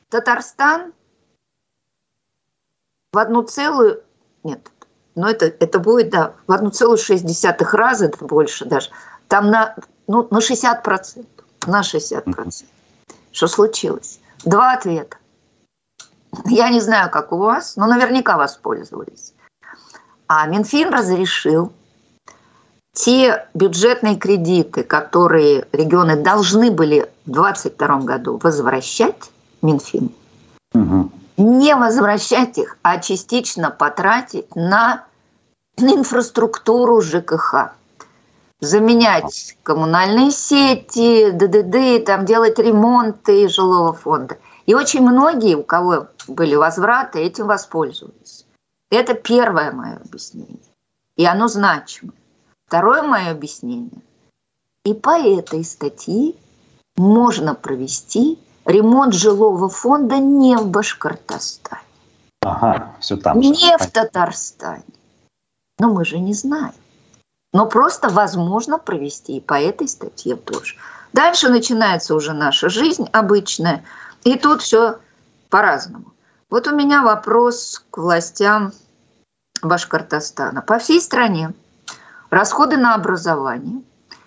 Татарстан 0.09 0.93
в 3.11 3.19
одну 3.19 3.43
целую, 3.43 4.01
нет, 4.43 4.71
но 5.15 5.29
это, 5.29 5.45
это 5.45 5.79
будет, 5.79 6.09
да, 6.09 6.33
в 6.47 6.51
1,6 6.51 7.65
раза, 7.71 8.05
это 8.05 8.25
больше 8.25 8.65
даже, 8.65 8.89
там 9.27 9.49
на, 9.49 9.75
ну, 10.07 10.27
на 10.29 10.39
60%, 10.39 11.25
на 11.67 11.81
60%. 11.81 12.23
Mm-hmm. 12.25 12.65
Что 13.31 13.47
случилось? 13.47 14.19
Два 14.45 14.73
ответа. 14.73 15.17
Я 16.45 16.69
не 16.69 16.81
знаю, 16.81 17.09
как 17.11 17.31
у 17.31 17.37
вас, 17.37 17.75
но 17.75 17.87
наверняка 17.87 18.37
воспользовались. 18.37 19.33
А 20.27 20.47
Минфин 20.47 20.89
разрешил 20.89 21.71
те 22.93 23.47
бюджетные 23.53 24.15
кредиты, 24.17 24.83
которые 24.83 25.67
регионы 25.71 26.15
должны 26.15 26.71
были 26.71 27.09
в 27.25 27.31
2022 27.31 27.99
году 28.01 28.39
возвращать 28.41 29.31
Минфин, 29.61 30.11
угу. 30.73 31.11
Не 31.37 31.75
возвращать 31.75 32.57
их, 32.57 32.77
а 32.81 32.99
частично 32.99 33.71
потратить 33.71 34.55
на 34.55 35.05
инфраструктуру 35.77 37.01
ЖКХ. 37.01 37.73
Заменять 38.59 39.57
коммунальные 39.63 40.31
сети, 40.31 41.31
ДДД, 41.31 42.05
там 42.05 42.25
делать 42.25 42.59
ремонты 42.59 43.49
жилого 43.49 43.93
фонда. 43.93 44.37
И 44.65 44.73
очень 44.73 45.01
многие, 45.01 45.55
у 45.55 45.63
кого 45.63 46.07
были 46.27 46.55
возвраты, 46.55 47.19
этим 47.19 47.47
воспользуются. 47.47 48.45
Это 48.89 49.15
первое 49.15 49.71
мое 49.71 49.97
объяснение. 49.97 50.59
И 51.17 51.25
оно 51.25 51.47
значимо. 51.47 52.13
Второе 52.67 53.03
мое 53.03 53.31
объяснение. 53.31 54.01
И 54.85 54.93
по 54.93 55.19
этой 55.19 55.63
статье 55.63 56.35
можно 56.95 57.55
провести 57.55 58.39
ремонт 58.65 59.13
жилого 59.13 59.69
фонда 59.69 60.17
не 60.17 60.55
в 60.57 60.67
Башкортостане. 60.67 61.81
Ага, 62.41 62.95
все 62.99 63.17
там. 63.17 63.39
Не 63.39 63.77
в 63.77 63.89
Татарстане. 63.89 64.83
Но 65.79 65.93
мы 65.93 66.05
же 66.05 66.19
не 66.19 66.33
знаем. 66.33 66.73
Но 67.53 67.67
просто 67.67 68.09
возможно 68.09 68.77
провести 68.77 69.37
и 69.37 69.41
по 69.41 69.59
этой 69.59 69.87
статье 69.87 70.35
тоже. 70.35 70.75
Дальше 71.13 71.49
начинается 71.49 72.15
уже 72.15 72.33
наша 72.33 72.69
жизнь 72.69 73.07
обычная. 73.11 73.83
И 74.23 74.37
тут 74.37 74.61
все 74.61 74.99
по-разному. 75.49 76.13
Вот 76.49 76.67
у 76.67 76.75
меня 76.75 77.03
вопрос 77.03 77.83
к 77.91 77.97
властям 77.97 78.73
Башкортостана. 79.61 80.61
По 80.61 80.79
всей 80.79 80.99
стране 80.99 81.53
расходы 82.29 82.77
на 82.77 82.95
образование 82.95 83.83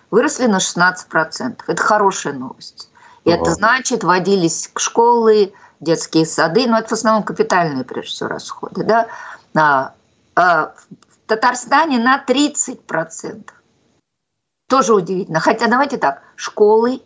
выросли 0.09 0.47
на 0.47 0.57
16%. 0.57 1.61
Это 1.67 1.83
хорошая 1.83 2.33
новость. 2.33 2.89
И 3.27 3.29
это 3.29 3.51
значит, 3.51 4.05
водились 4.05 4.71
школы, 4.77 5.53
детские 5.81 6.25
сады, 6.25 6.65
но 6.65 6.79
это 6.79 6.89
в 6.89 6.91
основном 6.93 7.23
капитальные, 7.23 7.83
прежде 7.83 8.11
всего, 8.11 8.29
расходы. 8.29 8.85
Да? 8.85 9.07
А, 9.53 9.93
а 10.35 10.73
в 11.09 11.27
Татарстане 11.27 11.99
на 11.99 12.23
30%. 12.25 13.51
Тоже 14.69 14.93
удивительно. 14.93 15.41
Хотя 15.41 15.67
давайте 15.67 15.97
так, 15.97 16.21
школы 16.35 17.01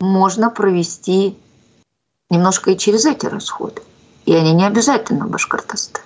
можно 0.00 0.48
провести 0.48 1.38
немножко 2.30 2.70
и 2.70 2.78
через 2.78 3.04
эти 3.04 3.26
расходы. 3.26 3.82
И 4.24 4.34
они 4.34 4.52
не 4.52 4.66
обязательно 4.66 5.26
в 5.26 5.30
Башкортостане. 5.30 6.04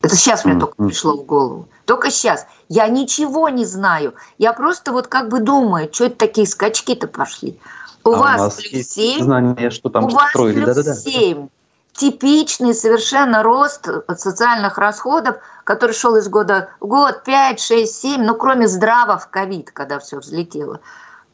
Это 0.00 0.14
сейчас 0.14 0.44
мне 0.44 0.60
только 0.60 0.76
пришло 0.76 1.16
в 1.16 1.24
голову. 1.24 1.68
Только 1.86 2.10
сейчас. 2.10 2.46
Я 2.68 2.86
ничего 2.86 3.48
не 3.48 3.64
знаю. 3.64 4.14
Я 4.38 4.52
просто 4.52 4.92
вот 4.92 5.08
как 5.08 5.28
бы 5.28 5.40
думаю, 5.40 5.88
что 5.92 6.04
это 6.04 6.16
такие 6.16 6.46
скачки-то 6.46 7.08
пошли. 7.08 7.58
У 8.06 8.14
а 8.14 8.18
вас 8.18 8.58
у 8.58 8.62
плюс 8.62 8.86
7. 8.86 9.24
Знание, 9.24 9.70
что 9.70 9.88
там 9.88 10.04
у 10.04 10.08
вас 10.08 10.30
строили. 10.30 10.62
плюс 10.62 10.76
да, 10.76 10.82
да, 10.82 10.94
7. 10.94 11.48
Типичный 11.92 12.74
совершенно 12.74 13.42
рост 13.42 13.88
социальных 14.16 14.78
расходов, 14.78 15.36
который 15.64 15.92
шел 15.92 16.14
из 16.16 16.28
года 16.28 16.68
в 16.80 16.86
год 16.86 17.24
5, 17.24 17.58
6, 17.58 17.94
7, 17.94 18.22
ну 18.22 18.34
кроме 18.34 18.68
здраво 18.68 19.18
в 19.18 19.28
ковид, 19.28 19.70
когда 19.70 19.98
все 19.98 20.18
взлетело. 20.18 20.80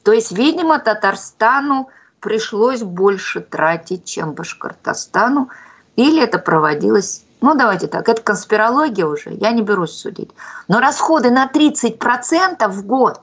То 0.04 0.12
есть, 0.12 0.32
видимо, 0.32 0.78
Татарстану 0.78 1.88
пришлось 2.20 2.82
больше 2.82 3.40
тратить, 3.40 4.04
чем 4.04 4.32
Башкортостану, 4.32 5.50
или 5.96 6.22
это 6.22 6.38
проводилось 6.38 7.24
ну, 7.42 7.56
давайте 7.56 7.88
так, 7.88 8.08
это 8.08 8.22
конспирология 8.22 9.04
уже, 9.04 9.30
я 9.30 9.50
не 9.50 9.62
берусь 9.62 9.90
судить. 9.90 10.30
Но 10.68 10.78
расходы 10.78 11.32
на 11.32 11.50
30% 11.52 12.68
в 12.68 12.86
год 12.86 13.20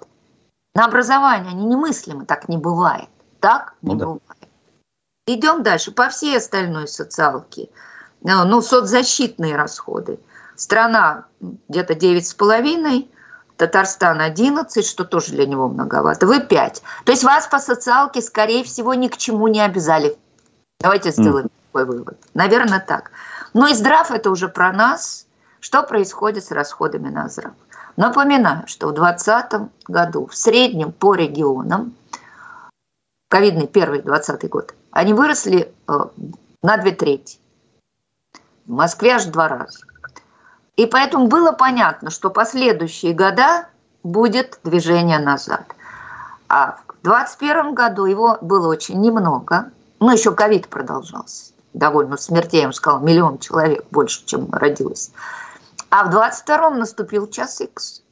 на 0.75 0.83
образование, 0.83 1.51
они 1.51 1.63
немыслимы, 1.63 2.25
так 2.25 2.49
не 2.49 2.57
бывает. 2.57 3.07
Так 3.39 3.73
не 3.81 3.93
ну, 3.93 3.99
бывает. 3.99 4.21
Да. 4.27 4.47
Идем 5.33 5.63
дальше. 5.63 5.91
По 5.91 6.09
всей 6.09 6.37
остальной 6.37 6.87
социалке, 6.87 7.69
э, 8.25 8.43
ну, 8.43 8.61
соцзащитные 8.61 9.55
расходы. 9.55 10.19
Страна 10.55 11.25
где-то 11.39 11.93
9,5, 11.93 13.07
Татарстан 13.57 14.21
11, 14.21 14.85
что 14.85 15.05
тоже 15.05 15.33
для 15.33 15.45
него 15.45 15.67
многовато. 15.67 16.25
Вы 16.25 16.39
5. 16.39 16.81
То 17.05 17.11
есть 17.11 17.23
вас 17.23 17.47
по 17.47 17.59
социалке, 17.59 18.21
скорее 18.21 18.63
всего, 18.63 18.93
ни 18.93 19.07
к 19.07 19.17
чему 19.17 19.47
не 19.47 19.61
обязали. 19.61 20.17
Давайте 20.79 21.11
сделаем 21.11 21.47
mm. 21.47 21.51
такой 21.67 21.85
вывод. 21.85 22.17
Наверное, 22.33 22.79
так. 22.79 23.11
Но 23.53 23.67
и 23.67 23.73
здрав 23.73 24.11
это 24.11 24.31
уже 24.31 24.47
про 24.47 24.71
нас. 24.71 25.27
Что 25.59 25.83
происходит 25.83 26.45
с 26.45 26.51
расходами 26.51 27.09
на 27.09 27.27
здрав? 27.27 27.51
Напоминаю, 27.97 28.63
что 28.65 28.87
в 28.87 28.93
2020 28.93 29.69
году 29.89 30.27
в 30.27 30.35
среднем 30.35 30.93
по 30.93 31.13
регионам, 31.15 31.93
ковидный 33.29 33.67
первый 33.67 34.01
20 34.01 34.49
год, 34.49 34.75
они 34.91 35.13
выросли 35.13 35.73
э, 35.87 35.93
на 36.61 36.77
две 36.77 36.91
трети. 36.91 37.39
В 38.65 38.71
Москве 38.71 39.13
аж 39.13 39.25
два 39.25 39.47
раза. 39.47 39.79
И 40.75 40.85
поэтому 40.85 41.27
было 41.27 41.51
понятно, 41.53 42.09
что 42.09 42.29
последующие 42.29 43.13
года 43.13 43.67
будет 44.03 44.59
движение 44.63 45.19
назад. 45.19 45.75
А 46.47 46.79
в 46.87 47.03
2021 47.03 47.73
году 47.73 48.05
его 48.05 48.37
было 48.41 48.67
очень 48.67 48.99
немного, 48.99 49.71
но 49.99 50.11
еще 50.11 50.33
ковид 50.33 50.67
продолжался 50.67 51.53
довольно 51.73 52.17
смертей, 52.17 52.61
я 52.61 52.67
вам 52.67 52.73
сказала, 52.73 52.99
миллион 52.99 53.39
человек 53.39 53.85
больше, 53.91 54.25
чем 54.25 54.51
родилось. 54.51 55.11
А 55.89 56.03
в 56.05 56.15
22-м 56.15 56.79
наступил 56.79 57.27
час 57.27 57.61
X. 57.61 58.03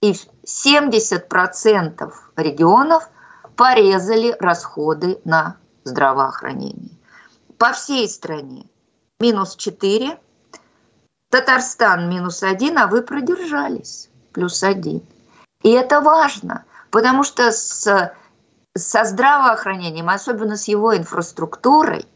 И 0.00 0.12
70% 0.44 2.12
регионов 2.36 3.08
порезали 3.56 4.36
расходы 4.38 5.18
на 5.24 5.56
здравоохранение. 5.84 6.98
По 7.58 7.72
всей 7.72 8.08
стране 8.08 8.66
минус 9.20 9.56
4, 9.56 10.18
Татарстан 11.30 12.10
минус 12.10 12.42
1, 12.42 12.78
а 12.78 12.86
вы 12.86 13.02
продержались 13.02 14.10
плюс 14.32 14.62
1. 14.62 15.02
И 15.62 15.70
это 15.70 16.00
важно, 16.00 16.64
потому 16.90 17.22
что 17.22 17.52
с, 17.52 18.12
со 18.76 19.04
здравоохранением, 19.04 20.08
особенно 20.08 20.56
с 20.56 20.68
его 20.68 20.96
инфраструктурой, 20.96 22.06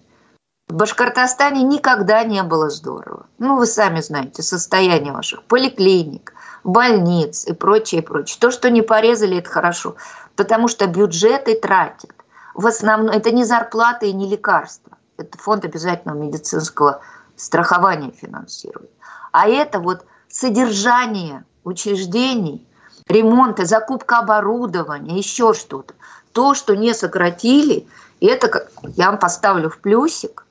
в 0.69 0.75
Башкортостане 0.75 1.63
никогда 1.63 2.25
не 2.25 2.43
было 2.43 2.71
здорово. 2.71 3.27
Ну, 3.39 3.57
вы 3.57 3.67
сами 3.67 4.01
знаете, 4.01 4.43
состояние 4.43 5.13
ваших 5.13 5.45
поликлиник, 5.45 6.35
больниц 6.65 7.47
и 7.47 7.53
прочее, 7.53 8.03
прочее. 8.03 8.39
То, 8.41 8.51
что 8.51 8.69
не 8.69 8.83
порезали, 8.83 9.39
это 9.39 9.49
хорошо, 9.49 9.95
потому 10.37 10.69
что 10.69 10.87
бюджеты 10.87 11.55
тратят. 11.57 12.13
В 12.55 12.67
основном 12.67 13.11
это 13.11 13.31
не 13.31 13.45
зарплаты 13.45 14.09
и 14.09 14.13
не 14.13 14.29
лекарства. 14.29 14.97
Это 15.17 15.37
фонд 15.39 15.65
обязательного 15.65 16.19
медицинского 16.19 17.01
страхования 17.37 18.13
финансирует. 18.13 18.91
А 19.33 19.49
это 19.49 19.81
вот 19.81 20.05
содержание 20.29 21.45
учреждений, 21.65 22.67
ремонт, 23.09 23.59
закупка 23.59 24.19
оборудования, 24.19 25.17
еще 25.17 25.53
что-то. 25.55 25.95
То, 26.33 26.55
что 26.55 26.77
не 26.77 26.95
сократили, 26.95 27.87
это 28.21 28.69
я 28.97 29.11
вам 29.11 29.19
поставлю 29.19 29.71
в 29.71 29.79
плюсик, 29.79 30.47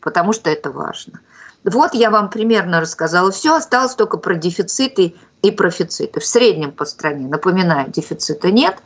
потому 0.00 0.32
что 0.32 0.50
это 0.50 0.70
важно. 0.70 1.20
Вот 1.64 1.94
я 1.94 2.10
вам 2.10 2.28
примерно 2.28 2.80
рассказала 2.80 3.30
все, 3.30 3.56
осталось 3.56 3.94
только 3.94 4.18
про 4.18 4.34
дефициты 4.34 5.14
и 5.42 5.50
профициты. 5.50 6.20
В 6.20 6.26
среднем 6.26 6.72
по 6.72 6.84
стране, 6.84 7.26
напоминаю, 7.26 7.90
дефицита 7.90 8.50
нет. 8.50 8.76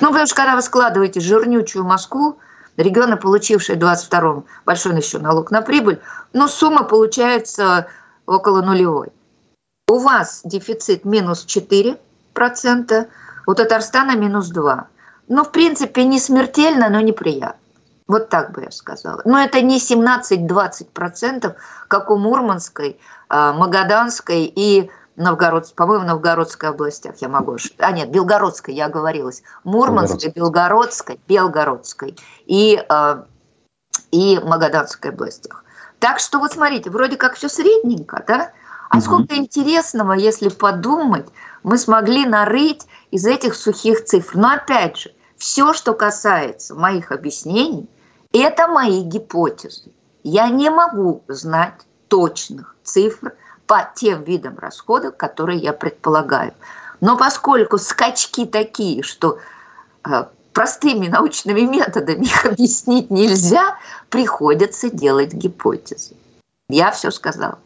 Ну, 0.00 0.08
потому 0.08 0.26
что 0.26 0.36
когда 0.36 0.56
вы 0.56 0.62
складываете 0.62 1.20
жирнючую 1.20 1.84
Москву, 1.84 2.38
регионы, 2.76 3.16
получившие 3.16 3.78
в 3.78 3.82
22-м 3.82 4.44
большой 4.64 4.96
еще 4.96 5.18
налог 5.18 5.50
на 5.50 5.62
прибыль, 5.62 6.00
но 6.32 6.48
сумма 6.48 6.84
получается 6.84 7.86
около 8.26 8.62
нулевой. 8.62 9.08
У 9.88 9.98
вас 9.98 10.40
дефицит 10.44 11.04
минус 11.04 11.46
4%, 11.46 13.06
у 13.46 13.54
Татарстана 13.54 14.16
минус 14.16 14.52
2%. 14.52 14.84
Ну, 15.28 15.44
в 15.44 15.52
принципе, 15.52 16.04
не 16.04 16.20
смертельно, 16.20 16.88
но 16.90 17.00
неприятно. 17.00 17.60
Вот 18.06 18.28
так 18.28 18.52
бы 18.52 18.62
я 18.62 18.70
сказала. 18.70 19.22
Но 19.24 19.38
это 19.38 19.62
не 19.62 19.78
17-20%, 19.78 21.54
как 21.88 22.10
у 22.10 22.18
Мурманской, 22.18 23.00
а, 23.30 23.54
Магаданской 23.54 24.44
и 24.44 24.90
Новгород, 25.16 25.72
по-моему, 25.74 26.04
Новгородской 26.04 26.70
областях, 26.70 27.16
я 27.18 27.28
могу 27.28 27.56
А 27.78 27.92
нет, 27.92 28.10
Белгородской, 28.10 28.74
я 28.74 28.86
оговорилась. 28.86 29.42
Мурманской, 29.62 30.30
Белгородской, 30.30 31.20
Белгородской 31.28 32.16
и, 32.46 32.84
а, 32.88 33.24
и 34.10 34.38
Магаданской 34.40 35.10
областях. 35.10 35.64
Так 36.00 36.18
что 36.18 36.38
вот 36.38 36.52
смотрите, 36.52 36.90
вроде 36.90 37.16
как 37.16 37.34
все 37.34 37.48
средненько, 37.48 38.24
да? 38.26 38.52
А 38.90 39.00
сколько 39.00 39.36
интересного, 39.36 40.12
если 40.12 40.48
подумать, 40.48 41.26
мы 41.62 41.78
смогли 41.78 42.26
нарыть 42.26 42.86
из 43.10 43.26
этих 43.26 43.54
сухих 43.54 44.04
цифр. 44.04 44.36
Но 44.36 44.52
опять 44.52 44.98
же, 44.98 45.14
все, 45.36 45.72
что 45.72 45.94
касается 45.94 46.74
моих 46.74 47.10
объяснений, 47.10 47.88
это 48.32 48.68
мои 48.68 49.02
гипотезы. 49.02 49.92
Я 50.22 50.48
не 50.48 50.70
могу 50.70 51.22
знать 51.28 51.86
точных 52.08 52.76
цифр 52.82 53.34
по 53.66 53.90
тем 53.94 54.22
видам 54.24 54.58
расходов, 54.58 55.16
которые 55.16 55.58
я 55.58 55.72
предполагаю. 55.72 56.52
Но 57.00 57.16
поскольку 57.16 57.78
скачки 57.78 58.46
такие, 58.46 59.02
что 59.02 59.38
э, 60.08 60.24
простыми 60.52 61.08
научными 61.08 61.62
методами 61.62 62.24
их 62.24 62.46
объяснить 62.46 63.10
нельзя, 63.10 63.76
приходится 64.08 64.90
делать 64.90 65.34
гипотезы. 65.34 66.14
Я 66.68 66.90
все 66.92 67.10
сказала. 67.10 67.58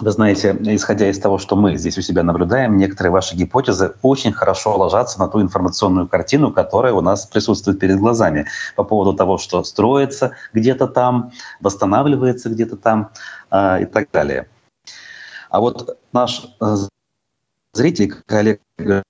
Вы 0.00 0.10
знаете, 0.10 0.56
исходя 0.62 1.08
из 1.08 1.18
того, 1.20 1.38
что 1.38 1.54
мы 1.54 1.76
здесь 1.76 1.96
у 1.98 2.02
себя 2.02 2.22
наблюдаем, 2.22 2.76
некоторые 2.76 3.12
ваши 3.12 3.36
гипотезы 3.36 3.94
очень 4.02 4.32
хорошо 4.32 4.76
ложатся 4.76 5.20
на 5.20 5.28
ту 5.28 5.40
информационную 5.40 6.08
картину, 6.08 6.50
которая 6.50 6.92
у 6.92 7.02
нас 7.02 7.26
присутствует 7.26 7.78
перед 7.78 7.98
глазами 7.98 8.46
по 8.74 8.82
поводу 8.82 9.12
того, 9.12 9.38
что 9.38 9.62
строится 9.62 10.32
где-то 10.54 10.88
там, 10.88 11.30
восстанавливается 11.60 12.48
где-то 12.48 12.76
там 12.76 13.10
э, 13.50 13.82
и 13.82 13.84
так 13.84 14.08
далее. 14.10 14.48
А 15.52 15.60
вот 15.60 15.98
наш 16.14 16.46
э, 16.62 16.76
зритель, 17.74 18.14
коллега 18.24 19.02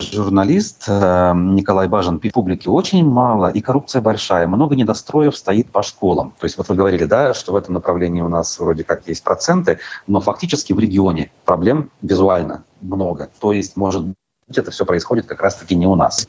журналист 0.00 0.86
э, 0.88 1.32
Николай 1.36 1.86
Бажин 1.86 2.18
публики 2.18 2.66
очень 2.66 3.08
мало, 3.08 3.48
и 3.52 3.60
коррупция 3.60 4.02
большая, 4.02 4.48
много 4.48 4.74
недостроев 4.74 5.36
стоит 5.36 5.70
по 5.70 5.84
школам. 5.84 6.34
То 6.40 6.46
есть 6.46 6.58
вот 6.58 6.68
вы 6.68 6.74
говорили, 6.74 7.04
да, 7.04 7.32
что 7.32 7.52
в 7.52 7.56
этом 7.56 7.74
направлении 7.74 8.20
у 8.20 8.28
нас 8.28 8.58
вроде 8.58 8.82
как 8.82 9.06
есть 9.06 9.22
проценты, 9.22 9.78
но 10.08 10.20
фактически 10.20 10.72
в 10.72 10.80
регионе 10.80 11.30
проблем 11.44 11.92
визуально 12.02 12.64
много. 12.80 13.30
То 13.38 13.52
есть, 13.52 13.76
может 13.76 14.02
быть, 14.02 14.16
это 14.58 14.72
все 14.72 14.84
происходит 14.84 15.26
как 15.26 15.40
раз-таки 15.40 15.76
не 15.76 15.86
у 15.86 15.94
нас. 15.94 16.26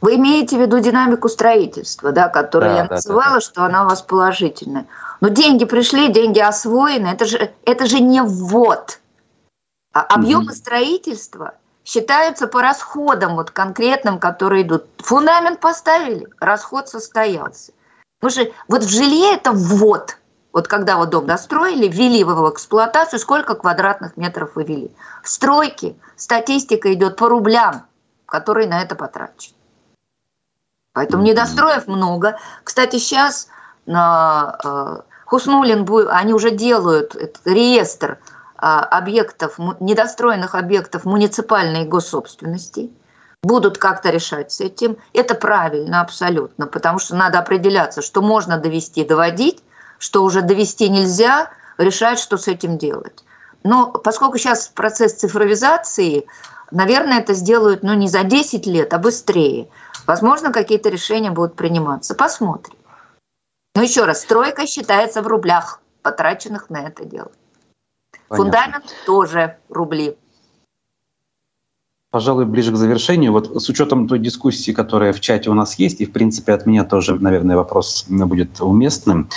Вы 0.00 0.16
имеете 0.16 0.56
в 0.56 0.60
виду 0.60 0.78
динамику 0.78 1.28
строительства, 1.28 2.12
да, 2.12 2.28
которую 2.28 2.70
да, 2.70 2.76
я 2.76 2.84
да, 2.84 2.94
называла, 2.96 3.34
да, 3.34 3.40
что 3.40 3.64
она 3.64 3.84
у 3.84 3.88
вас 3.88 4.02
положительная. 4.02 4.86
Но 5.20 5.28
деньги 5.28 5.64
пришли, 5.64 6.12
деньги 6.12 6.38
освоены, 6.38 7.08
это 7.08 7.24
же, 7.24 7.52
это 7.64 7.86
же 7.86 8.00
не 8.00 8.22
ввод. 8.22 9.00
А 9.92 10.02
объемы 10.02 10.52
mm-hmm. 10.52 10.56
строительства– 10.56 11.54
считаются 11.88 12.46
по 12.46 12.60
расходам 12.60 13.36
вот 13.36 13.50
конкретным, 13.50 14.18
которые 14.18 14.62
идут. 14.62 14.84
Фундамент 14.98 15.58
поставили, 15.58 16.28
расход 16.38 16.86
состоялся. 16.86 17.72
Потому 18.20 18.30
что 18.30 18.54
вот 18.68 18.82
в 18.82 18.90
жилье 18.90 19.34
это 19.34 19.52
ввод. 19.52 20.18
Вот 20.52 20.68
когда 20.68 20.98
вот 20.98 21.08
дом 21.08 21.24
достроили, 21.24 21.88
ввели 21.88 22.18
его 22.18 22.34
в 22.34 22.52
эксплуатацию, 22.52 23.18
сколько 23.18 23.54
квадратных 23.54 24.18
метров 24.18 24.54
вывели. 24.54 24.90
В 25.22 25.30
стройке 25.30 25.96
статистика 26.16 26.92
идет 26.92 27.16
по 27.16 27.30
рублям, 27.30 27.86
которые 28.26 28.68
на 28.68 28.82
это 28.82 28.94
потрачены. 28.94 29.54
Поэтому 30.98 31.22
недостроев 31.22 31.86
много. 31.86 32.40
Кстати, 32.64 32.96
сейчас 32.96 33.46
на 33.86 34.58
э, 34.64 34.96
Хуснулин, 35.26 35.86
они 36.10 36.32
уже 36.34 36.50
делают 36.50 37.14
реестр 37.44 38.18
а, 38.56 38.80
объектов, 38.80 39.60
недостроенных 39.78 40.56
объектов 40.56 41.04
муниципальной 41.04 41.84
госсобственности, 41.84 42.90
будут 43.44 43.78
как-то 43.78 44.10
решать 44.10 44.50
с 44.50 44.60
этим. 44.60 44.96
Это 45.12 45.36
правильно 45.36 46.00
абсолютно, 46.00 46.66
потому 46.66 46.98
что 46.98 47.14
надо 47.14 47.38
определяться, 47.38 48.02
что 48.02 48.20
можно 48.20 48.58
довести, 48.58 49.04
доводить, 49.04 49.62
что 50.00 50.24
уже 50.24 50.42
довести 50.42 50.88
нельзя, 50.88 51.52
решать, 51.76 52.18
что 52.18 52.38
с 52.38 52.48
этим 52.48 52.76
делать. 52.76 53.22
Но 53.62 53.92
поскольку 53.92 54.36
сейчас 54.36 54.66
процесс 54.66 55.12
цифровизации, 55.12 56.26
наверное, 56.72 57.20
это 57.20 57.34
сделают 57.34 57.84
ну, 57.84 57.94
не 57.94 58.08
за 58.08 58.24
10 58.24 58.66
лет, 58.66 58.92
а 58.92 58.98
быстрее. 58.98 59.68
Возможно, 60.08 60.52
какие-то 60.52 60.88
решения 60.88 61.30
будут 61.30 61.54
приниматься. 61.54 62.14
Посмотрим. 62.14 62.78
Но 63.76 63.82
еще 63.82 64.06
раз, 64.06 64.22
стройка 64.22 64.66
считается 64.66 65.20
в 65.20 65.26
рублях, 65.26 65.82
потраченных 66.00 66.70
на 66.70 66.88
это 66.88 67.04
дело. 67.04 67.30
Понятно. 68.26 68.36
Фундамент 68.36 68.84
тоже 69.04 69.58
рубли. 69.68 70.16
Пожалуй, 72.10 72.46
ближе 72.46 72.72
к 72.72 72.76
завершению. 72.76 73.32
Вот 73.32 73.62
с 73.62 73.68
учетом 73.68 74.08
той 74.08 74.18
дискуссии, 74.18 74.72
которая 74.72 75.12
в 75.12 75.20
чате 75.20 75.50
у 75.50 75.54
нас 75.54 75.74
есть, 75.78 76.00
и, 76.00 76.06
в 76.06 76.12
принципе, 76.12 76.54
от 76.54 76.64
меня 76.64 76.84
тоже, 76.84 77.16
наверное, 77.16 77.56
вопрос 77.56 78.06
будет 78.08 78.62
уместным. 78.62 79.28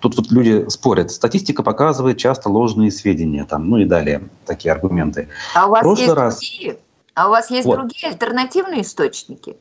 Тут 0.00 0.16
вот 0.18 0.30
люди 0.30 0.68
спорят. 0.68 1.10
Статистика 1.10 1.62
показывает 1.62 2.18
часто 2.18 2.50
ложные 2.50 2.90
сведения, 2.90 3.46
там, 3.46 3.70
ну 3.70 3.78
и 3.78 3.86
далее 3.86 4.28
такие 4.44 4.72
аргументы. 4.72 5.30
А 5.54 5.68
у 5.68 5.70
вас 5.70 5.98
есть 5.98 6.12
раз... 6.12 6.38
другие? 6.38 6.78
А 7.14 7.28
у 7.28 7.30
вас 7.30 7.50
есть 7.50 7.64
вот. 7.64 7.76
другие 7.76 8.08
альтернативные 8.08 8.82
источники? 8.82 9.56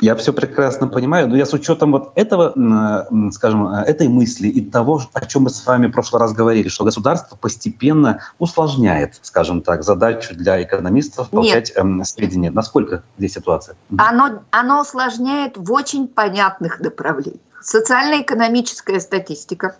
Я 0.00 0.14
все 0.14 0.32
прекрасно 0.32 0.86
понимаю, 0.86 1.28
но 1.28 1.36
я 1.36 1.44
с 1.44 1.52
учетом 1.52 1.90
вот 1.90 2.12
этого, 2.14 2.52
скажем, 3.32 3.66
этой 3.66 4.06
мысли 4.06 4.46
и 4.46 4.64
того, 4.64 5.02
о 5.12 5.26
чем 5.26 5.42
мы 5.42 5.50
с 5.50 5.66
вами 5.66 5.88
в 5.88 5.90
прошлый 5.90 6.20
раз 6.20 6.32
говорили, 6.32 6.68
что 6.68 6.84
государство 6.84 7.34
постепенно 7.34 8.20
усложняет, 8.38 9.18
скажем 9.22 9.60
так, 9.60 9.82
задачу 9.82 10.36
для 10.36 10.62
экономистов 10.62 11.30
получать 11.30 11.72
эм, 11.74 12.04
сведения. 12.04 12.52
Насколько 12.52 13.02
здесь 13.18 13.34
ситуация? 13.34 13.74
Оно, 13.96 14.44
оно 14.50 14.82
усложняет 14.82 15.56
в 15.56 15.72
очень 15.72 16.06
понятных 16.06 16.78
направлениях. 16.78 17.40
Социально-экономическая 17.60 19.00
статистика. 19.00 19.76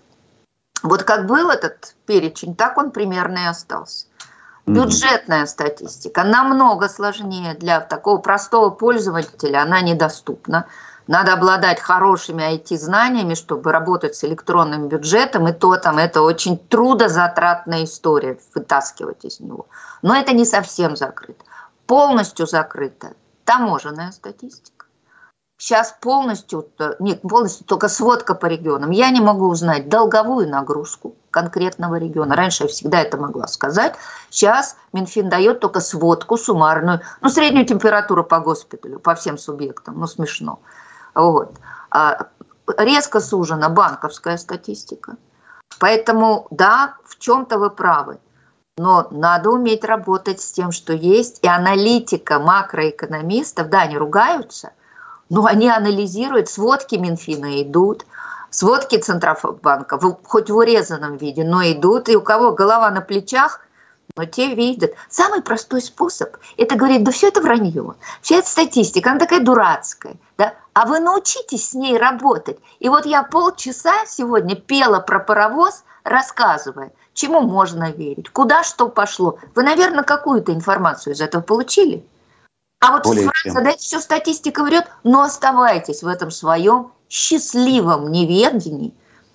Вот 0.83 1.05
как 1.05 1.27
был 1.27 1.51
этот 1.51 1.95
перечень, 2.07 2.57
так 2.57 2.77
он 2.77 2.91
примерно 2.91 3.39
и 3.39 3.47
остался. 3.47 4.08
Бюджетная 4.69 5.47
статистика 5.47 6.25
намного 6.25 6.89
сложнее 6.89 7.55
для 7.55 7.81
такого 7.81 8.19
простого 8.19 8.71
пользователя, 8.71 9.63
она 9.63 9.81
недоступна. 9.81 10.67
Надо 11.07 11.33
обладать 11.33 11.81
хорошими 11.81 12.43
IT-знаниями, 12.55 13.33
чтобы 13.35 13.73
работать 13.73 14.15
с 14.15 14.25
электронным 14.25 14.89
бюджетом, 14.89 15.49
и 15.49 15.53
то 15.53 15.77
там 15.77 15.97
это 15.97 16.21
очень 16.21 16.59
трудозатратная 16.59 17.85
история, 17.85 18.39
вытаскивать 18.55 19.25
из 19.25 19.41
него. 19.41 19.67
Но 20.03 20.15
это 20.15 20.33
не 20.33 20.45
совсем 20.45 20.97
закрыто. 20.97 21.45
Полностью 21.87 22.47
закрыта 22.47 23.15
таможенная 23.45 24.13
статистика. 24.13 24.85
Сейчас 25.61 25.97
полностью, 26.01 26.69
нет, 27.01 27.21
полностью 27.23 27.67
только 27.67 27.89
сводка 27.89 28.37
по 28.37 28.47
регионам. 28.47 28.91
Я 28.91 29.11
не 29.11 29.21
могу 29.21 29.49
узнать 29.49 29.89
долговую 29.89 30.49
нагрузку 30.49 31.17
конкретного 31.33 31.97
региона. 31.97 32.37
Раньше 32.37 32.63
я 32.65 32.69
всегда 32.69 33.01
это 33.01 33.17
могла 33.17 33.49
сказать. 33.49 33.97
Сейчас 34.31 34.77
Минфин 34.93 35.29
дает 35.29 35.59
только 35.59 35.81
сводку 35.81 36.37
суммарную, 36.37 37.01
ну, 37.21 37.29
среднюю 37.29 37.67
температуру 37.67 38.23
по 38.23 38.39
госпиталю, 38.39 39.01
по 39.01 39.17
всем 39.17 39.37
субъектам. 39.37 39.99
Ну, 39.99 40.07
смешно. 40.07 40.61
Вот. 41.17 41.57
А 41.91 42.29
резко 42.77 43.19
сужена 43.19 43.69
банковская 43.69 44.39
статистика. 44.39 45.17
Поэтому, 45.81 46.47
да, 46.51 46.95
в 47.05 47.19
чем-то 47.19 47.59
вы 47.59 47.71
правы. 47.71 48.21
Но 48.77 49.09
надо 49.11 49.51
уметь 49.51 49.85
работать 49.85 50.41
с 50.41 50.53
тем, 50.53 50.71
что 50.71 50.93
есть. 50.93 51.41
И 51.43 51.49
аналитика 51.49 52.39
макроэкономистов, 52.39 53.69
да, 53.71 53.81
они 53.81 53.99
ругаются, 53.99 54.71
но 55.31 55.45
они 55.47 55.69
анализируют, 55.69 56.49
сводки 56.49 56.97
Минфина 56.97 57.63
идут, 57.63 58.07
сводки 58.51 58.99
Центробанка, 58.99 59.99
хоть 60.25 60.51
в 60.51 60.57
урезанном 60.57 61.17
виде, 61.17 61.45
но 61.45 61.63
идут, 61.63 62.09
и 62.09 62.17
у 62.17 62.23
кого 62.23 62.53
голова 62.53 62.91
на 62.91 63.01
плечах, 63.01 63.61
но 64.17 64.25
те 64.25 64.55
видят. 64.55 64.95
Самый 65.09 65.43
простой 65.43 65.81
способ– 65.81 66.37
это 66.57 66.77
говорить, 66.77 67.05
да 67.05 67.13
все 67.13 67.29
это 67.29 67.41
вранье, 67.41 67.95
вся 68.23 68.37
эта 68.37 68.49
статистика, 68.49 69.11
она 69.11 69.21
такая 69.21 69.41
дурацкая, 69.41 70.17
да? 70.37 70.55
а 70.73 70.87
вы 70.87 71.01
научитесь 71.01 71.71
с 71.71 71.75
ней 71.75 71.99
работать. 71.99 72.59
И 72.81 72.89
вот 72.89 73.07
я 73.07 73.23
полчаса 73.23 74.07
сегодня 74.07 74.57
пела 74.57 75.01
про 75.01 75.21
паровоз, 75.21 75.85
рассказывая, 76.05 76.93
чему 77.13 77.41
можно 77.41 77.91
верить, 77.91 78.31
куда 78.31 78.63
что 78.65 78.89
пошло. 78.89 79.39
Вы, 79.55 79.63
наверное, 79.63 80.05
какую-то 80.05 80.53
информацию 80.53 81.15
из 81.15 81.21
этого 81.21 81.43
получили? 81.43 82.05
А 82.81 82.93
вот 82.93 83.05
Более 83.05 83.25
фраза, 83.25 83.57
чем. 83.57 83.65
да, 83.65 83.77
все 83.77 84.01
статистика 84.01 84.63
врет, 84.63 84.87
но 85.03 85.23
оставайтесь 85.23 86.03
в 86.03 86.07
этом 86.07 86.31
своем 86.31 86.93
счастливом 87.09 88.13
неведении 88.13 88.95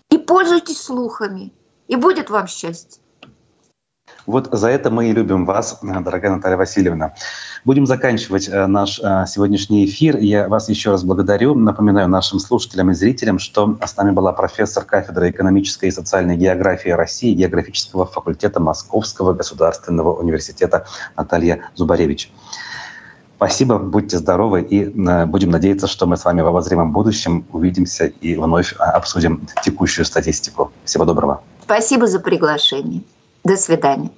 и 0.09 0.17
пользуйтесь 0.17 0.81
слухами, 0.81 1.51
и 1.87 1.95
будет 1.95 2.29
вам 2.29 2.47
счастье. 2.47 3.01
Вот 4.25 4.47
за 4.51 4.69
это 4.69 4.89
мы 4.89 5.09
и 5.09 5.11
любим 5.11 5.45
вас, 5.45 5.79
дорогая 5.81 6.35
Наталья 6.35 6.55
Васильевна. 6.55 7.13
Будем 7.65 7.85
заканчивать 7.85 8.47
э, 8.47 8.67
наш 8.67 8.99
э, 8.99 9.25
сегодняшний 9.27 9.85
эфир. 9.85 10.17
Я 10.17 10.47
вас 10.47 10.69
еще 10.69 10.91
раз 10.91 11.03
благодарю. 11.03 11.55
Напоминаю 11.55 12.07
нашим 12.07 12.39
слушателям 12.39 12.91
и 12.91 12.93
зрителям, 12.93 13.39
что 13.39 13.77
с 13.85 13.97
нами 13.97 14.11
была 14.11 14.31
профессор 14.31 14.85
кафедры 14.85 15.31
экономической 15.31 15.89
и 15.89 15.91
социальной 15.91 16.37
географии 16.37 16.89
России 16.89 17.33
географического 17.33 18.05
факультета 18.05 18.61
Московского 18.61 19.33
государственного 19.33 20.13
университета 20.13 20.85
Наталья 21.17 21.71
Зубаревич. 21.75 22.31
Спасибо, 23.43 23.77
будьте 23.77 24.17
здоровы 24.19 24.61
и 24.61 24.85
э, 24.85 25.25
будем 25.25 25.49
надеяться, 25.49 25.85
что 25.87 26.05
мы 26.05 26.15
с 26.15 26.23
вами 26.23 26.39
в 26.39 26.47
обозримом 26.47 26.93
будущем 26.93 27.45
увидимся 27.51 28.05
и 28.05 28.37
вновь 28.37 28.73
а, 28.79 28.91
обсудим 28.91 29.45
текущую 29.65 30.05
статистику. 30.05 30.71
Всего 30.85 31.03
доброго. 31.03 31.41
Спасибо 31.61 32.07
за 32.07 32.21
приглашение. 32.21 33.01
До 33.43 33.57
свидания. 33.57 34.11